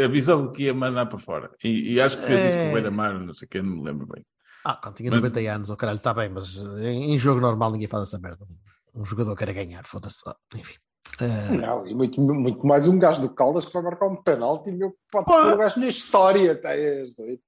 avisou 0.04 0.50
que 0.50 0.64
ia 0.64 0.74
mandar 0.74 1.06
para 1.06 1.18
fora. 1.18 1.50
E, 1.62 1.94
e 1.94 2.00
acho 2.00 2.18
que 2.18 2.26
fez 2.26 2.46
isso 2.48 2.56
com 2.56 2.64
o 2.64 2.68
É. 2.68 2.72
Beira-Mar, 2.72 3.22
não 3.22 3.34
sei 3.34 3.46
o 3.46 3.48
que, 3.48 3.62
não 3.62 3.76
me 3.76 3.84
lembro 3.84 4.06
bem. 4.06 4.24
Ah, 4.64 4.78
quando 4.82 4.94
tinha 4.96 5.10
Mas- 5.10 5.20
90 5.20 5.50
anos, 5.52 5.70
oh 5.70 5.76
caralho, 5.76 5.96
está 5.98 6.14
bem, 6.14 6.28
mas 6.28 6.56
em, 6.56 7.14
em 7.14 7.18
jogo 7.18 7.40
normal 7.40 7.70
ninguém 7.72 7.88
faz 7.88 8.04
essa 8.04 8.18
merda. 8.18 8.46
Um 8.94 9.04
jogador 9.04 9.36
quer 9.36 9.52
ganhar, 9.52 9.84
foda-se. 9.86 10.22
Ah, 10.28 10.36
Enfim. 10.54 10.74
Eh, 11.20 11.56
Não, 11.58 11.86
e 11.86 11.94
muito, 11.94 12.20
muito 12.20 12.66
mais 12.66 12.88
um 12.88 12.98
gajo 12.98 13.20
do 13.20 13.28
Caldas 13.34 13.66
que 13.66 13.72
vai 13.72 13.82
marcar 13.82 14.06
um 14.06 14.16
penalti 14.22 14.70
e 14.70 14.72
meu 14.72 14.94
pode 15.12 15.26
pôr 15.26 15.52
o 15.52 15.56
gajo 15.58 15.78
na 15.78 15.86
história. 15.88 16.54
Tá, 16.56 16.74
és 16.74 17.14
doido. 17.14 17.40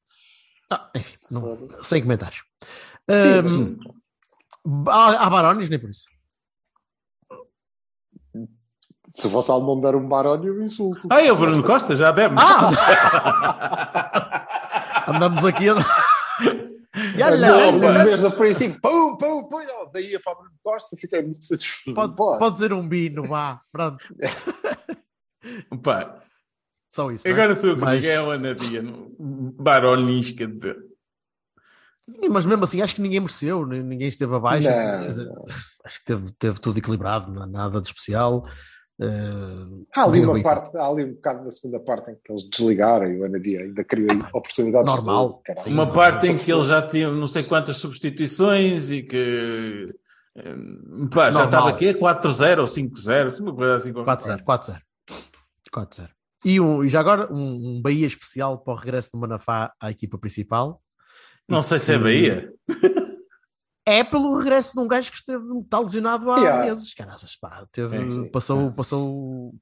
ah, 0.70 0.90
enfim, 0.94 1.14
não- 1.30 1.56
sem 1.82 2.02
comentários. 2.02 2.42
Sim, 3.08 3.14
Ahm, 3.14 3.78
há, 4.88 5.26
há 5.26 5.30
Barones, 5.30 5.68
nem 5.70 5.78
por 5.78 5.90
isso. 5.90 6.04
Se 9.06 9.26
o 9.28 9.30
Vassal 9.30 9.62
não 9.62 9.76
me 9.76 9.82
der 9.82 9.94
um 9.94 10.08
barónio, 10.08 10.54
eu 10.54 10.62
insulto. 10.62 11.06
Ah, 11.10 11.20
é 11.24 11.30
o 11.30 11.36
Bruno 11.36 11.62
Costa, 11.62 11.94
já 11.94 12.10
demos. 12.10 12.42
Ah! 12.42 12.70
Andamos 15.06 15.44
aqui 15.44 15.68
a. 15.68 15.74
E 17.16 17.22
olha, 17.22 18.02
Desde 18.04 18.26
o 18.26 18.32
princípio, 18.32 18.80
pum, 18.80 19.16
pum, 19.16 19.44
pum, 19.48 19.58
daí 19.92 20.10
ia 20.10 20.20
para 20.20 20.32
o 20.32 20.36
Bruno 20.40 20.56
Costa, 20.62 20.96
fiquei 20.96 21.22
muito 21.22 21.44
satisfeito. 21.44 21.94
pode, 21.94 22.16
Pode. 22.16 22.58
ser 22.58 22.72
um 22.72 22.88
bino, 22.88 23.28
vá, 23.28 23.60
pronto. 23.70 24.02
Pá, 25.84 26.20
Só 26.90 27.08
isso. 27.12 27.28
não 27.28 27.36
é? 27.36 27.38
agora 27.40 27.54
sou 27.54 27.70
eu 27.70 27.76
que 27.76 27.82
Mas- 27.82 28.04
o 28.04 28.30
Anadia. 28.32 28.82
Baronis, 29.60 30.32
quer 30.32 30.48
dizer. 30.52 30.76
Sim, 32.08 32.28
Mas 32.28 32.46
mesmo 32.46 32.62
assim, 32.64 32.80
acho 32.82 32.94
que 32.94 33.02
ninguém 33.02 33.20
mereceu, 33.20 33.66
ni- 33.66 33.82
ninguém 33.82 34.08
esteve 34.08 34.34
abaixo. 34.34 34.68
Dizer, 35.06 35.28
Acho 35.84 35.98
que 36.00 36.04
teve, 36.04 36.32
teve 36.38 36.60
tudo 36.60 36.78
equilibrado, 36.78 37.32
nada 37.46 37.80
de 37.80 37.88
especial. 37.88 38.46
Uh, 38.98 39.84
Há 39.94 40.04
ali, 40.04 40.24
uma 40.24 40.42
parte, 40.42 40.74
há 40.78 40.86
ali 40.88 41.04
um 41.04 41.12
bocado 41.14 41.44
na 41.44 41.50
segunda 41.50 41.78
parte 41.80 42.10
em 42.12 42.14
que 42.14 42.32
eles 42.32 42.48
desligaram 42.48 43.06
e 43.06 43.20
o 43.20 43.24
Anadia 43.26 43.60
ainda 43.60 43.84
criou 43.84 44.10
aí 44.10 44.18
oportunidades. 44.32 44.90
Ah, 44.90 44.96
normal. 44.96 45.42
de. 45.46 45.60
Sim. 45.60 45.72
Uma 45.74 45.92
parte 45.92 46.26
em 46.28 46.38
que 46.38 46.50
ele 46.50 46.64
já 46.64 46.80
tinha 46.88 47.10
não 47.10 47.26
sei 47.26 47.42
quantas 47.42 47.76
substituições 47.76 48.90
e 48.90 49.02
que 49.02 49.94
eh, 50.34 50.54
pá, 51.12 51.30
já 51.30 51.40
Normal. 51.40 51.44
estava 51.44 51.68
aqui 51.70 51.88
a 51.90 51.94
4-0 51.94 52.60
ou 52.60 52.66
5-0, 52.66 53.26
assim, 53.26 53.42
uma 53.42 53.54
coisa 53.54 53.74
assim. 53.74 53.92
qualquer 53.92 54.42
4-0, 54.42 54.42
4-0. 54.44 54.80
4-0. 55.74 56.08
E, 56.44 56.60
um, 56.60 56.82
e 56.84 56.88
já 56.88 57.00
agora 57.00 57.30
um, 57.32 57.76
um 57.76 57.82
Bahia 57.82 58.06
especial 58.06 58.58
para 58.58 58.72
o 58.72 58.76
regresso 58.76 59.10
do 59.12 59.18
Manafá 59.18 59.72
à 59.80 59.90
equipa 59.90 60.16
principal. 60.16 60.80
Não 61.48 61.62
sei 61.62 61.78
se 61.78 61.92
é 61.94 61.98
Bahia. 61.98 62.52
É 63.88 64.02
pelo 64.02 64.36
regresso 64.36 64.72
de 64.74 64.80
um 64.80 64.88
gajo 64.88 65.12
que 65.12 65.16
esteve 65.16 65.44
está 65.60 65.78
lesionado 65.78 66.28
há 66.32 66.38
Yeah. 66.40 66.64
meses. 66.66 66.92
Caraças, 66.92 67.36
pá, 67.36 67.64
teve, 67.70 67.96
É, 67.96 68.28
passou, 68.30 68.72
passou. 68.72 69.54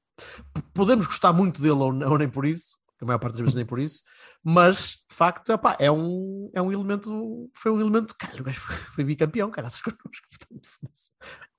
P- 0.51 0.63
Podemos 0.73 1.05
gostar 1.05 1.31
muito 1.31 1.61
dele 1.61 1.73
ou, 1.75 1.93
não- 1.93 2.09
ou 2.09 2.17
nem 2.17 2.27
por 2.27 2.43
isso, 2.43 2.75
a 2.99 3.05
maior 3.05 3.19
parte 3.19 3.33
das 3.33 3.41
vezes 3.41 3.53
nem 3.53 3.67
por 3.67 3.77
isso, 3.79 4.01
mas 4.43 5.03
de 5.07 5.15
facto 5.15 5.51
epá, 5.51 5.77
é, 5.79 5.91
um, 5.91 6.49
é 6.55 6.59
um 6.59 6.71
elemento. 6.71 7.47
Foi 7.55 7.71
um 7.71 7.79
elemento. 7.79 8.15
Cara, 8.17 8.41
o 8.41 8.43
gajo 8.43 8.59
foi, 8.61 8.75
foi 8.95 9.03
bicampeão, 9.03 9.51
caraças 9.51 9.79
connosco. 9.85 10.27
Portanto, 10.39 10.69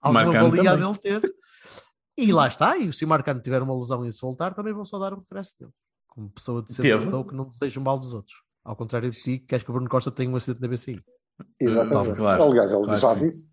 alguma 0.01 0.25
Marcano 0.25 0.51
valia 0.51 0.71
também. 0.73 0.87
dele 0.93 0.99
ter. 1.21 1.35
E 2.19 2.33
lá 2.33 2.49
está, 2.49 2.77
e 2.77 2.93
se 2.93 3.05
o 3.05 3.09
Marcano 3.09 3.41
tiver 3.41 3.63
uma 3.63 3.77
lesão 3.77 4.05
e 4.05 4.11
se 4.11 4.21
voltar, 4.21 4.55
também 4.55 4.73
vão 4.75 4.85
só 4.85 4.99
dar 4.99 5.15
o 5.15 5.21
regresso 5.21 5.55
dele. 5.61 5.73
Como 6.09 6.29
pessoa 6.31 6.63
de 6.65 6.75
Teve. 6.75 6.89
educação 6.91 7.23
que 7.23 7.33
não 7.33 7.45
deseja 7.49 7.79
o 7.79 7.85
mal 7.85 7.97
dos 7.97 8.13
outros. 8.13 8.35
Ao 8.67 8.75
contrário 8.77 9.11
de 9.11 9.17
ti, 9.23 9.39
que 9.39 9.47
queres 9.47 9.63
que 9.65 9.71
o 9.71 9.73
Bruno 9.75 9.89
Costa 9.89 10.11
tenha 10.11 10.29
um 10.29 10.37
acidente 10.37 10.61
na 10.61 10.69
BCI. 10.69 11.01
Exatamente. 11.61 12.17
Claro. 12.17 12.43
Aliás, 12.43 12.73
ele 12.73 12.85
Claro 12.85 12.99
já 13.01 13.15
disse. 13.15 13.51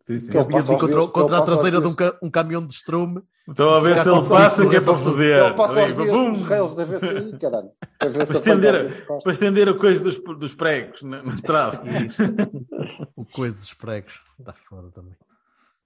Sim, 0.00 0.18
sim. 0.20 0.30
Que 0.30 0.38
ele 0.38 0.48
passa 0.52 0.72
contra, 0.72 0.86
dias- 0.88 1.10
contra 1.10 1.36
ele 1.36 1.42
a 1.42 1.44
traseira 1.44 1.80
de 1.80 1.86
um, 1.88 1.94
ca- 1.94 2.18
um 2.22 2.30
caminhão 2.30 2.66
de 2.66 2.72
estrume. 2.72 3.22
Estou 3.48 3.70
a 3.74 3.80
ver 3.80 3.98
se 4.02 4.08
ele 4.08 4.28
passa 4.28 4.68
que 4.68 4.76
é 4.76 4.80
para 4.80 4.96
foder. 4.96 5.44
Ele 5.44 5.54
passa 5.54 5.80
aos 5.82 5.94
dias 5.94 6.10
bum. 6.10 6.28
nos 6.30 6.42
rails 6.42 6.74
da 6.74 6.84
VCI, 6.84 7.38
caralho. 7.38 7.70
Para 7.98 8.10
Para 8.10 8.22
estender, 8.22 9.04
o 9.08 9.18
para 9.22 9.32
estender 9.32 9.68
a 9.68 9.74
coisa 9.74 10.02
dos, 10.02 10.18
dos 10.38 10.54
pregos 10.54 11.02
na, 11.02 11.22
na 11.22 11.34
estrada. 11.34 11.82
O 13.16 13.24
coisa 13.26 13.56
dos 13.56 13.74
pregos. 13.74 14.14
Está 14.38 14.52
foda 14.52 14.90
também. 14.92 15.12
É 15.12 15.16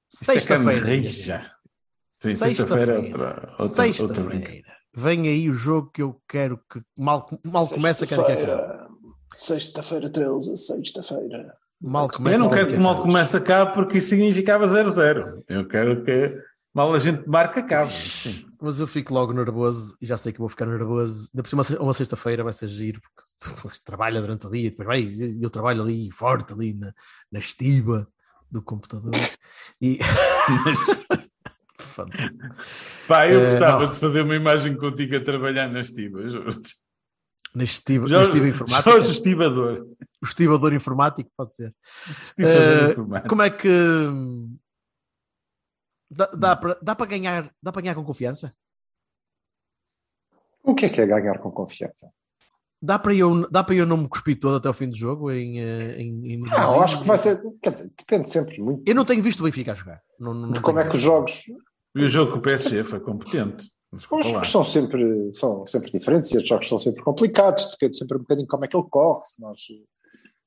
Sexta-feira. 0.09 1.09
sexta-feira 2.19 3.01
é 3.59 3.69
Sexta-feira. 3.69 4.80
Vem 4.95 5.29
aí 5.29 5.49
o 5.49 5.53
jogo 5.53 5.91
que 5.91 6.03
eu 6.03 6.21
quero 6.29 6.59
que 6.71 6.83
mal, 6.99 7.29
mal 7.45 7.69
começa, 7.69 8.07
quero 8.07 8.25
que 8.25 8.33
acabe. 8.33 8.91
Sexta-feira 9.35 10.11
13, 10.11 10.57
sexta-feira. 10.57 11.55
Mal 11.81 12.09
começa, 12.11 12.37
Eu 12.37 12.41
não 12.41 12.51
quero 12.51 12.69
que 12.69 12.77
mal 12.77 12.93
acabe. 12.93 13.07
comece 13.07 13.41
cá 13.41 13.67
porque 13.67 13.99
isso 13.99 14.09
significava 14.09 14.67
0-0. 14.67 15.45
Eu 15.49 15.67
quero 15.69 16.05
que 16.05 16.37
mal 16.75 16.93
a 16.93 16.99
gente 16.99 17.27
marca 17.29 17.61
acabe. 17.61 17.93
Sim. 17.93 18.45
Mas 18.61 18.81
eu 18.81 18.87
fico 18.87 19.15
logo 19.15 19.33
nervoso 19.33 19.97
e 20.01 20.07
já 20.07 20.17
sei 20.17 20.33
que 20.33 20.41
vou 20.41 20.49
ficar 20.49 20.67
nervoso. 20.67 21.29
Ainda 21.33 21.43
por 21.43 21.49
cima, 21.49 21.63
uma 21.81 21.95
sexta-feira 21.95 22.45
vai 22.45 22.53
ser 22.53 22.67
giro, 22.67 23.01
porque 23.01 23.23
tu 23.79 23.83
trabalha 23.85 24.21
durante 24.21 24.47
o 24.47 24.51
dia, 24.51 24.71
depois 24.71 24.87
vai, 24.87 25.03
e 25.03 25.43
eu 25.43 25.49
trabalho 25.49 25.83
ali 25.83 26.11
forte, 26.13 26.53
ali 26.53 26.75
na, 26.75 26.93
na 27.31 27.39
estiva 27.39 28.07
do 28.51 28.61
computador. 28.61 29.13
E. 29.81 29.99
Pá, 33.09 33.29
eu 33.29 33.41
Eh, 33.41 33.45
gostava 33.47 33.83
não. 33.85 33.91
de 33.91 33.97
fazer 33.97 34.23
uma 34.23 34.37
imagem 34.37 34.77
contigo 34.77 35.17
a 35.17 35.21
trabalhar 35.25 35.69
na 35.69 35.81
estiva. 35.81 36.27
juro-te. 36.29 36.75
na 37.55 37.65
estiva, 37.65 38.05
na 38.05 38.09
Jorge, 38.09 38.31
estiva 38.33 38.49
informática. 38.49 38.91
Jorge 38.91 39.11
Estivador. 39.13 39.87
O 40.23 40.27
estivador 40.27 40.73
informático, 40.75 41.31
pode 41.37 41.55
ser. 41.55 41.75
Informático. 42.39 43.29
Como 43.29 43.43
é 43.43 43.51
que. 43.51 43.69
Dá, 46.11 46.27
dá 46.27 46.57
para 46.57 46.79
dá 46.83 46.95
para 46.97 47.07
ganhar, 47.07 47.51
dá 47.63 47.71
para 47.73 47.83
ganhar 47.83 47.95
com 47.95 48.05
confiança? 48.05 48.53
O 50.63 50.75
que 50.75 50.87
é 50.87 50.89
que 50.89 51.01
é 51.01 51.07
ganhar 51.07 51.39
com 51.39 51.51
confiança? 51.51 52.11
Dá 52.83 52.99
para 52.99 53.15
eu, 53.15 53.49
dá 53.51 53.63
para 53.63 53.75
eu 53.75 53.87
não 53.87 53.97
me 53.99 54.09
cuspir 54.09 54.39
todo 54.41 54.57
até 54.57 54.69
o 54.69 54.73
fim 54.73 54.89
do 54.89 54.97
jogo 54.97 55.31
em, 55.31 55.61
eh, 55.61 56.01
em, 56.01 56.33
em 56.33 56.43
Ah, 56.51 56.63
eu 56.65 56.83
acho 56.83 57.01
que 57.01 57.07
vai 57.07 57.19
ser. 57.19 57.41
Quer 57.63 57.73
dizer, 57.73 57.91
depende 57.97 58.29
sempre 58.31 58.59
muito 58.61 58.83
Eu 58.87 58.95
não 58.95 59.05
tenho 59.05 59.23
visto 59.23 59.41
o 59.41 59.45
Benfica 59.45 59.73
a 59.73 59.75
jogar. 59.75 60.01
Não, 60.19 60.33
não, 60.35 60.51
de 60.51 60.61
como 60.61 60.79
é 60.81 60.89
que 60.89 60.95
os 60.97 61.01
jogos. 61.01 61.43
E 61.97 62.05
o 62.05 62.09
jogo 62.09 62.33
com 62.33 62.39
o 62.39 62.43
PSG 62.43 62.85
foi 62.85 63.01
competente. 63.01 63.71
Os 63.93 64.05
jogos 64.05 64.49
são 64.51 64.65
sempre, 64.65 65.33
são 65.33 65.67
sempre 65.67 65.91
diferentes 65.91 66.31
e 66.31 66.37
os 66.37 66.47
jogos 66.47 66.69
são 66.69 66.79
sempre 66.79 67.03
complicados, 67.03 67.67
depende 67.73 67.97
sempre 67.97 68.17
um 68.17 68.21
bocadinho 68.21 68.47
como 68.47 68.65
é 68.65 68.69
que 68.69 68.77
ele 68.77 68.87
corre, 68.89 69.25
se, 69.25 69.43
nós, 69.43 69.61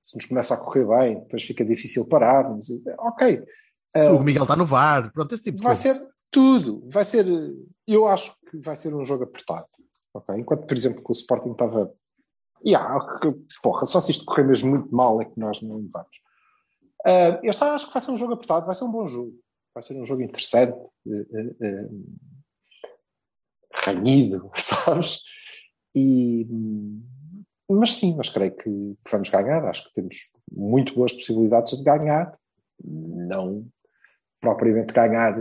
se 0.01 0.15
nos 0.15 0.25
começa 0.25 0.53
a 0.53 0.57
correr 0.57 0.85
bem, 0.87 1.19
depois 1.19 1.43
fica 1.43 1.65
difícil 1.65 2.07
parar, 2.07 2.49
mas 2.49 2.67
ok. 2.99 3.43
Ah, 3.93 4.13
O 4.13 4.23
Miguel 4.23 4.43
está 4.43 4.55
no 4.55 4.65
VAR, 4.65 5.11
pronto, 5.11 5.33
esse 5.35 5.43
tipo 5.43 5.57
de 5.57 5.63
vai 5.63 5.75
coisa. 5.75 5.93
ser 5.99 6.07
tudo, 6.31 6.87
vai 6.89 7.03
ser, 7.03 7.25
eu 7.85 8.07
acho 8.07 8.33
que 8.49 8.57
vai 8.59 8.77
ser 8.77 8.95
um 8.95 9.03
jogo 9.03 9.25
apertado, 9.25 9.67
ok? 10.13 10.35
Enquanto, 10.37 10.65
por 10.65 10.77
exemplo, 10.77 11.03
que 11.03 11.11
o 11.11 11.13
Sporting 11.13 11.51
estava, 11.51 11.91
yeah, 12.65 12.97
porra, 13.61 13.83
só 13.83 13.99
se 13.99 14.11
isto 14.11 14.23
correr 14.23 14.45
mesmo 14.45 14.69
muito 14.69 14.95
mal 14.95 15.21
é 15.21 15.25
que 15.25 15.37
nós 15.37 15.61
não 15.61 15.85
vamos. 15.91 16.17
Ah, 17.05 17.41
este 17.43 17.61
acho 17.61 17.87
que 17.87 17.93
vai 17.93 18.01
ser 18.01 18.11
um 18.11 18.17
jogo 18.17 18.33
apertado, 18.33 18.65
vai 18.65 18.73
ser 18.73 18.85
um 18.85 18.91
bom 18.91 19.05
jogo, 19.05 19.33
vai 19.74 19.84
ser 19.84 19.95
um 19.95 20.05
jogo 20.05 20.21
interessante, 20.21 20.78
eh, 21.07 21.26
eh, 21.34 21.55
eh, 21.61 21.89
ranhido, 23.86 24.51
sabes? 24.55 25.19
E, 25.95 26.47
mas 27.69 27.93
sim, 27.93 28.15
mas 28.15 28.30
creio 28.30 28.55
que, 28.55 28.63
que 28.63 29.11
vamos 29.11 29.30
ganhar. 29.30 29.63
Acho 29.65 29.88
que 29.88 29.93
temos 29.95 30.15
muito 30.51 30.93
boas 30.95 31.11
possibilidades 31.13 31.78
de 31.78 31.84
ganhar. 31.84 32.38
Não 32.84 33.65
propriamente 34.41 34.93
ganhar 34.93 35.36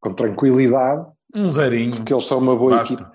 com 0.00 0.14
tranquilidade, 0.14 1.06
Um 1.34 1.50
zerinho. 1.50 1.90
porque 1.92 2.12
eles 2.14 2.26
são 2.26 2.38
uma 2.38 2.56
boa 2.56 2.76
Basta. 2.78 2.94
equipe. 2.94 3.10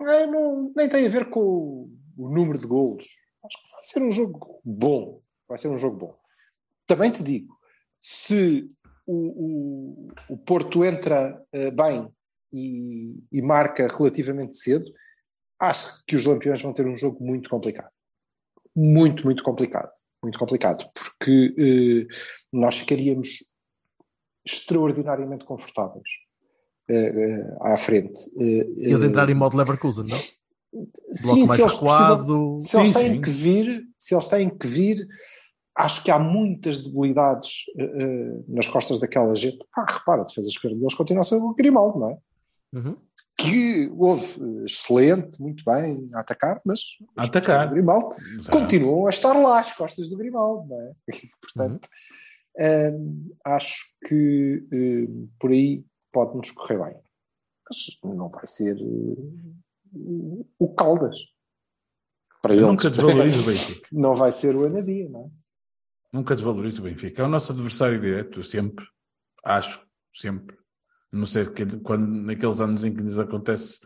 É, 0.00 0.26
não- 0.26 0.72
nem 0.76 0.88
tem 0.88 1.06
a 1.06 1.10
ver 1.10 1.28
com 1.28 1.40
o, 1.40 1.90
o 2.16 2.28
número 2.30 2.58
de 2.58 2.66
golos. 2.66 3.04
Acho 3.44 3.62
que 3.62 3.70
vai 3.72 3.82
ser 3.82 4.02
um 4.02 4.10
jogo 4.10 4.60
bom. 4.64 5.20
Vai 5.48 5.58
ser 5.58 5.68
um 5.68 5.76
jogo 5.78 5.96
bom. 5.96 6.16
Também 6.86 7.10
te 7.10 7.22
digo, 7.22 7.54
se 8.00 8.68
o, 9.06 9.14
o, 9.14 10.08
o 10.30 10.36
Porto 10.38 10.84
entra 10.84 11.40
eh, 11.52 11.70
bem 11.70 12.08
e, 12.52 13.14
e 13.30 13.40
marca 13.40 13.86
relativamente 13.88 14.56
cedo, 14.56 14.92
acho 15.58 16.04
que 16.06 16.16
os 16.16 16.24
Lampiões 16.24 16.60
vão 16.60 16.72
ter 16.72 16.86
um 16.86 16.96
jogo 16.96 17.24
muito 17.24 17.48
complicado. 17.48 17.90
Muito, 18.74 19.24
muito 19.24 19.42
complicado. 19.42 19.90
Muito 20.22 20.38
complicado. 20.38 20.90
Porque 20.92 21.54
eh, 21.58 22.14
nós 22.52 22.78
ficaríamos 22.78 23.38
extraordinariamente 24.44 25.44
confortáveis 25.44 26.08
eh, 26.88 27.56
à 27.60 27.76
frente. 27.76 28.20
Eles 28.36 29.04
entrarem 29.04 29.34
em 29.34 29.38
modo 29.38 29.56
Leverkusen, 29.56 30.06
não? 30.06 30.20
Sim, 31.10 31.46
se 31.46 31.62
eles, 31.62 31.74
precisam, 31.74 32.60
se 32.60 32.76
eles 32.76 32.88
Sim, 32.88 32.94
têm 32.94 33.14
sim. 33.14 33.20
que 33.22 33.30
vir, 33.30 33.82
se 33.96 34.14
eles 34.14 34.28
têm 34.28 34.50
que 34.50 34.66
vir, 34.66 35.06
acho 35.76 36.02
que 36.02 36.10
há 36.10 36.18
muitas 36.18 36.82
debilidades 36.82 37.64
eh, 37.78 37.84
eh, 37.84 38.42
nas 38.48 38.66
costas 38.66 38.98
daquela 38.98 39.34
gente. 39.34 39.58
Ah, 39.76 39.84
repara, 39.98 40.22
a 40.22 40.24
defesa 40.24 40.48
esquerda 40.48 40.76
deles 40.76 40.94
continua 40.94 41.20
a 41.20 41.24
ser 41.24 41.36
o 41.36 41.54
Grimaldo, 41.54 41.98
não 41.98 42.10
é? 42.10 42.18
Uhum. 42.74 42.96
Que 43.36 43.92
houve 43.94 44.24
eh, 44.42 44.64
excelente, 44.64 45.40
muito 45.40 45.62
bem 45.64 46.06
a 46.14 46.20
atacar, 46.20 46.60
mas 46.64 46.80
A 47.16 47.24
atacar. 47.24 47.70
Grimaldo 47.70 48.16
Exato. 48.40 48.50
continuam 48.58 49.06
a 49.06 49.10
estar 49.10 49.34
lá, 49.34 49.60
as 49.60 49.72
costas 49.72 50.08
do 50.08 50.16
Grimaldo, 50.16 50.66
não 50.68 50.80
é? 50.80 50.92
Portanto, 51.40 51.88
hum, 52.58 53.30
acho 53.44 53.84
que 54.08 54.66
hum, 54.72 55.28
por 55.38 55.50
aí 55.50 55.84
pode-nos 56.10 56.50
correr 56.52 56.78
bem. 56.82 56.96
Mas 57.68 58.14
não 58.16 58.30
vai 58.30 58.46
ser 58.46 58.76
hum, 58.80 60.42
o 60.58 60.68
Caldas. 60.74 61.18
Para 62.40 62.54
Eu 62.54 62.60
eles. 62.60 62.70
nunca 62.70 62.88
desvalorizo 62.90 63.42
o 63.42 63.44
Benfica. 63.44 63.88
Não 63.92 64.14
vai 64.14 64.30
ser 64.30 64.54
o 64.54 64.64
Anadia, 64.64 65.08
não 65.08 65.24
é? 65.24 65.45
Nunca 66.16 66.34
desvalorizo 66.34 66.80
o 66.80 66.84
Benfica. 66.84 67.20
É 67.20 67.26
o 67.26 67.28
nosso 67.28 67.52
adversário 67.52 68.00
direto, 68.00 68.42
sempre. 68.42 68.86
Acho, 69.44 69.86
sempre. 70.14 70.56
A 71.12 71.16
não 71.16 71.26
ser 71.26 71.52
que 71.52 71.66
quando, 71.80 72.06
naqueles 72.06 72.58
anos 72.58 72.84
em 72.84 72.94
que 72.94 73.02
lhes 73.02 73.18
acontece 73.18 73.80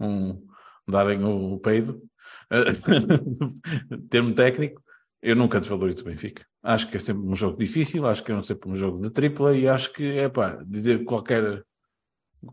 um, 0.00 0.44
darem 0.88 1.22
o 1.22 1.56
peido, 1.60 2.02
termo 4.10 4.34
técnico, 4.34 4.82
eu 5.22 5.36
nunca 5.36 5.60
desvalorizo 5.60 6.02
o 6.02 6.06
Benfica. 6.06 6.44
Acho 6.64 6.90
que 6.90 6.96
é 6.96 7.00
sempre 7.00 7.22
um 7.22 7.36
jogo 7.36 7.56
difícil, 7.56 8.08
acho 8.08 8.24
que 8.24 8.32
é 8.32 8.42
sempre 8.42 8.68
um 8.68 8.74
jogo 8.74 9.00
de 9.00 9.10
tripla 9.10 9.56
e 9.56 9.68
acho 9.68 9.92
que, 9.92 10.18
é 10.18 10.28
pá, 10.28 10.60
dizer 10.66 11.04
qualquer, 11.04 11.62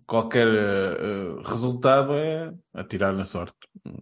qualquer 0.05 0.47
eh, 0.47 1.41
resultado 1.43 2.13
é 2.13 2.53
atirar 2.75 3.11
na 3.11 3.25
sorte. 3.25 3.57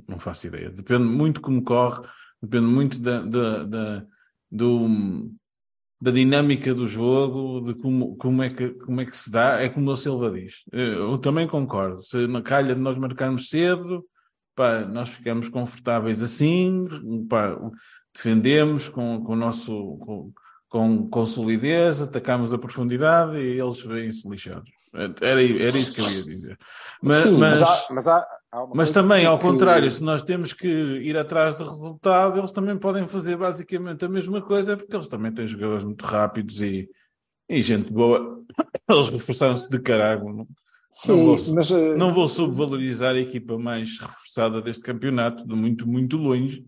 Não 0.05 0.19
faço 0.19 0.47
ideia. 0.47 0.69
Depende 0.69 1.05
muito 1.05 1.39
como 1.39 1.63
corre, 1.63 2.05
depende 2.41 2.67
muito 2.67 2.99
da, 2.99 3.21
da, 3.21 4.05
do, 4.53 5.31
da 5.99 6.11
dinâmica 6.11 6.73
do 6.73 6.87
jogo, 6.87 7.61
de 7.61 7.73
como, 7.81 8.15
como, 8.17 8.43
é 8.43 8.49
que, 8.51 8.69
como 8.69 9.01
é 9.01 9.05
que 9.05 9.17
se 9.17 9.31
dá. 9.31 9.59
É 9.59 9.67
como 9.67 9.89
o 9.89 9.97
Silva 9.97 10.29
diz. 10.29 10.63
Eu 10.71 11.17
também 11.17 11.47
concordo. 11.47 12.03
Se 12.03 12.27
na 12.27 12.41
calha 12.41 12.75
de 12.75 12.81
nós 12.81 12.95
marcarmos 12.95 13.49
cedo, 13.49 14.05
pá, 14.55 14.81
nós 14.81 15.09
ficamos 15.09 15.49
confortáveis 15.49 16.21
assim, 16.21 16.85
pá, 17.27 17.57
defendemos 18.13 18.87
com, 18.87 19.23
com 19.23 19.33
o 19.33 19.35
nosso. 19.35 19.97
Com, 19.97 20.31
com, 20.69 21.07
com 21.07 21.23
solidez, 21.23 22.01
atacamos 22.01 22.51
a 22.51 22.57
profundidade 22.57 23.37
e 23.37 23.59
eles 23.61 23.79
vêm-se 23.81 24.27
lixados. 24.27 24.67
Era, 25.21 25.43
era 25.43 25.77
isso 25.77 25.93
que 25.93 26.01
eu 26.01 26.09
ia 26.09 26.23
dizer. 26.23 26.57
Mas, 26.99 27.17
Sim, 27.17 27.37
mas, 27.37 27.61
mas, 27.61 27.61
há, 27.61 27.93
mas, 27.93 28.07
há, 28.07 28.27
mas 28.73 28.91
também, 28.91 29.25
ao 29.25 29.37
que- 29.37 29.45
contrário, 29.45 29.89
se 29.91 30.03
nós 30.03 30.21
temos 30.23 30.53
que 30.53 30.67
ir 30.67 31.17
atrás 31.17 31.55
do 31.55 31.63
resultado, 31.63 32.37
eles 32.39 32.51
também 32.51 32.77
podem 32.77 33.07
fazer 33.07 33.35
basicamente 33.37 34.05
a 34.05 34.09
mesma 34.09 34.41
coisa, 34.41 34.77
porque 34.77 34.95
eles 34.95 35.07
também 35.07 35.31
têm 35.31 35.47
jogadores 35.47 35.83
muito 35.83 36.05
rápidos 36.05 36.61
e, 36.61 36.89
e 37.49 37.61
gente 37.63 37.91
boa. 37.91 38.41
Eles 38.89 39.09
reforçaram-se 39.09 39.69
de 39.69 39.79
caralho. 39.79 40.23
Não, 40.33 40.47
Sim, 40.91 41.07
não 41.25 41.25
vou, 41.37 41.53
mas 41.55 41.71
eh, 41.71 41.95
não 41.95 42.13
vou 42.13 42.27
subvalorizar 42.27 43.15
a 43.15 43.19
equipa 43.19 43.57
mais 43.57 43.99
reforçada 43.99 44.61
deste 44.61 44.83
campeonato, 44.83 45.47
de 45.47 45.55
muito, 45.55 45.87
muito 45.87 46.17
longe. 46.17 46.63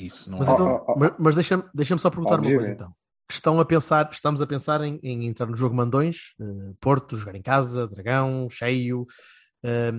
Isso 0.00 0.30
não 0.30 0.38
Mas, 0.38 0.48
é. 0.48 0.52
então, 0.52 0.84
oh, 0.86 0.92
oh. 0.92 0.98
mas- 0.98 1.12
mas 1.18 1.34
deixa-me 1.34 1.62
deixa 1.74 1.98
só 1.98 2.10
perguntar 2.10 2.40
uma 2.40 2.50
coisa 2.50 2.70
então. 2.70 2.92
Estão 3.30 3.58
a 3.60 3.64
pensar, 3.64 4.08
estamos 4.12 4.42
a 4.42 4.46
pensar 4.46 4.82
em, 4.82 4.98
em 5.02 5.26
entrar 5.26 5.46
no 5.46 5.56
jogo 5.56 5.74
Mandões, 5.74 6.34
eh, 6.40 6.72
Porto, 6.80 7.16
jogar 7.16 7.34
em 7.34 7.42
casa, 7.42 7.86
Dragão, 7.88 8.48
cheio. 8.50 9.06
Eh, 9.64 9.92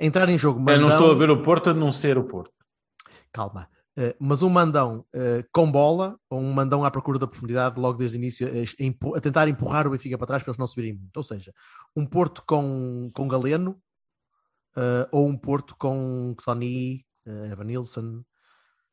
entrar 0.00 0.28
em 0.28 0.36
jogo 0.38 0.58
Eu 0.58 0.64
Mandão. 0.64 0.80
não 0.80 0.88
estou 0.88 1.10
a 1.12 1.14
ver 1.14 1.30
o 1.30 1.42
Porto 1.42 1.70
a 1.70 1.74
não 1.74 1.92
ser 1.92 2.18
o 2.18 2.24
Porto. 2.24 2.52
Calma. 3.32 3.68
Eh, 3.96 4.16
mas 4.20 4.42
um 4.42 4.48
mandão 4.48 5.04
eh, 5.12 5.44
com 5.52 5.70
bola 5.70 6.16
ou 6.30 6.40
um 6.40 6.52
mandão 6.52 6.84
à 6.84 6.90
procura 6.90 7.18
da 7.18 7.26
profundidade 7.26 7.78
logo 7.80 7.98
desde 7.98 8.16
o 8.16 8.18
início 8.18 8.48
a, 8.48 9.16
a 9.18 9.20
tentar 9.20 9.46
empurrar 9.48 9.86
o 9.86 9.90
Benfica 9.90 10.16
para 10.16 10.26
trás 10.28 10.42
para 10.42 10.50
eles 10.52 10.58
não 10.58 10.66
subirem 10.66 10.94
muito. 10.94 11.16
Ou 11.16 11.22
seja, 11.22 11.52
um 11.94 12.06
Porto 12.06 12.42
com, 12.46 13.10
com 13.12 13.28
Galeno 13.28 13.76
eh, 14.76 15.08
ou 15.12 15.26
um 15.28 15.36
Porto 15.36 15.74
com 15.78 16.34
Tony, 16.44 17.04
uh, 17.26 17.46
Evanilson. 17.52 18.22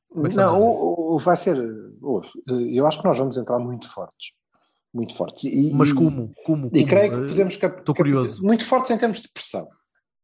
Como 0.09 0.25
é 0.27 0.29
Não, 0.33 0.51
ver? 0.53 0.57
o- 0.65 1.15
o- 1.15 1.19
vai 1.19 1.35
ser. 1.37 1.57
ouve, 2.01 2.29
eu 2.75 2.87
acho 2.87 2.99
que 2.99 3.07
nós 3.07 3.17
vamos 3.17 3.37
entrar 3.37 3.59
muito 3.59 3.87
fortes. 3.91 4.31
Muito 4.93 5.13
fortes. 5.15 5.43
E, 5.43 5.71
Mas 5.73 5.89
e- 5.89 5.93
como? 5.93 6.33
Como? 6.45 6.67
E 6.67 6.69
como? 6.71 6.87
creio 6.87 7.11
que 7.11 7.27
podemos. 7.29 7.55
cap- 7.57 7.79
estou 7.79 7.93
curioso. 7.93 8.41
Muito 8.43 8.65
fortes 8.65 8.89
em 8.89 8.97
termos 8.97 9.21
de 9.21 9.29
pressão. 9.31 9.67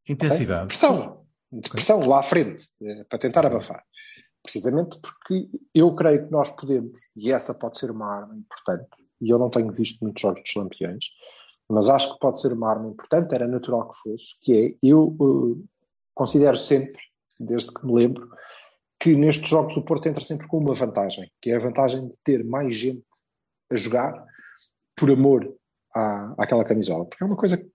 Intensidade. 0.08 0.68
Pressão. 0.68 1.26
De 1.52 1.70
pressão 1.70 2.00
lá 2.08 2.20
à 2.20 2.24
frente, 2.24 2.64
eh, 2.82 3.04
para 3.08 3.20
tentar 3.20 3.46
abafar. 3.46 3.84
Precisamente 4.42 5.00
porque 5.00 5.48
eu 5.74 5.94
creio 5.96 6.26
que 6.26 6.32
nós 6.32 6.50
podemos, 6.50 7.00
e 7.16 7.32
essa 7.32 7.54
pode 7.54 7.78
ser 7.78 7.92
uma 7.92 8.08
arma 8.08 8.36
importante, 8.36 8.90
e 9.22 9.30
eu 9.30 9.38
não 9.38 9.50
tenho 9.50 9.72
visto 9.72 10.04
muitos 10.04 10.22
jogos 10.22 10.42
dos 10.42 10.56
lampiões, 10.56 11.06
mas 11.70 11.90
acho 11.90 12.14
que 12.14 12.20
pode 12.20 12.42
ser 12.42 12.52
uma 12.54 12.70
arma 12.70 12.90
importante, 12.90 13.34
era 13.34 13.48
natural 13.48 13.90
que 13.90 13.98
fosse, 13.98 14.36
que 14.42 14.54
é, 14.54 14.88
eu 14.88 15.16
eh, 15.22 15.64
considero 16.14 16.58
sempre, 16.58 17.02
desde 17.40 17.74
que 17.74 17.86
me 17.86 17.94
lembro, 17.94 18.30
que 19.00 19.16
nestes 19.16 19.50
jogos 19.50 19.76
o 19.78 19.84
Porto 19.84 20.08
entra 20.08 20.24
sempre 20.24 20.48
com 20.48 20.58
uma 20.58 20.74
vantagem, 20.74 21.32
que 21.42 21.52
é 21.52 21.56
a 21.56 21.60
vantagem 21.60 22.08
de 22.08 22.16
ter 22.24 22.44
mais 22.44 22.76
gente 22.76 23.04
a 23.72 23.76
jogar 23.76 24.26
por 24.96 25.12
amor 25.12 25.54
à, 25.96 26.34
àquela 26.38 26.64
camisola, 26.64 27.06
porque 27.06 27.24
é 27.24 27.28
uma 27.28 27.36
coisa 27.36 27.58
que, 27.58 27.70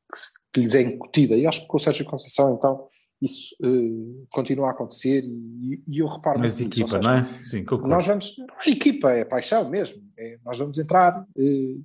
que 0.52 0.60
lhes 0.60 0.74
é 0.74 0.82
incutida, 0.82 1.36
e 1.36 1.46
acho 1.46 1.62
que 1.62 1.68
com 1.68 1.76
o 1.76 1.80
Sérgio 1.80 2.04
Conceição, 2.04 2.54
então, 2.54 2.88
isso 3.20 3.54
eh, 3.62 4.26
continua 4.30 4.68
a 4.68 4.70
acontecer, 4.70 5.24
e, 5.24 5.82
e 5.86 5.98
eu 5.98 6.06
reparo 6.06 6.38
Mas 6.38 6.60
equipa, 6.60 6.88
seja, 6.88 7.00
não 7.00 7.18
é? 7.18 7.44
Sim, 7.44 7.64
concordo. 7.64 7.88
nós 7.88 8.06
vamos, 8.06 8.36
a 8.64 8.70
equipa 8.70 9.10
é 9.12 9.24
paixão 9.24 9.68
mesmo, 9.68 10.02
é, 10.16 10.38
nós 10.44 10.58
vamos 10.58 10.78
entrar, 10.78 11.26
eh, 11.36 11.78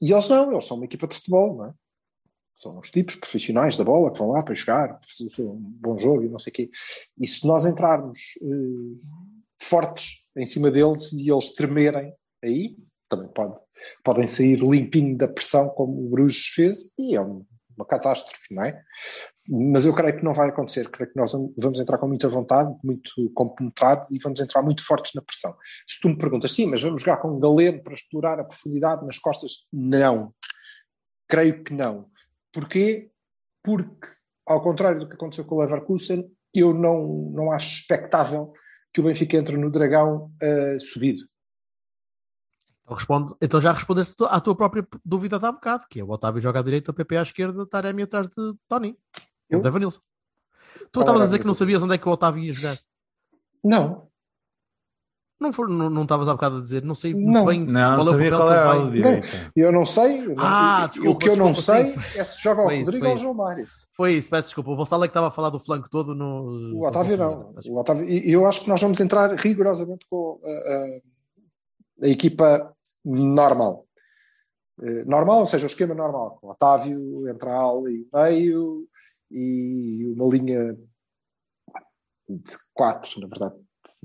e 0.00 0.12
eles 0.12 0.28
não, 0.28 0.52
eles 0.52 0.66
são 0.66 0.76
uma 0.76 0.86
equipa 0.86 1.06
de 1.06 1.16
futebol, 1.16 1.56
não 1.56 1.66
é? 1.66 1.74
São 2.54 2.78
os 2.78 2.90
tipos 2.90 3.16
profissionais 3.16 3.76
da 3.76 3.84
bola 3.84 4.10
que 4.10 4.18
vão 4.18 4.30
lá 4.30 4.42
para 4.42 4.54
jogar, 4.54 4.98
fazer 5.06 5.42
um 5.42 5.58
bom 5.58 5.98
jogo 5.98 6.24
e 6.24 6.28
não 6.28 6.38
sei 6.38 6.50
o 6.50 6.54
quê. 6.54 6.70
E 7.20 7.28
se 7.28 7.46
nós 7.46 7.66
entrarmos 7.66 8.18
eh, 8.42 9.06
fortes 9.60 10.24
em 10.34 10.46
cima 10.46 10.70
deles 10.70 11.12
e 11.12 11.30
eles 11.30 11.54
tremerem 11.54 12.14
aí, 12.42 12.76
também 13.08 13.28
pode, 13.28 13.54
podem 14.04 14.26
sair 14.26 14.58
limpinho 14.60 15.16
da 15.16 15.28
pressão 15.28 15.68
como 15.70 16.06
o 16.06 16.10
Bruges 16.10 16.46
fez 16.48 16.92
e 16.98 17.16
é 17.16 17.20
um- 17.20 17.44
uma 17.76 17.86
catástrofe, 17.86 18.54
não 18.54 18.64
é? 18.64 18.82
Mas 19.48 19.84
eu 19.84 19.94
creio 19.94 20.16
que 20.16 20.24
não 20.24 20.32
vai 20.32 20.48
acontecer, 20.48 20.88
creio 20.90 21.12
que 21.12 21.16
nós 21.16 21.32
vamos 21.56 21.78
entrar 21.78 21.98
com 21.98 22.08
muita 22.08 22.28
vontade, 22.28 22.74
muito 22.82 23.12
compenetrados 23.34 24.10
e 24.10 24.18
vamos 24.18 24.40
entrar 24.40 24.62
muito 24.62 24.84
fortes 24.84 25.12
na 25.14 25.22
pressão. 25.22 25.54
Se 25.86 26.00
tu 26.00 26.08
me 26.08 26.18
perguntas, 26.18 26.52
sim, 26.52 26.66
mas 26.66 26.82
vamos 26.82 27.02
jogar 27.02 27.18
com 27.18 27.28
um 27.28 27.38
galeno 27.38 27.82
para 27.82 27.94
explorar 27.94 28.40
a 28.40 28.44
profundidade 28.44 29.04
nas 29.06 29.18
costas? 29.18 29.66
Não. 29.72 30.34
Creio 31.28 31.62
que 31.62 31.72
não. 31.72 32.08
Porquê? 32.52 33.10
Porque, 33.62 34.08
ao 34.46 34.62
contrário 34.62 34.98
do 34.98 35.08
que 35.08 35.14
aconteceu 35.14 35.44
com 35.44 35.56
o 35.56 35.60
Leverkusen, 35.60 36.28
eu 36.54 36.72
não, 36.72 37.30
não 37.32 37.52
acho 37.52 37.80
expectável 37.80 38.52
que 38.92 39.00
o 39.00 39.04
Benfica 39.04 39.36
entre 39.36 39.56
no 39.56 39.70
Dragão 39.70 40.32
uh, 40.42 40.80
subido. 40.80 41.22
Então, 42.86 42.96
responde, 42.96 43.34
então 43.42 43.60
já 43.60 43.72
respondeste 43.72 44.14
à 44.28 44.40
tua 44.40 44.54
própria 44.54 44.86
dúvida 45.04 45.38
de 45.40 45.44
há 45.44 45.50
bocado, 45.50 45.84
que 45.90 45.98
é 45.98 46.04
o 46.04 46.08
Otávio 46.10 46.40
joga 46.40 46.60
à 46.60 46.62
direita, 46.62 46.92
o 46.92 46.94
PP 46.94 47.16
à 47.16 47.22
esquerda, 47.22 47.66
Taremi 47.66 48.02
atrás 48.02 48.28
de 48.28 48.54
Tony. 48.68 48.96
Eu? 49.50 49.60
Vanilson. 49.60 50.00
Tu 50.92 51.00
estavas 51.00 51.20
a 51.20 51.24
a 51.24 51.26
dizer 51.26 51.40
que 51.40 51.46
não 51.46 51.54
sabias 51.54 51.82
onde 51.82 51.94
é 51.94 51.98
que 51.98 52.08
o 52.08 52.12
Otávio 52.12 52.42
ia 52.44 52.52
jogar. 52.52 52.78
Não. 53.64 54.06
Não 55.38 55.52
for- 55.52 55.68
não 55.68 55.90
não 55.90 56.02
estavas 56.04 56.28
há 56.28 56.32
bocado 56.32 56.58
a 56.58 56.60
dizer, 56.62 56.82
não 56.84 56.94
sei 56.94 57.12
muito 57.12 57.30
Não. 57.32 57.44
bem 57.44 57.66
Não, 57.66 57.96
qual 57.96 57.98
é 57.98 58.02
o 58.02 58.04
qual 58.04 58.16
que 58.16 58.22
ele 58.24 58.54
era 58.54 58.64
vai. 58.64 58.80
a 58.86 58.90
direita. 58.90 59.52
Eu 59.54 59.72
não 59.72 59.84
sei. 59.84 60.20
eu 60.24 60.34
não- 60.34 60.44
Ah, 60.44 60.84
o 60.86 60.88
desculpa, 60.90 61.18
que 61.20 61.28
eu 61.28 61.36
não 61.36 61.54
sei 61.56 61.86
sim. 61.92 62.00
é 62.14 62.24
se 62.24 62.40
joga 62.42 62.72
isso, 62.74 62.84
Rodrigo 62.86 63.06
ou. 63.08 63.16
João 63.18 63.34
Mário. 63.34 63.66
Foi 63.92 64.14
isso, 64.14 64.30
peço 64.30 64.48
desculpa. 64.48 64.70
O 64.70 64.76
Vassal 64.76 65.02
é 65.02 65.08
que 65.08 65.10
estava 65.10 65.26
a 65.28 65.30
falar 65.32 65.50
do 65.50 65.58
flanco 65.60 65.90
todo 65.90 66.14
no. 66.14 66.76
O 66.78 66.86
Otávio 66.86 67.16
não. 67.18 67.52
O 67.68 67.78
Otávio, 67.78 68.08
e 68.08 68.30
eu 68.32 68.46
acho 68.46 68.62
que 68.62 68.68
nós 68.70 68.80
vamos 68.80 68.98
entrar 69.00 69.34
rigorosamente 69.34 70.06
com 70.08 70.40
a, 70.42 70.48
a- 70.48 71.00
a 72.04 72.08
equipa 72.08 72.74
normal. 73.06 73.86
Eh, 74.82 75.04
Normal, 75.04 75.40
ou 75.40 75.46
seja, 75.46 75.64
o 75.64 75.68
esquema 75.68 75.94
normal, 75.94 76.38
com 76.40 76.48
Otávio, 76.50 77.28
entra 77.28 77.50
a 77.50 77.54
ala 77.54 77.90
e 77.90 78.06
meio 78.12 78.86
e 79.30 80.12
uma 80.14 80.28
linha 80.28 80.76
de 82.28 82.58
quatro, 82.74 83.20
na 83.20 83.26
verdade, 83.28 83.54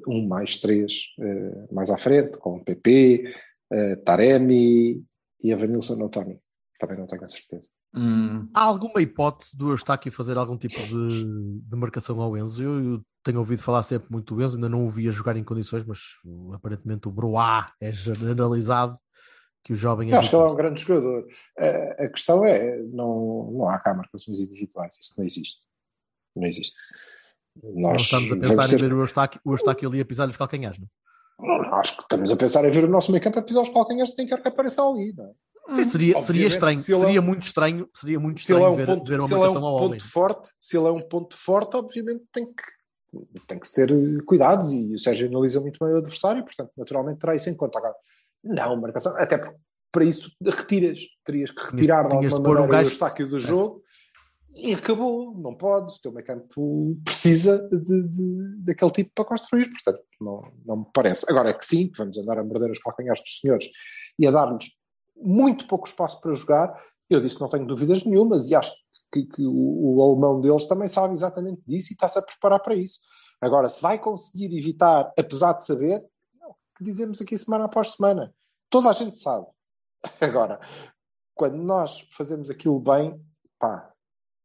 um 0.07 0.27
mais 0.27 0.59
três 0.59 1.07
eh, 1.19 1.67
mais 1.71 1.89
à 1.89 1.97
frente, 1.97 2.37
com 2.37 2.57
o 2.57 2.63
PP, 2.63 3.33
eh, 3.71 3.95
Taremi 3.97 5.03
e 5.43 5.51
a 5.51 5.57
Vanilson 5.57 5.95
no 5.95 6.09
Tony. 6.09 6.39
Também 6.79 6.97
não 6.97 7.07
tenho 7.07 7.23
a 7.23 7.27
certeza. 7.27 7.67
Hum, 7.93 8.49
Há 8.53 8.63
alguma 8.63 9.01
hipótese 9.01 9.57
do 9.57 9.71
Eustáquio 9.71 10.11
fazer 10.11 10.37
algum 10.37 10.57
tipo 10.57 10.77
de, 10.77 11.61
de 11.61 11.75
marcação 11.75 12.19
ao 12.21 12.37
Enzo? 12.37 12.63
Eu, 12.63 12.83
eu 12.93 13.01
tenho 13.23 13.39
ouvido 13.39 13.61
falar 13.61 13.83
sempre 13.83 14.11
muito 14.11 14.35
do 14.35 14.41
Enzo, 14.43 14.55
ainda 14.55 14.69
não 14.69 14.85
o 14.85 14.89
vi 14.89 15.07
a 15.07 15.11
jogar 15.11 15.35
em 15.37 15.43
condições, 15.43 15.83
mas 15.85 15.99
aparentemente 16.53 17.07
o 17.07 17.11
Broá 17.11 17.71
é 17.79 17.91
generalizado 17.91 18.97
que 19.63 19.73
o 19.73 19.75
jovem 19.75 20.11
é 20.11 20.15
acho 20.15 20.29
que 20.29 20.35
ele 20.35 20.43
é 20.43 20.47
um 20.47 20.55
grande 20.55 20.81
jogador. 20.81 21.27
A, 21.57 22.03
a 22.05 22.09
questão 22.09 22.43
é, 22.45 22.77
não, 22.91 23.51
não 23.51 23.69
há 23.69 23.77
cá 23.79 23.93
marcações 23.93 24.39
individuais, 24.39 24.97
isso 24.99 25.13
não 25.17 25.25
existe. 25.25 25.59
Não 26.35 26.47
existe. 26.47 26.75
Não 27.61 27.91
Nós 27.91 28.01
estamos 28.03 28.31
a 28.31 28.37
pensar 28.37 28.67
ter- 28.67 28.75
em 28.75 28.79
ver 28.79 28.93
o 28.93 29.01
Eustáquio, 29.01 29.39
o 29.43 29.51
Eustáquio 29.53 29.87
ali 29.89 30.01
a 30.01 30.05
pisar 30.05 30.27
os 30.29 30.37
calcanhares, 30.37 30.79
não? 30.79 30.87
Não, 31.39 31.73
acho 31.75 31.95
que 31.97 32.01
estamos 32.03 32.31
a 32.31 32.37
pensar 32.37 32.63
em 32.65 32.69
ver 32.71 32.85
o 32.85 32.87
nosso 32.87 33.11
meio 33.11 33.23
campo 33.23 33.37
a 33.39 33.41
pisar 33.43 33.61
os 33.61 33.69
calcanhares, 33.69 34.15
tem 34.15 34.25
que 34.25 34.33
apareça 34.33 34.81
ali, 34.83 35.13
não 35.13 35.25
é? 35.25 35.31
Sim, 35.75 35.83
seria, 35.85 36.19
seria 36.19 36.47
estranho, 36.47 36.79
se 36.79 36.91
é 36.91 36.97
seria 36.97 37.21
um- 37.21 37.23
muito 37.23 37.43
estranho, 37.43 37.87
seria 37.93 38.19
muito 38.19 38.37
é 38.39 38.41
estranho 38.41 38.71
um 38.71 38.75
ver, 38.75 38.85
ponto, 38.87 39.07
ver 39.09 39.19
uma 39.19 39.25
ele 39.27 39.33
é 39.33 39.37
marcação 39.37 39.61
um 39.61 39.65
ao 39.65 39.73
ponto 39.77 39.85
homem. 39.87 39.99
forte, 39.99 40.49
se 40.59 40.77
ele 40.77 40.87
é 40.87 40.91
um 40.91 41.01
ponto 41.01 41.35
forte, 41.37 41.77
obviamente 41.77 42.23
tem 42.31 42.45
que, 42.45 42.63
tem 43.47 43.59
que 43.59 43.71
ter 43.73 43.89
cuidados 44.25 44.71
e 44.71 44.93
o 44.93 44.99
Sérgio 44.99 45.27
analisa 45.27 45.59
muito 45.59 45.83
bem 45.83 45.93
o 45.93 45.97
adversário, 45.97 46.43
portanto, 46.43 46.71
naturalmente 46.77 47.19
terá 47.19 47.35
isso 47.35 47.49
em 47.49 47.55
conta. 47.55 47.77
Agora, 47.79 47.95
não, 48.43 48.79
marcação, 48.79 49.13
até 49.17 49.37
porque 49.37 49.57
para 49.91 50.05
isso 50.05 50.31
retiras, 50.43 50.99
terias 51.25 51.51
que 51.51 51.61
retirar 51.71 52.07
de 52.07 52.15
alguma 52.15 52.29
pôr 52.43 52.57
um 52.57 52.61
maneira 52.61 52.67
gajo- 52.77 52.89
o 52.89 52.91
estáquio 52.93 53.27
do 53.27 53.37
jogo 53.37 53.83
e 54.55 54.73
acabou, 54.73 55.33
não 55.37 55.53
podes, 55.55 55.95
o 55.95 56.01
teu 56.01 56.11
meio 56.11 56.25
campo 56.25 56.97
precisa 57.03 57.67
de, 57.69 57.79
de- 58.03 58.55
daquele 58.65 58.91
tipo 58.91 59.11
para 59.13 59.25
construir, 59.25 59.69
portanto, 59.69 60.01
não, 60.19 60.41
não 60.65 60.77
me 60.77 60.85
parece. 60.93 61.25
Agora 61.29 61.49
é 61.49 61.53
que 61.53 61.65
sim, 61.65 61.91
vamos 61.97 62.17
andar 62.17 62.37
a 62.39 62.43
morder 62.43 62.71
os 62.71 62.79
calcanhares 62.79 63.21
dos 63.21 63.39
senhores 63.39 63.67
e 64.17 64.25
a 64.27 64.31
dar-lhes 64.31 64.71
muito 65.15 65.67
pouco 65.67 65.87
espaço 65.87 66.19
para 66.21 66.33
jogar, 66.33 66.73
eu 67.09 67.21
disse 67.21 67.35
que 67.35 67.41
não 67.41 67.49
tenho 67.49 67.67
dúvidas 67.67 68.03
nenhumas 68.05 68.49
e 68.49 68.55
acho 68.55 68.71
que, 68.71 68.81
que 69.11 69.45
o, 69.45 69.95
o 69.95 70.01
alemão 70.01 70.39
deles 70.39 70.67
também 70.67 70.87
sabe 70.87 71.13
exatamente 71.13 71.61
disso 71.67 71.91
e 71.91 71.93
está-se 71.93 72.17
a 72.17 72.21
preparar 72.21 72.59
para 72.59 72.75
isso. 72.75 72.99
Agora, 73.41 73.67
se 73.67 73.81
vai 73.81 73.99
conseguir 73.99 74.55
evitar, 74.57 75.11
apesar 75.17 75.53
de 75.53 75.65
saber, 75.65 76.03
não, 76.39 76.55
que 76.77 76.83
dizemos 76.83 77.21
aqui 77.21 77.37
semana 77.37 77.65
após 77.65 77.93
semana. 77.93 78.33
Toda 78.69 78.89
a 78.89 78.93
gente 78.93 79.19
sabe. 79.19 79.47
Agora, 80.21 80.59
quando 81.33 81.57
nós 81.57 82.07
fazemos 82.11 82.49
aquilo 82.49 82.79
bem, 82.79 83.19
pá, 83.59 83.91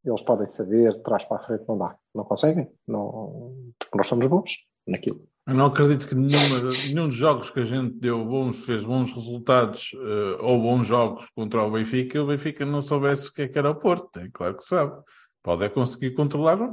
eles 0.05 0.23
podem 0.23 0.47
saber, 0.47 1.03
trás 1.03 1.25
para 1.25 1.37
a 1.37 1.43
frente 1.43 1.65
não 1.69 1.77
dá. 1.77 1.97
Não 2.15 2.25
conseguem, 2.25 2.73
não, 2.87 3.73
porque 3.79 3.97
nós 3.97 4.07
somos 4.07 4.27
bons 4.27 4.67
naquilo. 4.87 5.29
Eu 5.47 5.55
não 5.55 5.67
acredito 5.67 6.09
que 6.09 6.15
nenhuma, 6.15 6.71
nenhum 6.89 7.07
dos 7.09 7.17
jogos 7.17 7.51
que 7.51 7.61
a 7.61 7.65
gente 7.65 7.95
deu 7.95 8.25
bons, 8.25 8.65
fez 8.65 8.85
bons 8.85 9.13
resultados 9.13 9.93
eh, 9.95 10.37
ou 10.43 10.61
bons 10.61 10.87
jogos 10.87 11.29
contra 11.31 11.63
o 11.63 11.71
Benfica, 11.71 12.21
o 12.23 12.27
Benfica 12.27 12.67
não 12.67 12.81
soubesse 12.83 13.29
o 13.29 13.33
que 13.33 13.43
é 13.43 13.49
que 13.49 13.57
era 13.59 13.71
o 13.71 13.75
Porto. 13.77 14.19
É 14.19 14.29
claro 14.33 14.57
que 14.57 14.65
sabe. 14.65 15.01
Pode 15.43 15.65
é 15.65 15.69
conseguir 15.69 16.11
controlar 16.13 16.61
ou 16.61 16.71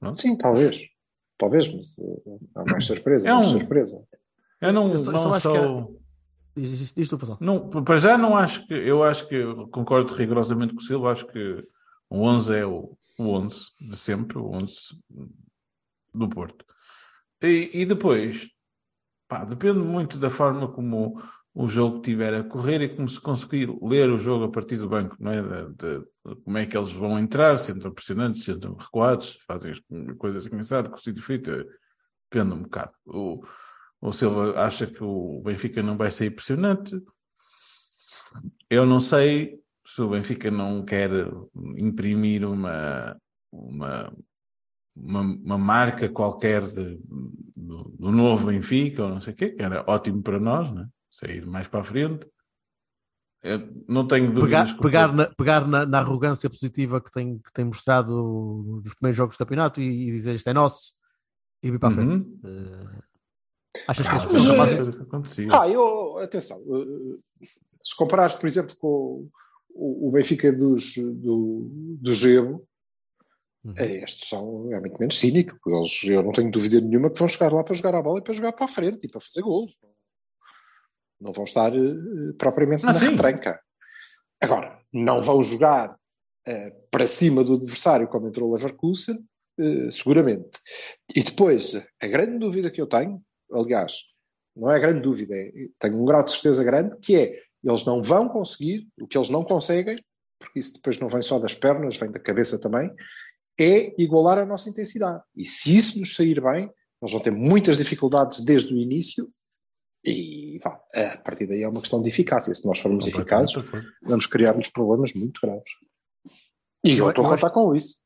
não. 0.00 0.14
Sim, 0.14 0.36
talvez. 0.38 0.80
Talvez, 1.36 1.72
mas 1.72 1.86
uh, 1.98 2.40
há 2.54 2.64
mais 2.64 2.84
surpresa, 2.86 3.28
É 3.28 3.32
mais 3.32 3.48
um- 3.48 3.58
surpresa. 3.58 4.04
Eu 4.60 4.72
não, 4.72 4.90
Eu 4.92 4.98
só- 4.98 5.10
eu 5.10 5.12
não 5.12 5.20
só 5.20 5.32
acho 5.34 5.40
sou. 5.42 5.86
que 5.86 5.98
Diz, 6.60 7.08
tu. 7.08 7.18
Não, 7.40 7.68
para 7.84 7.98
já 7.98 8.18
não 8.18 8.36
acho 8.36 8.66
que. 8.66 8.74
Eu 8.74 9.04
acho 9.04 9.28
que 9.28 9.36
eu 9.36 9.68
concordo 9.68 10.12
rigorosamente 10.14 10.74
com 10.74 10.80
o 10.80 10.82
Silva. 10.84 11.12
Acho 11.12 11.24
que 11.26 11.64
o 12.10 12.20
11 12.22 12.56
é 12.56 12.66
o, 12.66 12.96
o 13.16 13.24
11 13.28 13.66
de 13.80 13.96
sempre, 13.96 14.38
o 14.38 14.50
11 14.50 14.76
do 16.14 16.28
Porto. 16.28 16.64
E, 17.42 17.70
e 17.72 17.86
depois, 17.86 18.48
pá, 19.28 19.44
depende 19.44 19.80
muito 19.80 20.18
da 20.18 20.30
forma 20.30 20.70
como 20.72 21.22
o 21.54 21.68
jogo 21.68 21.96
estiver 21.96 22.34
a 22.34 22.44
correr 22.44 22.80
e 22.82 22.88
como 22.94 23.08
se 23.08 23.20
conseguir 23.20 23.68
ler 23.82 24.10
o 24.10 24.18
jogo 24.18 24.44
a 24.44 24.50
partir 24.50 24.76
do 24.76 24.88
banco, 24.88 25.16
não 25.18 25.32
é? 25.32 25.42
De, 25.42 25.74
de- 25.74 26.00
de 26.26 26.36
como 26.44 26.58
é 26.58 26.66
que 26.66 26.76
eles 26.76 26.92
vão 26.92 27.18
entrar, 27.18 27.56
se 27.58 27.72
entram 27.72 27.92
pressionantes, 27.92 28.44
se 28.44 28.52
entram 28.52 28.74
recuados, 28.76 29.38
fazem 29.46 29.72
as 29.72 29.80
coisas 30.18 30.46
engraçadas, 30.46 30.90
com 30.90 30.96
o 30.96 31.00
sítio 31.00 31.66
depende 32.30 32.54
um 32.54 32.62
bocado. 32.62 32.92
O, 33.06 33.42
o 34.00 34.12
Silva 34.12 34.60
acha 34.60 34.86
que 34.86 35.02
o 35.02 35.40
Benfica 35.44 35.82
não 35.82 35.96
vai 35.96 36.10
sair 36.10 36.30
pressionante. 36.30 37.00
Eu 38.70 38.84
não 38.86 39.00
sei 39.00 39.58
se 39.86 40.02
o 40.02 40.10
Benfica 40.10 40.50
não 40.50 40.84
quer 40.84 41.10
imprimir 41.78 42.44
uma, 42.46 43.16
uma, 43.50 44.12
uma, 45.00 45.20
uma 45.20 45.58
marca 45.58 46.08
qualquer 46.08 46.62
de- 46.62 47.00
do, 47.56 47.84
do 47.98 48.10
novo 48.12 48.46
Benfica 48.46 49.04
ou 49.04 49.10
não 49.10 49.20
sei 49.20 49.32
o 49.32 49.36
quê, 49.36 49.50
que 49.50 49.62
era 49.62 49.84
ótimo 49.86 50.22
para 50.22 50.38
nós, 50.40 50.72
né? 50.72 50.86
sair 51.10 51.44
mais 51.46 51.66
para 51.68 51.80
a 51.80 51.84
frente. 51.84 52.26
Eu 53.42 53.70
não 53.88 54.06
tenho 54.06 54.32
dúvidas. 54.32 54.72
Pegar, 54.72 54.82
pegar, 54.82 55.12
na, 55.14 55.26
pegar 55.34 55.66
na, 55.68 55.86
na 55.86 55.98
arrogância 55.98 56.50
positiva 56.50 57.00
que 57.00 57.10
tem, 57.10 57.38
que 57.38 57.52
tem 57.52 57.64
mostrado 57.64 58.80
nos 58.84 58.94
primeiros 58.94 59.16
jogos 59.16 59.36
do 59.36 59.38
campeonato 59.38 59.80
e, 59.80 60.08
e 60.08 60.10
dizer 60.10 60.34
isto 60.34 60.48
é 60.48 60.52
nosso 60.52 60.92
e 61.62 61.70
vir 61.70 61.78
para 61.78 61.88
a 61.88 61.92
frente. 61.92 62.10
Uhum. 62.12 62.40
Eh, 62.44 62.98
achas 63.86 64.06
que 64.06 64.12
Ah, 64.12 64.16
as 64.16 64.24
mas 64.24 64.32
pessoas 64.34 64.70
é- 64.70 64.74
isso? 64.74 64.90
Isso 64.90 65.02
acontecia. 65.02 65.48
Ah, 65.52 65.68
eu, 65.68 66.18
atenção, 66.18 66.58
eh, 66.58 67.46
se 67.84 67.96
comparares, 67.96 68.34
por 68.34 68.46
exemplo, 68.46 68.74
com 68.76 69.28
o, 69.70 70.08
o 70.08 70.10
Benfica 70.10 70.52
dos, 70.52 70.94
do, 70.96 71.68
do 72.00 72.12
Gebo, 72.14 72.67
Uhum. 73.64 73.74
eh, 73.76 74.04
estes 74.04 74.28
são 74.28 74.72
é 74.72 74.80
muito 74.80 74.98
menos 74.98 75.18
cínicos. 75.18 75.58
Eles, 75.66 76.04
eu 76.04 76.22
não 76.22 76.32
tenho 76.32 76.50
dúvida 76.50 76.80
nenhuma 76.80 77.10
que 77.10 77.18
vão 77.18 77.28
chegar 77.28 77.52
lá 77.52 77.62
para 77.64 77.74
jogar 77.74 77.94
a 77.94 78.02
bola 78.02 78.18
e 78.18 78.22
para 78.22 78.34
jogar 78.34 78.52
para 78.52 78.64
a 78.64 78.68
frente 78.68 79.06
e 79.06 79.10
para 79.10 79.20
fazer 79.20 79.42
golos. 79.42 79.76
Não 81.20 81.32
vão 81.32 81.44
estar 81.44 81.74
eh, 81.74 82.32
propriamente 82.38 82.84
Ah, 82.84 82.92
na 82.92 82.92
sim. 82.98 83.06
retranca. 83.10 83.60
Agora, 84.40 84.78
não 84.92 85.20
vão 85.20 85.42
jogar 85.42 85.96
eh, 86.46 86.70
para 86.90 87.06
cima 87.06 87.42
do 87.42 87.54
adversário 87.54 88.06
como 88.08 88.28
entrou 88.28 88.48
o 88.50 88.54
Leverkusen, 88.54 89.18
eh, 89.58 89.90
seguramente. 89.90 90.58
E 91.14 91.22
depois, 91.22 91.74
a 92.00 92.06
grande 92.06 92.38
dúvida 92.38 92.70
que 92.70 92.80
eu 92.80 92.86
tenho, 92.86 93.20
aliás, 93.52 93.94
não 94.56 94.70
é 94.70 94.78
grande 94.78 95.00
dúvida, 95.02 95.36
é, 95.36 95.50
tenho 95.78 96.00
um 96.00 96.04
grau 96.04 96.22
de 96.22 96.30
certeza 96.30 96.62
grande, 96.64 96.96
que 97.00 97.16
é 97.16 97.42
eles 97.64 97.84
não 97.84 98.00
vão 98.02 98.28
conseguir, 98.28 98.88
o 99.00 99.06
que 99.06 99.18
eles 99.18 99.28
não 99.28 99.42
conseguem, 99.44 99.96
porque 100.38 100.60
isso 100.60 100.74
depois 100.74 100.98
não 100.98 101.08
vem 101.08 101.20
só 101.22 101.38
das 101.40 101.54
pernas, 101.54 101.96
vem 101.96 102.10
da 102.12 102.20
cabeça 102.20 102.60
também, 102.60 102.88
é 103.58 103.94
igualar 104.00 104.38
a 104.38 104.46
nossa 104.46 104.68
intensidade. 104.68 105.22
E 105.36 105.44
se 105.44 105.76
isso 105.76 105.98
nos 105.98 106.14
sair 106.14 106.40
bem, 106.40 106.70
nós 107.00 107.10
vamos 107.12 107.22
ter 107.24 107.30
muitas 107.32 107.76
dificuldades 107.78 108.44
desde 108.44 108.72
o 108.74 108.76
início 108.78 109.26
e 110.04 110.58
vá, 110.62 110.80
a 110.94 111.18
partir 111.18 111.46
daí 111.46 111.62
é 111.62 111.68
uma 111.68 111.80
questão 111.80 112.00
de 112.00 112.08
eficácia. 112.08 112.54
Se 112.54 112.66
nós 112.66 112.78
formos 112.78 113.06
eficazes, 113.06 113.52
vamos 114.02 114.26
criar-nos 114.26 114.68
problemas 114.68 115.12
muito 115.12 115.40
graves. 115.42 115.72
E 116.84 116.90
eu 116.92 117.04
Eu- 117.04 117.10
estou 117.10 117.26
a 117.26 117.30
contar 117.30 117.50
com 117.50 117.74
isso. 117.74 117.96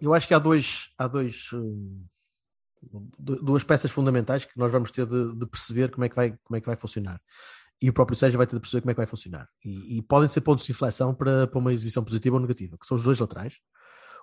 Eu 0.00 0.14
acho 0.14 0.26
que 0.28 0.34
há 0.34 0.38
dois, 0.38 0.90
há 0.98 1.08
dois, 1.08 1.46
hum, 1.52 2.04
du- 3.18 3.42
duas 3.42 3.64
peças 3.64 3.90
fundamentais 3.90 4.44
que 4.44 4.56
nós 4.58 4.70
vamos 4.70 4.90
ter 4.90 5.06
de, 5.06 5.34
de 5.36 5.46
perceber 5.46 5.90
como 5.90 6.04
é, 6.04 6.08
que 6.08 6.14
vai, 6.16 6.36
como 6.44 6.56
é 6.56 6.60
que 6.60 6.66
vai 6.66 6.76
funcionar. 6.76 7.20
E 7.80 7.88
o 7.88 7.92
próprio 7.92 8.16
Sérgio 8.16 8.38
vai 8.38 8.46
ter 8.46 8.56
de 8.56 8.60
perceber 8.60 8.80
como 8.82 8.90
é 8.90 8.94
que 8.94 8.98
vai 9.00 9.06
funcionar. 9.06 9.48
E, 9.64 9.98
e 9.98 10.02
podem 10.02 10.28
ser 10.28 10.40
pontos 10.40 10.64
de 10.66 10.72
inflexão 10.72 11.14
para, 11.14 11.46
para 11.46 11.58
uma 11.58 11.72
exibição 11.72 12.02
positiva 12.04 12.34
ou 12.36 12.40
negativa, 12.42 12.76
que 12.78 12.86
são 12.86 12.96
os 12.96 13.02
dois 13.02 13.18
laterais, 13.18 13.54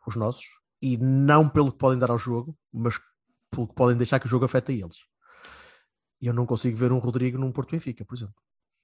os 0.10 0.16
nossos, 0.16 0.46
e 0.82 0.98
não 0.98 1.48
pelo 1.50 1.72
que 1.72 1.78
podem 1.78 2.00
dar 2.00 2.12
ao 2.12 2.18
jogo, 2.18 2.56
mas 2.74 3.00
pelo 3.52 3.68
que 3.68 3.74
podem 3.76 3.98
deixar 3.98 4.20
que 4.20 4.26
o 4.26 4.30
jogo 4.30 4.46
afeta 4.46 4.72
eles. 4.72 4.98
E 6.22 6.28
eu 6.28 6.34
não 6.34 6.46
consigo 6.46 6.78
ver 6.78 6.92
um 6.92 6.98
Rodrigo 7.00 7.38
num 7.38 7.52
Porto 7.52 7.72
Benfica, 7.72 8.04
por 8.06 8.16
exemplo. 8.16 8.36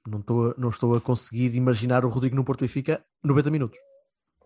Não 0.07 0.19
estou, 0.19 0.49
a- 0.51 0.55
não 0.57 0.69
estou 0.69 0.95
a 0.95 1.01
conseguir 1.01 1.53
imaginar 1.55 2.03
o 2.05 2.09
Rodrigo 2.09 2.36
num 2.36 2.43
Porto 2.43 2.61
Benfica 2.61 3.03
90 3.24 3.51
minutos. 3.51 3.78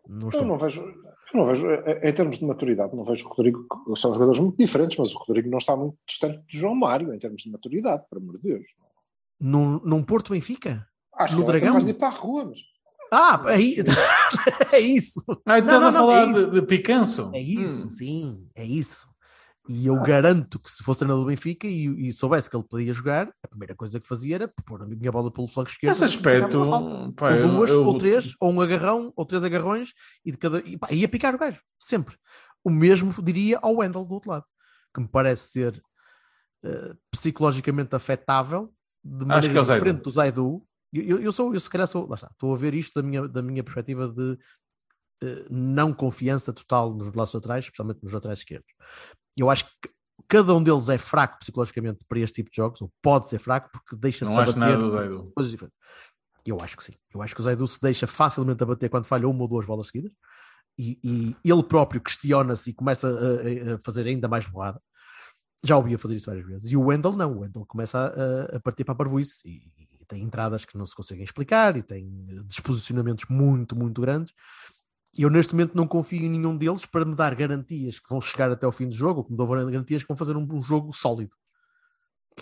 Não 0.08 0.30
estou. 0.30 0.42
Eu 0.44 0.48
não 0.48 0.58
vejo, 0.58 0.82
eu 0.82 0.94
não 1.34 1.46
vejo, 1.46 1.68
em 2.04 2.14
termos 2.14 2.38
de 2.40 2.46
maturidade, 2.46 2.96
não 2.96 3.04
vejo 3.04 3.26
o 3.26 3.30
Rodrigo, 3.30 3.66
são 3.96 4.14
jogadores 4.14 4.40
muito 4.40 4.58
diferentes, 4.58 4.98
mas 4.98 5.14
o 5.14 5.18
Rodrigo 5.18 5.50
não 5.50 5.58
está 5.58 5.76
muito 5.76 5.98
distante 6.08 6.38
do 6.40 6.46
João 6.58 6.76
Mário 6.76 7.14
em 7.14 7.18
termos 7.20 7.42
de 7.42 7.50
maturidade, 7.50 8.04
por 8.10 8.18
amor 8.20 8.38
de 8.38 8.44
Deus. 8.50 8.66
Num, 9.40 9.80
num 9.80 10.04
Porto 10.04 10.32
Benfica? 10.32 10.88
Acho 11.14 11.36
No 11.36 11.42
que 11.44 11.50
é 11.50 11.52
Dragão? 11.54 11.68
capaz 11.70 11.86
de 11.86 11.92
ir 11.92 11.96
para 11.96 12.08
a 12.10 12.12
rua, 12.12 12.46
mas 12.46 12.60
Ah, 13.12 13.42
aí, 13.48 13.76
é 14.74 14.80
isso. 14.80 15.22
Ah, 15.46 15.60
Não, 15.60 15.66
estás 15.66 15.82
não, 15.82 15.88
a 15.88 15.92
não, 15.92 16.00
falar 16.00 16.30
é 16.30 16.34
de, 16.34 16.52
de 16.52 16.62
picanço? 16.64 17.32
É 17.34 17.40
isso, 17.42 17.88
Hum. 17.88 17.92
sim, 17.92 18.48
é 18.56 18.66
isso. 18.66 19.08
E 19.68 19.88
eu 19.88 20.00
garanto 20.04 20.60
que 20.60 20.70
se 20.72 20.84
fosse 20.84 21.00
treinador 21.00 21.24
do 21.24 21.28
Benfica 21.28 21.66
e, 21.66 22.08
e 22.10 22.14
soubesse 22.14 22.48
que 22.48 22.56
ele 22.56 22.64
podia 22.70 22.94
jogar, 22.94 23.32
a 23.44 23.48
primeira 23.48 23.74
coisa 23.76 24.00
que 24.00 24.08
fazia 24.08 24.36
era 24.36 24.54
pôr 24.64 24.84
a 24.84 24.86
minha 24.86 25.12
bola 25.12 25.32
pelo 25.32 25.48
flanco 25.48 25.72
esquerdo. 25.72 26.00
Nesse 26.00 26.06
e 26.06 26.18
sacar 26.18 26.44
aspecto, 26.44 27.14
pá, 27.16 27.32
ou 27.32 27.36
eu- 27.36 27.50
duas, 27.52 27.70
eu- 27.72 27.84
ou 27.84 27.98
três, 27.98 28.34
ou 28.40 28.52
um 28.54 28.62
agarrão, 28.62 29.12
ou 29.16 29.26
três 29.26 29.44
agarrões, 29.44 29.90
e 30.24 30.32
de 30.32 30.38
cada. 30.38 30.60
E, 30.60 30.78
pá, 30.78 30.88
ia 30.92 31.08
picar 31.08 31.34
o 31.34 31.38
gajo, 31.40 31.60
sempre. 31.80 32.16
O 32.64 32.70
mesmo 32.70 33.12
diria 33.24 33.58
ao 33.60 33.78
Wendel 33.78 34.06
do 34.06 34.14
outro 34.14 34.30
lado, 34.30 34.46
que 34.94 35.02
me 35.02 35.08
parece 35.08 35.50
ser 35.50 35.82
eh, 36.64 36.94
psicologicamente 37.10 37.96
afetável, 37.96 38.72
de 39.04 39.26
maneira 39.26 39.58
é 39.58 39.60
o 39.62 39.64
Zaidu. 39.64 39.84
diferente 39.84 40.04
do 40.04 40.10
Zaidu. 40.12 40.68
Eu, 40.94 41.20
eu, 41.22 41.32
sou, 41.32 41.54
eu 41.54 41.60
se 41.60 41.70
calhar 41.70 41.88
sou, 41.88 42.12
está, 42.14 42.28
estou 42.32 42.54
a 42.54 42.58
ver 42.58 42.74
isto 42.74 42.94
da 43.02 43.06
minha, 43.08 43.28
da 43.28 43.42
minha 43.42 43.64
perspectiva 43.64 44.08
de 44.08 44.38
eh, 45.24 45.46
não 45.50 45.94
confiança 45.94 46.54
total 46.54 46.94
nos 46.94 47.14
lados 47.14 47.34
laterais, 47.34 47.66
especialmente 47.66 48.02
nos 48.04 48.14
laterais 48.14 48.40
esquerdos. 48.40 48.68
Eu 49.38 49.50
acho 49.50 49.66
que 49.66 49.90
cada 50.28 50.54
um 50.56 50.64
deles 50.64 50.88
é 50.90 50.98
fraco 50.98 51.40
psicologicamente 51.40 52.06
para 52.08 52.20
este 52.20 52.36
tipo 52.36 52.50
de 52.50 52.56
jogos, 52.56 52.82
ou 52.82 52.92
pode 53.02 53.28
ser 53.28 53.40
fraco, 53.40 53.70
porque 53.72 53.96
deixa-se 53.98 54.32
abater 54.54 54.60
nada 54.60 54.78
do 54.78 54.90
Zaidu. 54.90 55.32
coisas 55.36 55.52
diferentes. 55.52 55.78
Eu 56.46 56.62
acho 56.62 56.78
que 56.78 56.84
sim. 56.84 56.94
Eu 57.14 57.22
acho 57.22 57.36
que 57.36 57.42
o 57.42 57.44
Zaidu 57.44 57.68
se 57.68 57.82
deixa 57.82 58.08
facilmente 58.08 58.62
abater 58.64 58.90
quando 58.90 59.06
falha 59.08 59.28
uma 59.28 59.42
ou 59.42 59.48
duas 59.48 59.66
bolas 59.66 59.88
seguidas 59.88 60.12
e, 60.78 61.00
e 61.04 61.36
ele 61.44 61.64
próprio 61.64 62.00
questiona-se 62.02 62.70
e 62.70 62.74
começa 62.74 63.08
a, 63.08 63.74
a- 63.76 63.80
fazer 63.84 64.06
ainda 64.08 64.28
mais 64.28 64.48
borrada. 64.48 64.80
Já 65.64 65.76
ouvi 65.78 65.96
a 65.96 65.98
fazer 65.98 66.16
isso 66.16 66.28
várias 66.28 66.46
vezes. 66.46 66.72
E 66.72 66.78
o 66.78 66.84
Wendell 66.86 67.14
não. 67.14 67.34
O 67.34 67.40
Wendell 67.40 67.66
começa 67.66 67.98
a, 67.98 68.58
a 68.58 68.60
partir 68.60 68.84
para 68.84 68.94
a 68.94 68.98
parvoíce 68.98 69.42
e, 69.48 69.72
e 70.06 70.08
tem 70.08 70.24
entradas 70.24 70.64
que 70.64 70.78
não 70.78 70.86
se 70.86 70.96
conseguem 70.96 71.24
explicar 71.24 71.76
e 71.76 71.82
tem 71.82 72.08
disposicionamentos 72.46 73.26
muito, 73.30 73.76
muito 73.76 74.00
grandes. 74.00 74.34
E 75.18 75.24
eu 75.24 75.30
neste 75.30 75.54
momento 75.54 75.76
não 75.76 75.88
confio 75.88 76.24
em 76.24 76.30
nenhum 76.30 76.56
deles 76.58 76.86
para 76.86 77.06
me 77.06 77.16
dar 77.16 77.34
garantias 77.36 78.00
que 78.00 78.10
vão 78.10 78.22
chegar 78.22 78.52
até 78.52 78.66
ao 78.66 78.72
fim 78.72 78.88
do 78.88 78.94
jogo 78.96 79.20
ou 79.20 79.24
que 79.26 79.32
me 79.32 79.38
dão 79.38 79.48
garantias 79.48 80.04
que 80.04 80.08
vão 80.08 80.18
fazer 80.18 80.36
um, 80.38 80.48
um 80.52 80.62
jogo 80.62 80.94
sólido. 80.94 81.32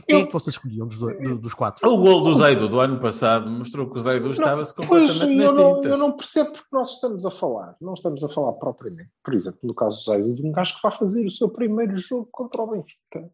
Quem 0.07 0.21
é 0.21 0.25
que 0.25 0.33
vocês 0.33 0.55
escolhiam 0.55 0.87
dos, 0.87 0.97
dois- 0.97 1.15
do- 1.21 1.37
dos 1.37 1.53
quatro? 1.53 1.87
O 1.87 1.97
gol 1.97 2.23
do 2.23 2.33
Zaidu 2.33 2.67
do 2.67 2.79
ano 2.79 2.99
passado 2.99 3.47
mostrou 3.47 3.87
que 3.87 3.95
o 3.99 4.01
Zaidu 4.01 4.31
estava-se 4.31 4.73
Pois, 4.73 4.87
completamente 5.11 5.39
eu 5.39 5.43
nas 5.43 5.53
não, 5.53 5.83
eu 5.83 5.97
não 5.97 6.11
percebo 6.13 6.51
porque 6.51 6.67
nós 6.71 6.95
estamos 6.95 7.23
a 7.27 7.29
falar. 7.29 7.75
Não 7.79 7.93
estamos 7.93 8.23
a 8.23 8.29
falar 8.29 8.53
propriamente, 8.53 9.11
por 9.23 9.35
exemplo, 9.35 9.59
no 9.61 9.75
caso 9.75 9.99
do 9.99 10.03
Zaidu, 10.03 10.33
de 10.33 10.43
um 10.43 10.51
gajo 10.51 10.75
que 10.75 10.81
vai 10.81 10.91
fazer 10.91 11.27
o 11.27 11.31
seu 11.31 11.47
primeiro 11.47 11.95
jogo 11.95 12.27
contra 12.31 12.59
o 12.63 12.71
Benfica. 12.71 13.31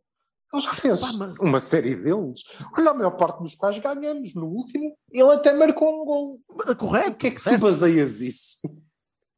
Ele 0.52 0.62
já 0.64 0.74
fez 0.74 1.00
Pá, 1.00 1.14
mas- 1.14 1.40
uma 1.40 1.60
série 1.60 1.96
deles. 1.96 2.40
Olha, 2.78 2.90
a 2.90 2.94
maior 2.94 3.12
parte 3.12 3.42
dos 3.44 3.54
quais 3.56 3.78
ganhamos. 3.78 4.34
No 4.34 4.48
último, 4.48 4.96
ele 5.12 5.32
até 5.32 5.54
marcou 5.54 6.02
um 6.02 6.06
gol. 6.06 6.40
Correto, 6.76 7.12
O 7.12 7.16
que 7.16 7.28
é 7.28 7.32
que 7.32 7.38
tu 7.38 7.44
certo. 7.44 7.62
baseias 7.62 8.20
isso? 8.22 8.58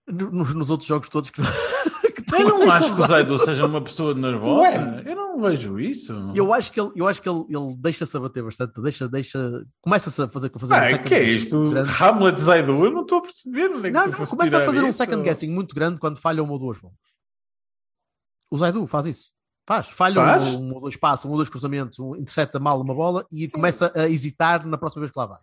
nos, 0.08 0.54
nos 0.54 0.70
outros 0.70 0.88
jogos 0.88 1.10
todos 1.10 1.30
que, 1.30 1.42
Eu 2.34 2.48
não 2.60 2.72
acho 2.72 2.96
que 2.96 3.02
o. 3.02 3.08
Zaidu 3.08 3.38
seja 3.40 3.66
uma 3.66 3.82
pessoa 3.82 4.14
nervosa. 4.14 4.62
Ué. 4.62 5.04
Eu 5.06 5.16
não 5.18 5.42
vejo 5.42 5.78
isso. 5.78 6.14
Eu 6.34 6.54
acho 6.54 6.72
que 6.72 6.80
ele, 6.80 6.92
eu 6.96 7.06
acho 7.06 7.22
que 7.22 7.28
ele, 7.28 7.44
ele 7.50 7.76
deixa-se 7.78 8.16
abater 8.16 8.42
bastante, 8.42 8.82
deixa, 8.82 9.08
deixa, 9.10 9.66
começa-se 9.82 10.22
a 10.22 10.30
fazer, 10.30 10.50
fazer 10.58 10.74
um 10.74 10.78
Ah, 10.78 10.88
second 10.88 11.08
que 11.10 11.14
é 11.14 11.24
isto? 11.24 11.70
grande. 11.72 11.92
Hamlet 12.02 12.40
Zaidu? 12.40 12.86
Eu 12.86 12.92
não 12.92 13.02
estou 13.02 13.18
a 13.18 13.22
perceber. 13.22 13.86
É 13.86 13.92
Não, 13.92 14.10
tu 14.12 14.20
não, 14.20 14.26
começa 14.28 14.58
a 14.62 14.66
fazer 14.66 14.82
um 14.82 14.88
isso? 14.88 14.98
second 14.98 15.22
guessing 15.24 15.50
muito 15.50 15.76
grande 15.76 16.00
quando 16.00 16.20
falha 16.20 16.42
uma 16.42 16.54
ou 16.54 16.60
duas 16.60 16.80
bolas. 16.80 16.98
O 18.50 18.58
Zaidu 18.58 18.88
faz 18.88 19.06
isso. 19.08 19.30
Faz. 19.76 19.88
Falha 19.88 20.16
Faz? 20.16 20.44
Um, 20.44 20.58
um 20.70 20.74
ou 20.74 20.82
dois 20.82 20.96
passos, 20.96 21.26
um 21.26 21.30
ou 21.30 21.38
dois 21.38 21.50
cruzamentos, 21.50 21.98
um, 22.00 22.16
intercepta 22.16 22.60
mal 22.60 22.82
uma 22.82 22.94
bola 22.94 23.26
e 23.32 23.48
Sim. 23.48 23.52
começa 23.52 23.92
a 23.96 24.10
hesitar 24.10 24.66
na 24.68 24.78
próxima 24.78 25.02
vez 25.02 25.12
que 25.12 25.20
lá 25.20 25.26
vai. 25.26 25.40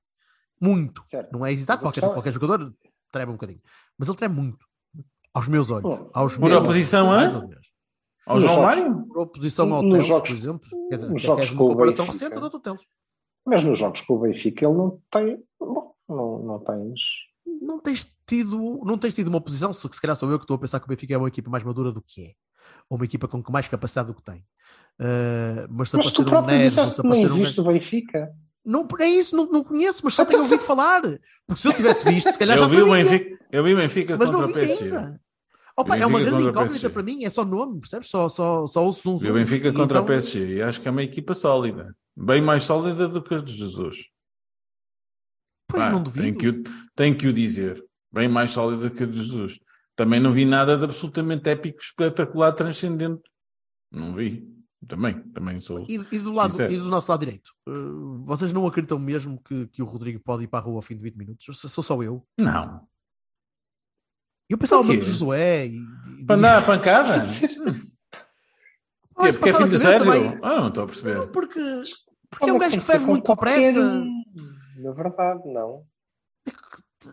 Muito. 0.61 1.01
Certo. 1.05 1.33
Não 1.33 1.47
é 1.47 1.53
hesitar, 1.53 1.79
qualquer, 1.79 2.01
questão 2.01 2.11
é- 2.11 2.15
qualquer 2.15 2.33
jogador 2.33 2.75
treme 3.13 3.31
um 3.31 3.35
bocadinho. 3.37 3.61
Mas 3.97 4.09
ele 4.09 4.17
treme 4.17 4.35
muito. 4.35 4.67
Aos 5.33 5.49
meus 5.49 5.71
olhos. 5.71 5.83
Bom, 5.85 6.11
aos 6.13 6.35
por 6.37 6.49
meus 6.49 6.61
oposição 6.63 7.11
a? 7.13 7.15
ou 7.15 7.21
menos. 7.21 7.59
Ao 8.27 8.35
Nos 8.35 8.43
João 8.45 8.55
jogos- 8.57 8.77
Mário? 8.77 9.07
Por 9.07 9.19
oposição 9.23 9.73
ao 9.75 9.83
Nos 9.83 9.93
Teles, 9.93 10.07
jogos- 10.09 10.29
por 10.31 10.37
exemplo. 10.37 10.69
Quer 10.91 10.95
dizer, 10.97 11.09
nos 11.11 11.23
jogos 11.23 11.51
uma 11.51 11.59
comparação 11.69 12.05
Benfica. 12.07 12.25
recente 12.25 12.35
eu 12.35 12.41
dou-te 12.41 12.57
o 12.57 12.61
Teles. 12.61 12.81
Mas 13.47 13.65
nos 13.65 13.79
jogos 13.79 14.01
com 14.03 14.15
o 14.15 14.19
Benfica 14.21 14.67
ele 14.67 14.75
não 14.77 15.01
tem. 15.11 15.43
Bom, 15.59 15.95
não, 16.09 16.39
não 16.43 16.59
tens. 16.59 17.01
não 17.63 17.81
tens 17.81 18.13
tido, 18.27 18.81
não 18.85 18.99
tens 18.99 19.15
tido 19.15 19.29
uma 19.29 19.41
posição, 19.41 19.73
se 19.73 19.81
se 19.91 20.01
calhar 20.01 20.15
sou 20.17 20.29
eu 20.31 20.39
que 20.39 20.45
estou 20.45 20.57
a 20.57 20.59
pensar 20.59 20.79
que 20.81 20.85
o 20.87 20.89
Benfica 20.89 21.15
é 21.15 21.17
uma 21.17 21.29
equipa 21.29 21.49
mais 21.49 21.65
madura 21.65 21.91
do 21.91 22.03
que 22.03 22.27
é, 22.27 22.33
ou 22.89 22.97
uma 22.97 23.05
equipa 23.05 23.29
com 23.29 23.43
mais 23.51 23.69
capacidade 23.69 24.09
do 24.09 24.15
que 24.15 24.23
tem. 24.23 24.45
Uh, 25.01 25.69
mas 25.71 25.91
se 25.91 25.97
Mas 25.97 26.13
tu 26.13 26.23
aparecer 26.23 26.23
um 26.23 26.25
próprio 26.25 26.57
Neres, 26.57 26.71
disseste 26.75 27.03
que 27.03 27.09
nem 27.09 27.27
um 27.27 27.35
viste 27.35 27.61
o 27.61 27.65
Benfica. 27.65 28.31
Não, 28.65 28.87
é 29.01 29.09
isso, 29.09 29.37
não, 29.37 29.47
não 29.47 29.65
conheço, 29.65 30.01
mas 30.05 30.15
só 30.15 30.25
tenho 30.25 30.43
ouvido 30.43 30.61
falar. 30.61 31.03
Porque 31.47 31.63
se 31.63 31.69
eu 31.69 31.73
tivesse 31.73 32.05
visto, 32.11 32.31
se 32.31 32.39
calhar 32.39 32.57
Eu 32.57 32.65
já 32.65 32.67
vi, 32.69 32.77
sabia. 32.77 32.93
o 32.93 32.97
Benfica, 32.97 33.45
eu 33.51 33.65
vi 33.65 33.75
o 33.75 33.77
Benfica 33.77 34.17
mas 34.19 34.31
contra 34.31 34.47
não 34.47 34.51
o 34.51 34.55
vi 34.55 34.61
PSG. 34.67 34.85
ainda. 34.85 35.21
Opa, 35.77 35.97
é 35.97 36.05
uma 36.05 36.21
grande 36.21 36.45
incógnita 36.45 36.91
para 36.91 37.03
mim, 37.05 37.25
é 37.25 37.31
só 37.31 37.45
nome, 37.45 37.81
percebes? 37.81 38.09
Só, 38.09 38.29
só, 38.29 38.67
só 38.67 38.85
ouço 38.85 39.09
um 39.09 39.17
Vi 39.17 39.31
o 39.31 39.35
Benfica 39.35 39.73
contra 39.73 39.99
então, 39.99 40.03
o 40.03 40.07
PSG 40.07 40.57
e 40.57 40.63
acho 40.63 40.81
que 40.81 40.89
é 40.89 40.91
uma 40.91 41.05
equipa 41.05 41.35
sólida. 41.35 41.95
Bem 42.17 42.43
mais 42.43 42.65
sólida 42.65 43.07
do 43.07 43.23
que 43.23 43.33
a 43.33 43.39
de 43.39 43.57
Jesus. 43.57 44.09
Pois 45.69 45.85
Pá, 45.85 45.91
não 45.91 46.03
duvido. 46.03 46.25
Tenho 46.25 46.37
que, 46.37 46.49
o, 46.49 46.73
tenho 46.97 47.17
que 47.17 47.29
o 47.29 47.33
dizer. 47.33 47.85
Bem 48.13 48.27
mais 48.27 48.51
sólida 48.51 48.91
que 48.91 49.05
a 49.05 49.07
de 49.07 49.19
Jesus. 49.19 49.61
Também 49.99 50.21
não 50.21 50.31
vi 50.31 50.45
nada 50.45 50.77
de 50.79 50.85
absolutamente 50.85 51.51
épico, 51.51 51.81
espetacular, 51.81 52.53
transcendente. 52.53 53.21
Não 53.91 54.15
vi. 54.15 54.47
Também, 54.87 55.21
também 55.31 55.59
sou. 55.59 55.81
E, 55.89 55.95
e 56.13 56.19
do 56.21 56.33
lado, 56.33 56.53
Sincero. 56.53 56.73
e 56.73 56.79
do 56.79 56.85
nosso 56.85 57.11
lado 57.11 57.19
direito, 57.19 57.51
eh, 57.69 57.73
vocês 58.25 58.53
não 58.53 58.65
acreditam 58.65 58.97
mesmo 58.97 59.43
que, 59.43 59.67
que 59.67 59.83
o 59.83 59.85
Rodrigo 59.85 60.21
pode 60.21 60.45
ir 60.45 60.47
para 60.47 60.61
a 60.61 60.63
rua 60.63 60.77
ao 60.77 60.83
fim 60.83 60.95
de 60.95 61.03
20 61.03 61.17
minutos? 61.17 61.45
Sou, 61.45 61.69
sou 61.69 61.83
só 61.83 62.01
eu. 62.01 62.25
Não. 62.39 62.87
Eu 64.49 64.57
pensava 64.57 64.85
no 64.85 65.03
Josué 65.03 65.67
e, 65.67 65.79
e- 66.21 66.25
Para 66.25 66.37
andar 66.37 66.59
à 66.59 66.63
pancada? 66.63 67.25
É 69.21 69.33
porque 69.33 69.49
é 69.51 69.55
fim 69.55 69.69
de 69.69 69.81
sério? 69.81 70.07
vai- 70.07 70.39
Ah, 70.45 70.61
não 70.61 70.69
estou 70.69 70.85
a 70.85 70.87
perceber. 70.87 71.17
Não, 71.17 71.27
porque, 71.33 71.59
porque 72.31 72.49
é 72.49 72.53
um 72.53 72.57
Olha, 72.57 72.59
gajo 72.61 72.79
que 72.79 72.85
ser 72.85 72.93
bebe 72.93 73.05
com 73.05 73.11
muito 73.11 73.27
depressa. 73.35 73.81
um. 73.81 74.23
Na 74.77 74.93
verdade, 74.93 75.41
não. 75.53 75.85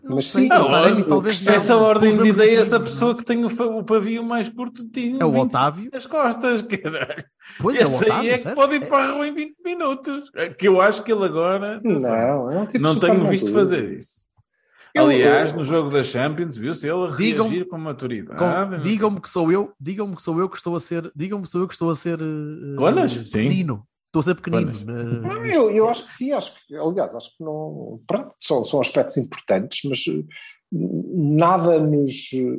Não 0.02 0.16
Mas 0.16 0.30
sei, 0.32 0.42
sim, 0.42 0.48
não 0.48 0.82
sei, 0.82 1.04
talvez 1.04 1.34
percebo. 1.36 1.50
não. 1.50 1.56
Essa 1.56 1.76
ordem 1.76 2.16
de 2.20 2.28
ideias, 2.28 2.72
a 2.72 2.80
pessoa 2.80 3.10
não. 3.12 3.18
que 3.18 3.24
tem 3.24 3.44
o, 3.44 3.48
o 3.78 3.84
pavio 3.84 4.22
mais 4.24 4.48
curto 4.48 4.84
tinha 4.90 5.18
É 5.20 5.24
o 5.24 5.30
20 5.30 5.40
Otávio. 5.42 5.90
nas 5.92 6.06
costas, 6.06 6.62
caralho. 6.66 7.24
Pois 7.60 7.76
é, 7.78 7.84
o 7.84 7.88
Esse 7.88 8.04
aí 8.04 8.10
Otávio, 8.10 8.30
é 8.32 8.38
que 8.38 8.50
pode 8.54 8.74
ir 8.76 8.86
para 8.88 9.04
a 9.04 9.12
rua 9.12 9.26
em 9.28 9.34
20 9.34 9.54
minutos. 9.64 10.30
É 10.34 10.48
Que 10.48 10.66
eu 10.66 10.80
acho 10.80 11.02
que 11.04 11.12
ele 11.12 11.24
agora. 11.24 11.80
Não, 11.84 12.50
é 12.50 12.58
um 12.58 12.66
tipo 12.66 12.80
não 12.80 12.98
tenho 12.98 13.28
visto 13.28 13.46
maduro. 13.46 13.64
fazer 13.64 13.98
isso. 13.98 14.26
Eu- 14.92 15.04
Aliás, 15.04 15.50
eu- 15.52 15.56
no 15.58 15.64
jogo 15.64 15.88
da 15.90 16.02
Champions, 16.02 16.56
viu-se 16.56 16.86
ele 16.88 17.04
a 17.04 17.16
Digam- 17.16 17.46
reagir 17.48 17.68
com 17.68 17.78
maturidade. 17.78 18.70
Não 18.70 18.80
digam-me 18.80 19.20
que 19.20 19.28
sou 19.30 19.52
eu, 19.52 19.72
digam-me 19.80 20.16
que 20.16 20.22
sou 20.22 20.40
eu 20.40 20.48
que 20.48 20.56
estou 20.56 20.74
a 20.74 20.80
ser, 20.80 21.12
digam-me 21.14 21.44
que 21.44 21.50
sou 21.50 21.60
eu 21.60 21.68
que 21.68 21.74
estou 21.74 21.90
a 21.90 21.94
ser 21.94 22.18
Conas? 22.76 23.16
eh, 23.16 23.24
Sim. 23.24 23.48
Estou 24.16 24.20
a 24.20 24.34
ser 24.34 24.34
pequenino. 24.34 24.72
Não, 25.20 25.46
eu, 25.46 25.70
eu 25.70 25.88
acho 25.88 26.06
que 26.06 26.12
sim, 26.12 26.32
acho 26.32 26.66
que, 26.66 26.74
aliás, 26.74 27.14
acho 27.14 27.36
que 27.36 27.44
não. 27.44 28.00
Pronto, 28.06 28.34
são, 28.40 28.64
são 28.64 28.80
aspectos 28.80 29.16
importantes, 29.18 29.80
mas 29.88 30.04
eh, 30.08 30.24
nada 30.72 31.78
nos 31.78 32.30
eh, 32.32 32.56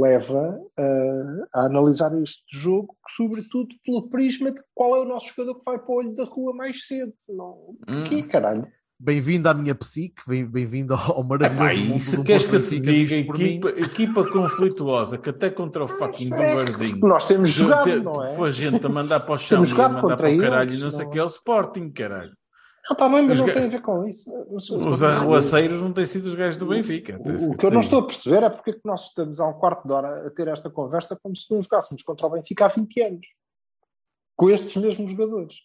leva 0.00 0.58
eh, 0.78 1.46
a 1.54 1.66
analisar 1.66 2.10
este 2.22 2.44
jogo, 2.50 2.96
sobretudo 3.08 3.68
pelo 3.84 4.08
prisma 4.08 4.50
de 4.50 4.62
qual 4.74 4.96
é 4.96 5.00
o 5.00 5.04
nosso 5.04 5.28
jogador 5.34 5.58
que 5.58 5.64
vai 5.64 5.78
para 5.78 5.90
o 5.92 5.96
olho 5.98 6.14
da 6.14 6.24
rua 6.24 6.54
mais 6.54 6.86
cedo. 6.86 7.12
Não, 7.28 7.76
porquê, 7.86 8.16
Hum. 8.16 8.28
caralho? 8.28 8.66
Bem-vindo 9.04 9.48
à 9.48 9.54
minha 9.54 9.74
psique, 9.74 10.22
bem- 10.26 10.46
bem-vindo 10.46 10.94
ao 10.94 11.18
Epá, 11.20 11.24
maravilhoso 11.24 11.84
mundo 11.84 11.96
e 11.98 12.00
se 12.00 12.16
do 12.16 12.22
queres 12.24 12.46
que 12.46 12.54
eu 12.54 12.62
te 12.62 12.78
diga, 12.78 13.14
equipa, 13.16 13.68
equipa 13.70 14.24
conflituosa, 14.30 15.18
que 15.18 15.30
até 15.30 15.50
contra 15.50 15.82
o 15.82 15.88
fucking 15.88 16.32
É 16.32 16.36
que 16.38 16.46
Dumbarzinho. 16.48 16.98
Nós 17.00 17.26
temos 17.26 17.50
jogado, 17.50 17.84
Ter- 17.84 18.02
não 18.02 18.24
é? 18.24 18.36
Pôr 18.36 18.50
gente 18.52 18.86
a 18.86 18.88
mandar 18.88 19.20
para 19.20 19.34
o 19.34 19.36
chão 19.38 19.56
Temos 19.58 19.70
e 19.70 19.72
a 19.72 19.74
jogado 19.74 19.90
mandar 19.94 20.00
contra 20.02 20.16
para 20.28 20.36
o 20.36 20.40
caralho 20.40 20.68
eles, 20.70 20.78
e 20.80 20.82
não 20.84 20.90
sei 20.92 21.00
o 21.00 21.04
não 21.04 21.10
que 21.10 21.18
é 21.18 21.24
o 21.24 21.26
Sporting, 21.26 21.90
caralho. 21.90 22.30
Não, 22.88 22.92
está 22.92 23.08
bem, 23.08 23.22
mas 23.22 23.32
Os 23.32 23.38
não 23.40 23.46
ga- 23.46 23.52
tem 23.54 23.64
a 23.64 23.68
ver 23.68 23.82
com 23.82 24.06
isso. 24.06 24.30
Os 24.50 25.02
arruaceiros 25.02 25.80
não 25.80 25.92
têm 25.92 26.06
sido 26.06 26.26
os 26.26 26.34
gajos 26.34 26.56
do 26.58 26.66
Benfica. 26.66 27.18
O, 27.18 27.50
o 27.52 27.56
que 27.56 27.66
eu 27.66 27.70
não 27.72 27.80
estou 27.80 27.98
a 28.00 28.06
perceber 28.06 28.42
é 28.44 28.48
porque 28.50 28.70
é 28.70 28.72
que 28.74 28.80
nós 28.84 29.06
estamos 29.08 29.40
há 29.40 29.48
um 29.48 29.54
quarto 29.54 29.86
de 29.88 29.92
hora 29.92 30.26
a 30.26 30.30
ter 30.30 30.46
esta 30.48 30.70
conversa 30.70 31.18
como 31.20 31.34
se 31.34 31.52
não 31.52 31.60
jogássemos 31.60 32.02
contra 32.02 32.26
o 32.26 32.30
Benfica 32.30 32.66
há 32.66 32.68
20 32.68 33.00
anos. 33.02 33.26
Com 34.36 34.50
estes 34.50 34.76
mesmos 34.76 35.10
jogadores. 35.12 35.56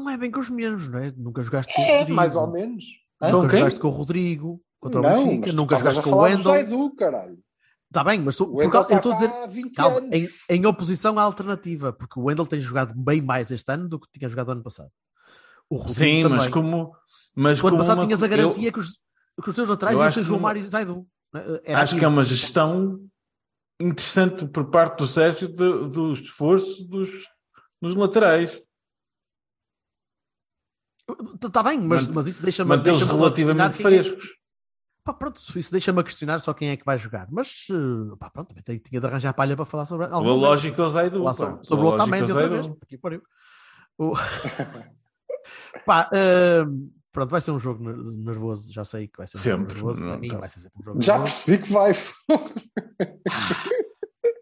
Não 0.00 0.10
é 0.10 0.16
bem 0.16 0.30
com 0.30 0.40
os 0.40 0.50
mesmos, 0.50 0.88
não 0.88 0.98
é? 0.98 1.12
Nunca 1.16 1.42
jogaste 1.42 1.72
com 1.74 1.82
o 1.82 1.84
É, 1.84 1.98
Rodrigo. 1.98 2.16
mais 2.16 2.36
ou 2.36 2.46
menos. 2.50 2.84
Hã? 3.20 3.30
Nunca 3.32 3.56
jogaste 3.56 3.80
com 3.80 3.88
o 3.88 3.90
Rodrigo 3.90 4.60
contra 4.80 5.00
não, 5.02 5.10
o 5.10 5.12
Benfica, 5.14 5.40
mas 5.40 5.50
tu 5.50 5.56
nunca 5.56 5.76
jogaste 5.78 6.02
com 6.02 6.10
o 6.10 6.18
Wendel. 6.18 6.42
Zaidu, 6.44 6.94
caralho. 6.94 7.38
Está 7.90 8.04
bem, 8.04 8.20
mas 8.20 8.36
tu, 8.36 8.46
por 8.46 8.70
causa- 8.70 8.92
eu 8.92 8.96
está 8.96 8.96
estou 8.96 9.12
a 9.12 9.14
dizer, 9.14 9.28
cá 9.30 9.42
há 9.42 9.46
20 9.46 9.74
calma, 9.74 10.00
em, 10.12 10.28
em 10.50 10.66
oposição 10.66 11.18
à 11.18 11.22
alternativa, 11.22 11.90
porque 11.92 12.20
o 12.20 12.24
Wendel 12.24 12.46
tem 12.46 12.60
jogado 12.60 12.92
bem 12.94 13.22
mais 13.22 13.50
este 13.50 13.72
ano 13.72 13.88
do 13.88 13.98
que 13.98 14.06
tinha 14.12 14.28
jogado 14.28 14.52
ano 14.52 14.62
passado. 14.62 14.90
O 15.70 15.76
Rodrigo 15.76 15.94
Sim, 15.94 16.22
também. 16.22 16.38
mas 16.38 16.48
como. 16.48 16.92
Mas 17.34 17.58
O 17.62 17.66
ano 17.66 17.70
como 17.76 17.78
passado 17.78 17.98
uma- 17.98 18.04
tinhas 18.06 18.22
a 18.22 18.26
eu 18.26 18.30
garantia 18.30 18.70
que, 18.72 18.78
os, 18.78 18.88
que 19.42 19.48
os 19.48 19.54
teus 19.54 19.68
laterais 19.68 19.96
eu 19.96 20.02
iam 20.02 20.10
ser 20.10 20.22
João 20.22 20.40
Mário 20.40 20.60
e 20.62 20.68
Zaidu. 20.68 21.06
Era 21.64 21.80
acho 21.80 21.96
que 21.98 22.04
é 22.04 22.08
uma 22.08 22.24
gestão 22.24 23.00
interessante 23.80 24.46
por 24.46 24.70
parte 24.70 24.98
do 24.98 25.06
Sérgio 25.06 25.48
de- 25.48 25.88
do 25.90 26.12
esforço 26.12 26.84
dos, 26.88 27.10
dos 27.80 27.94
laterais. 27.94 28.60
Está 31.42 31.62
bem, 31.62 31.80
mas, 31.80 32.06
Mant- 32.06 32.16
mas 32.16 32.26
isso 32.26 32.42
deixa-me 32.42 32.68
Mantê-los 32.68 32.98
deixa 33.00 33.14
relativamente 33.14 33.76
frescos. 33.82 34.36
Pá, 35.04 35.14
pronto, 35.14 35.40
isso 35.58 35.72
deixa-me 35.72 36.00
a 36.00 36.02
questionar 36.04 36.38
só 36.38 36.52
quem 36.52 36.68
é 36.68 36.76
que 36.76 36.84
vai 36.84 36.98
jogar. 36.98 37.26
Mas, 37.30 37.66
eh, 37.70 38.16
pá, 38.18 38.28
pronto, 38.28 38.48
também 38.48 38.62
tenho- 38.62 38.78
tinha 38.80 39.00
de 39.00 39.06
arranjar 39.06 39.32
palha 39.32 39.56
para 39.56 39.64
falar 39.64 39.86
sobre 39.86 40.04
alguma 40.06 40.32
lógico 40.34 40.80
é 40.82 40.84
o 40.84 40.90
Zaidu. 40.90 41.34
Sobre, 41.34 41.64
sobre 41.64 41.84
o 41.84 41.88
lógico 41.88 42.02
é 42.02 42.04
Otamendi 42.04 42.32
outra 42.32 42.48
vez. 42.48 42.66
Pariu. 43.00 43.22
O- 43.96 44.12
Pá, 45.86 46.10
eh, 46.12 46.62
pronto, 47.10 47.30
vai 47.30 47.40
ser 47.40 47.52
um 47.52 47.58
jogo 47.58 47.82
ner- 47.82 47.96
nervoso. 48.26 48.70
Já 48.70 48.84
sei 48.84 49.08
que 49.08 49.16
vai 49.16 49.26
ser 49.26 49.38
um 49.38 49.40
jogo 49.40 49.56
Sempre. 49.62 49.74
nervoso. 49.76 50.00
Para 50.02 50.10
Não, 50.12 50.18
mim 50.18 50.28
tá. 50.28 50.38
vai 50.38 50.48
ser 50.50 50.60
sempre 50.60 50.80
um 50.80 50.84
jogo 50.84 51.02
Já 51.02 51.12
nervoso. 51.14 51.32
percebi 51.46 51.62
que 51.64 51.72
vai. 51.72 51.92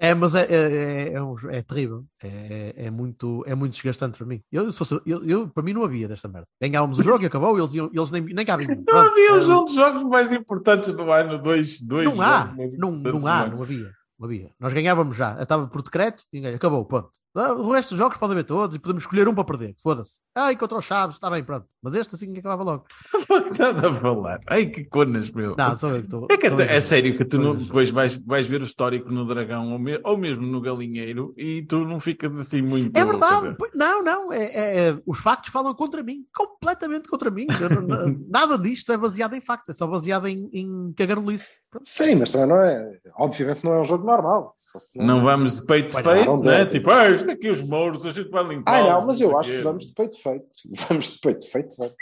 É, 0.06 0.14
mas 0.14 0.34
é, 0.34 0.42
é, 0.42 0.54
é, 0.54 1.12
é, 1.14 1.22
um 1.22 1.34
é 1.50 1.62
terrível. 1.62 2.04
É, 2.22 2.74
é, 2.76 2.90
muito, 2.90 3.42
é 3.46 3.54
muito 3.54 3.72
desgastante 3.72 4.16
para 4.16 4.26
mim. 4.26 4.40
Eu, 4.52 4.68
eu, 5.04 5.24
eu- 5.24 5.48
para 5.48 5.62
mim 5.62 5.72
não 5.72 5.84
havia 5.84 6.06
desta 6.06 6.28
merda. 6.28 6.46
Ganhávamos 6.62 6.98
o 6.98 7.02
jogo 7.02 7.24
e 7.24 7.26
acabou, 7.26 7.58
eles, 7.58 7.74
iam, 7.74 7.90
eles 7.92 8.10
nem, 8.10 8.22
nem 8.22 8.44
vinham. 8.44 8.56
Não 8.76 8.84
Pronto, 8.84 9.10
havia 9.10 9.30
eh, 9.30 9.38
os 9.38 9.48
outros 9.48 9.76
jogos 9.76 10.02
mais 10.04 10.32
importantes 10.32 10.92
do 10.92 11.10
ano. 11.10 11.38
Dois, 11.38 11.80
dois 11.80 12.06
Não 12.08 12.20
há, 12.20 12.54
não, 12.78 12.92
não 12.92 13.26
há, 13.26 13.48
não 13.48 13.62
havia, 13.62 13.90
não 14.18 14.26
havia. 14.26 14.50
Nós 14.60 14.72
ganhávamos 14.72 15.16
já, 15.16 15.42
estava 15.42 15.66
por 15.66 15.82
decreto 15.82 16.22
e 16.32 16.46
acabou, 16.46 16.84
ponto. 16.84 17.10
Ah, 17.36 17.52
O 17.52 17.70
resto 17.72 17.90
dos 17.90 17.98
jogos 17.98 18.16
podem 18.18 18.36
ver 18.36 18.44
todos 18.44 18.74
e 18.74 18.78
podemos 18.78 19.02
escolher 19.02 19.28
um 19.28 19.34
para 19.34 19.44
perder, 19.44 19.74
foda-se. 19.82 20.18
Ah, 20.34 20.50
e 20.52 20.56
contra 20.56 20.78
os 20.78 20.84
Chaves, 20.84 21.16
está 21.16 21.30
bem, 21.30 21.42
pronto. 21.44 21.66
Mas 21.82 21.94
este 21.94 22.14
assim 22.14 22.32
que 22.32 22.40
acabava 22.40 22.62
logo. 22.64 22.84
O 23.14 23.42
que 23.44 23.52
estás 23.52 23.82
a 23.84 23.94
falar? 23.94 24.40
Ai, 24.48 24.66
que 24.66 24.84
conas, 24.84 25.30
meu. 25.30 25.54
Não, 25.56 25.78
sou 25.78 25.90
eu 25.90 25.98
que 26.00 26.06
estou. 26.06 26.26
É, 26.30 26.36
que 26.36 26.46
estou 26.46 26.60
a 26.60 26.64
até- 26.64 26.76
é 26.76 26.80
sério 26.80 27.16
que 27.16 27.24
tu 27.24 27.38
não- 27.38 27.54
depois 27.54 27.90
vais, 27.90 28.16
vais 28.16 28.46
ver 28.46 28.60
o 28.60 28.64
histórico 28.64 29.10
no 29.10 29.24
Dragão 29.26 29.72
ou, 29.72 29.78
me- 29.78 30.00
ou 30.04 30.16
mesmo 30.18 30.46
no 30.46 30.60
Galinheiro 30.60 31.32
e 31.36 31.62
tu 31.62 31.84
não 31.84 32.00
ficas 32.00 32.38
assim 32.38 32.60
muito. 32.62 32.96
É 32.96 33.04
verdade, 33.04 33.56
não, 33.74 34.02
não, 34.02 34.32
é, 34.32 34.44
é- 34.44 34.88
é- 34.90 34.98
os 35.06 35.18
factos 35.18 35.50
falam 35.52 35.74
contra 35.74 36.02
mim, 36.02 36.24
completamente 36.34 37.08
contra 37.08 37.30
mim. 37.30 37.46
Não- 37.60 37.82
não- 37.82 38.18
nada 38.28 38.58
disto 38.58 38.92
é 38.92 38.96
baseado 38.98 39.34
em 39.34 39.40
factos, 39.40 39.70
é 39.70 39.72
só 39.72 39.86
baseado 39.86 40.26
em, 40.26 40.48
em 40.52 40.92
cagarolice. 40.96 41.60
Sim, 41.82 42.16
mas 42.16 42.32
também 42.32 42.48
não 42.48 42.60
é. 42.60 42.98
Obviamente 43.18 43.62
não 43.64 43.74
é 43.74 43.80
um 43.80 43.84
jogo 43.84 44.04
normal. 44.06 44.52
Se 44.56 44.72
fosse 44.72 44.98
Não 44.98 45.22
vamos 45.22 45.56
de 45.60 45.66
peito 45.66 45.92
feito, 45.92 46.24
não, 46.26 46.42
né? 46.42 46.64
não. 46.64 46.70
Tipo, 46.70 46.90
ah, 46.90 47.04
aqui 47.30 47.48
os 47.48 47.62
mouros, 47.62 48.04
a 48.06 48.12
gente 48.12 48.30
vai 48.30 48.44
limpar. 48.46 48.74
Ah, 48.74 48.94
não, 49.00 49.06
mas 49.06 49.20
eu 49.20 49.36
acho 49.38 49.50
que 49.52 49.58
vamos 49.62 49.86
de 49.86 49.92
peito 49.94 50.18
feito. 50.22 50.46
Vamos 50.88 51.12
de 51.12 51.18
peito 51.20 51.50
feito, 51.50 51.74
vamos. 51.78 51.94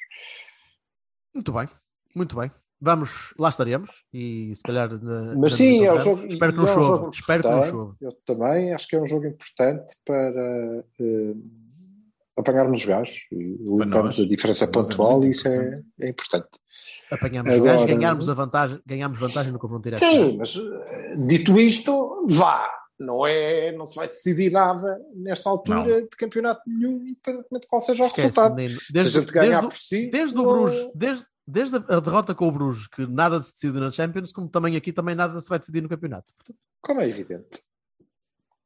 Muito 1.35 1.53
bem, 1.53 1.69
muito 2.15 2.37
bem. 2.37 2.51
Vamos, 2.81 3.33
lá 3.39 3.49
estaremos 3.49 3.91
e 4.13 4.53
se 4.55 4.63
calhar. 4.63 4.91
na- 5.03 5.35
Mas 5.37 5.55
sim, 5.55 5.85
é 5.87 5.93
um 5.93 5.95
encontramos. 5.95 6.05
jogo. 6.05 6.27
Espero 6.33 6.53
que 6.53 6.59
não 6.59 6.67
é 6.67 6.71
um 6.71 6.75
chova. 6.75 6.87
jogo 6.97 7.11
Espero 7.15 7.43
que 7.43 7.49
não 7.49 7.65
chova. 7.65 7.97
Eu 8.01 8.13
também 8.27 8.75
acho 8.75 8.89
que 8.89 8.97
é 8.97 9.01
um 9.01 9.07
jogo 9.07 9.27
importante 9.27 9.97
para 10.05 10.85
eh, 11.01 11.35
apanharmos 12.37 12.81
os 12.81 12.87
gajos 12.87 13.27
e 13.33 13.57
nós. 13.87 14.19
a 14.21 14.27
diferença 14.27 14.65
é 14.65 14.69
pontual 14.69 15.25
e 15.25 15.31
isso 15.31 15.49
é, 15.49 15.81
é 16.01 16.09
importante. 16.11 16.49
Apanhamos 17.11 17.53
os 17.53 17.59
Agora- 17.59 17.73
gajos, 17.79 17.87
ganharmos 17.97 18.29
a 18.29 18.35
vantagem, 18.35 18.81
ganharmos 18.87 19.19
vantagem 19.19 19.53
no 19.53 19.59
confronto 19.59 19.85
direto. 19.85 20.01
Sim, 20.01 20.37
mas 20.37 20.55
eh, 20.57 21.17
dito 21.27 21.59
isto, 21.59 22.27
vá. 22.29 22.69
Não, 22.99 23.27
é, 23.27 23.73
não 23.73 23.85
se 23.87 23.97
vai 23.97 24.07
decidir 24.07 24.53
nada 24.53 25.01
nesta 25.15 25.51
altura 25.51 25.79
Não. 25.85 26.03
de 26.03 26.09
campeonato 26.17 26.63
nenhum, 26.67 27.03
independentemente 27.07 27.63
de 27.63 27.67
qual 27.67 27.81
seja 27.81 28.05
o 28.05 28.07
Esquece, 28.07 28.27
resultado. 28.29 28.55
menino. 28.55 28.81
Se 28.81 28.87
a 28.91 28.93
Desde, 28.95 29.21
gente 29.21 29.33
ganhar 29.33 29.61
desde, 29.61 29.67
por 29.69 29.77
si, 29.77 30.11
desde 30.11 30.39
o 30.39 30.43
Bruges, 30.45 30.91
desde, 30.95 31.27
desde 31.47 31.77
a 31.77 32.01
derrota 32.01 32.35
com 32.37 32.47
o 32.49 32.53
Bruges, 32.53 32.87
que 32.87 33.05
nada 33.07 33.43
se 33.43 33.53
decide 33.53 33.81
na 33.81 33.91
Champions, 33.91 34.31
como 34.31 34.49
também 34.49 34.77
aqui 34.77 34.93
também 34.93 35.15
nada 35.17 35.41
se 35.41 35.49
vai 35.49 35.59
decidir 35.59 35.81
no 35.81 35.89
campeonato. 35.89 36.33
Portanto, 36.37 36.57
como 36.81 37.01
é 37.01 37.09
evidente. 37.09 37.61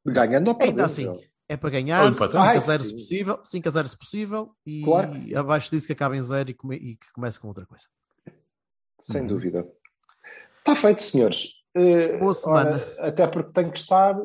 Ganhando 0.05 0.47
ou 0.49 0.53
Ainda 0.53 0.57
perdendo. 0.65 0.81
assim, 0.85 1.03
João. 1.05 1.19
é 1.47 1.57
para 1.57 1.69
ganhar, 1.71 2.01
Ou 2.03 2.07
5 2.09 2.15
empatar. 2.23 2.45
a 2.45 2.49
Ai, 2.51 2.59
0 2.61 2.83
se 2.83 2.93
possível, 2.93 3.39
5 3.43 3.67
a 3.67 3.71
0 3.71 3.87
se 3.87 3.97
possível 3.97 4.55
e 4.65 4.81
Claro 4.83 5.11
abaixo 5.35 5.71
disso 5.71 5.87
que 5.87 5.93
acaba 5.93 6.15
em 6.15 6.21
0 6.21 6.51
e, 6.51 6.53
come- 6.53 6.77
e 6.77 6.95
que 6.97 7.11
comece 7.13 7.39
com 7.39 7.47
outra 7.47 7.65
coisa. 7.65 7.85
Sem 8.99 9.21
Uhum. 9.21 9.27
dúvida. 9.27 9.67
Está 10.59 10.75
feito, 10.75 11.01
senhores. 11.01 11.58
Eh, 11.81 12.17
Boa 12.17 12.33
semana. 12.33 12.71
ora, 12.71 12.95
até 13.07 13.25
porque 13.27 13.51
tenho 13.53 13.71
que 13.71 13.79
estar. 13.79 14.15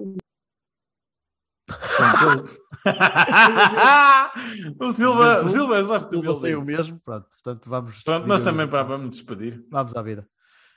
o 4.80 4.92
Silva, 4.92 5.42
o 5.44 5.48
Silva 5.48 5.78
é 5.78 5.82
the 5.82 6.08
Silva 6.08 6.34
saiu 6.34 6.62
mesmo, 6.64 7.00
pronto. 7.04 7.26
Portanto, 7.30 7.68
vamos. 7.68 8.02
Pronto, 8.02 8.26
nós 8.26 8.42
também 8.42 8.66
o- 8.66 8.70
pá, 8.70 8.82
vamos 8.82 9.10
despedir. 9.10 9.64
Vamos 9.70 9.94
à 9.94 10.02
vida. 10.02 10.28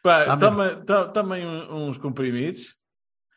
Pá, 0.03 0.37
toma, 0.37 0.75
to- 0.85 1.11
também 1.11 1.45
uns 1.47 1.97
comprimidos. 1.97 2.75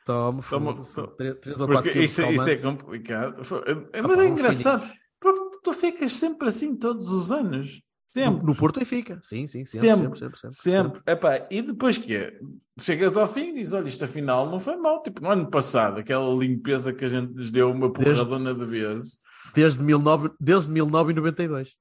Tomo, 0.04 0.42
Toma- 0.48 0.72
foda-se. 0.74 0.94
to- 0.94 1.06
Três, 1.08 1.34
três 1.40 1.60
ou 1.60 1.66
quatro 1.66 1.82
Porque 1.84 1.98
quilos 1.98 2.10
isso, 2.10 2.22
de 2.24 2.32
isso 2.34 2.48
é 2.48 2.56
calmante. 2.56 2.82
complicado. 2.84 3.44
Foi- 3.44 3.62
Ah, 3.92 4.02
Mas 4.02 4.18
é 4.18 4.26
engraçado. 4.26 4.90
Porque 5.20 5.58
tu 5.62 5.72
ficas 5.72 6.12
sempre 6.12 6.48
assim 6.48 6.74
todos 6.76 7.10
os 7.12 7.30
anos. 7.32 7.82
No, 8.16 8.22
Sempre. 8.24 8.46
no 8.46 8.54
Porto 8.56 8.82
e 8.82 8.84
fica. 8.84 9.20
Sim, 9.22 9.46
sim, 9.46 9.64
sempre, 9.64 9.88
Sempre. 9.88 10.18
sempre, 10.18 10.18
sempre. 10.18 10.38
sempre, 10.38 10.56
Sempre. 10.56 11.02
Epá, 11.06 11.46
e 11.50 11.62
depois 11.62 11.96
que 11.96 12.16
é? 12.16 12.38
Chegas 12.80 13.16
ao 13.16 13.26
fim 13.32 13.50
e 13.50 13.54
dizes: 13.54 13.72
Olha, 13.72 13.86
isto 13.88 14.04
afinal 14.04 14.50
não 14.50 14.58
foi 14.58 14.76
mal. 14.76 15.00
Tipo, 15.02 15.20
no 15.22 15.30
ano 15.30 15.48
passado, 15.48 16.00
aquela 16.00 16.28
limpeza 16.34 16.92
que 16.92 17.04
a 17.04 17.08
gente 17.08 17.32
nos 17.34 17.50
deu 17.52 17.70
uma 17.70 17.88
Desde- 17.92 18.12
porradona 18.12 18.52
de 18.52 18.64
vezes. 18.66 19.16
Desde, 19.54 19.78
19, 19.84 20.30
desde 20.40 20.70
1992. 20.72 21.74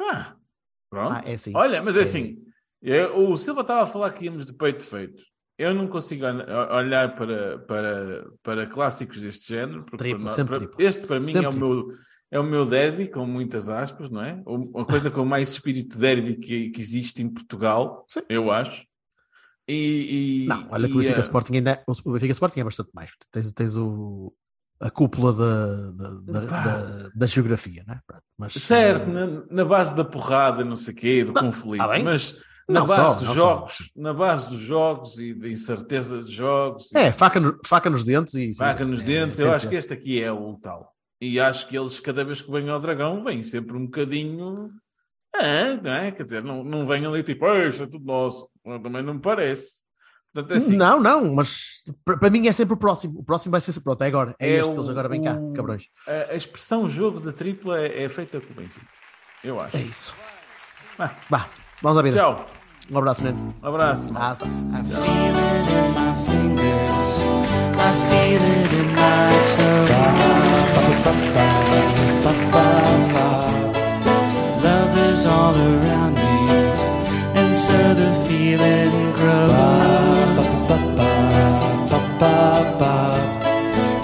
Ah, 0.00 0.34
pronto. 0.90 1.12
Ah, 1.12 1.22
é 1.24 1.34
assim. 1.34 1.52
Olha, 1.54 1.82
mas 1.82 1.96
é 1.96 2.00
É. 2.00 2.02
assim. 2.02 2.38
eu- 2.82 3.30
o 3.30 3.36
Silva 3.36 3.60
estava 3.62 3.82
a 3.82 3.86
falar 3.86 4.10
que 4.12 4.24
íamos 4.26 4.44
de 4.46 4.52
peito 4.52 4.82
feito. 4.82 5.22
Eu 5.58 5.74
não 5.74 5.86
consigo 5.88 6.24
ol- 6.24 6.76
olhar 6.76 7.14
para, 7.14 7.58
para, 7.60 8.26
para 8.42 8.66
clássicos 8.66 9.20
deste 9.20 9.48
género. 9.54 9.84
Porque 9.84 9.98
Triplo, 9.98 10.24
para- 10.24 10.32
sempre 10.32 10.58
para- 10.58 10.66
triplo. 10.68 10.86
este 10.86 11.06
para 11.06 11.18
mim 11.18 11.24
Sempre 11.26 11.46
é 11.46 11.48
o, 11.50 11.56
meu, 11.56 11.88
é 12.30 12.38
o 12.38 12.44
meu 12.44 12.64
derby, 12.64 13.08
com 13.08 13.26
muitas 13.26 13.68
aspas, 13.68 14.08
não 14.10 14.22
é? 14.22 14.40
O- 14.46 14.80
A 14.80 14.84
coisa 14.84 15.10
com 15.10 15.24
mais 15.24 15.50
espírito 15.50 15.98
derby 15.98 16.36
que, 16.36 16.70
que 16.70 16.80
existe 16.80 17.22
em 17.22 17.28
Portugal, 17.28 18.06
Sim. 18.08 18.20
eu 18.28 18.50
acho. 18.50 18.84
E, 19.68 20.44
e- 20.44 20.46
Não, 20.48 20.66
olha 20.70 20.88
que 20.88 20.94
o 20.94 20.98
e, 20.98 21.02
Benfica 21.02 21.18
eh, 21.18 21.22
Sporting 21.22 21.54
ainda 21.56 21.70
é, 21.72 21.84
o 21.86 22.12
Benfica 22.12 22.32
Sporting 22.32 22.60
é 22.60 22.64
bastante 22.64 22.90
mais. 22.94 23.10
Tens, 23.30 23.52
tens 23.52 23.76
o, 23.76 24.32
a 24.80 24.90
cúpula 24.90 25.32
da, 25.32 25.90
da, 25.92 26.40
da, 26.40 27.08
da- 27.14 27.26
geografia, 27.26 27.84
não 27.86 27.94
é? 27.94 28.00
Mas, 28.38 28.54
Certo, 28.54 29.08
eh, 29.08 29.12
na, 29.12 29.26
na 29.50 29.64
base 29.64 29.94
da 29.94 30.04
porrada, 30.04 30.64
não 30.64 30.76
sei 30.76 30.94
o 30.94 30.96
quê, 30.96 31.24
do 31.24 31.32
conflito, 31.32 31.82
tá 31.82 31.88
bem. 31.88 32.02
mas 32.02 32.36
na 32.68 32.80
Não 32.80 32.86
base 32.86 33.02
só, 33.08 33.14
dos 33.14 33.22
não 33.28 33.34
só. 33.34 33.40
jogos, 33.40 33.92
na 33.96 34.14
base 34.14 34.48
dos 34.48 34.60
jogos 34.60 35.18
e 35.18 35.34
da 35.34 35.48
incerteza 35.48 36.22
de 36.22 36.32
jogos, 36.32 36.90
e 36.92 36.98
É, 36.98 37.12
faca, 37.12 37.38
no- 37.38 37.58
faca 37.66 37.90
nos 37.90 38.04
dentes 38.04 38.34
e. 38.34 38.52
sim, 38.52 38.54
faca 38.54 38.84
nos 38.84 39.00
é, 39.00 39.04
dentes, 39.04 39.36
tem 39.36 39.44
eu 39.46 39.52
acho 39.52 39.68
que 39.68 39.74
este 39.74 39.92
aqui 39.92 40.22
é 40.22 40.32
o 40.32 40.54
tal. 40.56 40.92
E 41.20 41.38
acho 41.38 41.68
que 41.68 41.76
eles, 41.78 42.00
cada 42.00 42.24
vez 42.24 42.40
que 42.40 42.50
vêm 42.50 42.68
ao 42.70 42.80
Dragão, 42.80 43.22
vêm 43.22 43.42
sempre 43.42 43.76
um 43.76 43.84
bocadinho. 43.84 44.70
Ah, 45.36 45.74
não 45.82 45.90
é? 45.92 46.10
Quer 46.12 46.24
dizer, 46.24 46.42
não, 46.42 46.64
não 46.64 46.86
vêm 46.86 47.04
ali 47.06 47.22
tipo, 47.22 47.46
"Ah, 47.46 47.58
isto 47.66 47.82
é 47.82 47.86
tudo 47.86 48.04
nosso. 48.04 48.48
Também 48.64 49.02
não 49.02 49.14
me 49.14 49.20
parece. 49.20 49.82
Portanto, 50.32 50.54
é 50.54 50.56
assim. 50.58 50.76
Não, 50.76 51.00
não, 51.00 51.34
mas 51.34 51.82
para 52.04 52.30
mim 52.30 52.46
é 52.46 52.52
sempre 52.52 52.74
o 52.74 52.76
próximo. 52.76 53.18
O 53.20 53.24
próximo 53.24 53.50
vai 53.52 53.60
ser 53.60 53.72
sempre 53.72 53.84
pronto. 53.84 54.02
É 54.02 54.06
agora. 54.06 54.34
É, 54.38 54.48
É 54.48 54.58
este, 54.60 54.70
o- 54.72 54.76
eles 54.76 54.88
agora 54.88 55.08
vêm 55.08 55.22
cá, 55.22 55.36
cabrões. 55.54 55.84
A, 56.06 56.32
a 56.32 56.34
expressão 56.36 56.88
jogo 56.88 57.20
de 57.20 57.32
tripla 57.32 57.80
é, 57.80 58.04
é 58.04 58.08
feita 58.08 58.40
com 58.40 58.52
o 58.52 58.56
Benfica. 58.56 58.86
Eu 59.44 59.60
acho. 59.60 59.76
É 59.76 59.80
isso. 59.82 60.14
Vá, 61.28 61.48
vamos 61.82 61.98
à 61.98 62.02
vida. 62.02 62.16
Tchau. 62.16 62.48
Um 62.90 62.98
abraço, 62.98 63.22
menino. 63.22 63.54
Um 63.62 63.66
abraço. 63.68 64.08
Ah, 64.16 64.34
Love 74.62 74.94
is 74.98 75.24
all 75.26 75.54
around 75.54 76.14
me, 76.14 76.38
and 77.40 77.54
so 77.56 77.94
the 77.94 78.10
feeling 78.28 79.12
grows. 79.12 79.50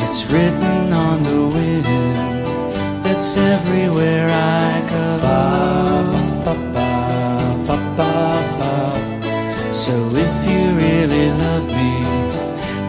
It's 0.00 0.24
written 0.30 0.92
on 0.92 1.22
the 1.24 1.48
wind 1.54 1.84
that's 3.04 3.36
everywhere 3.36 4.30
I 4.30 4.80
go. 4.90 4.96
So 9.74 9.92
if 10.14 10.36
you 10.50 10.74
really 10.74 11.28
love 11.30 11.66
me, 11.68 12.04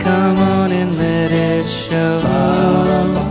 come 0.02 0.38
on 0.40 0.72
and 0.72 0.98
let 0.98 1.32
it 1.32 1.66
show. 1.66 3.27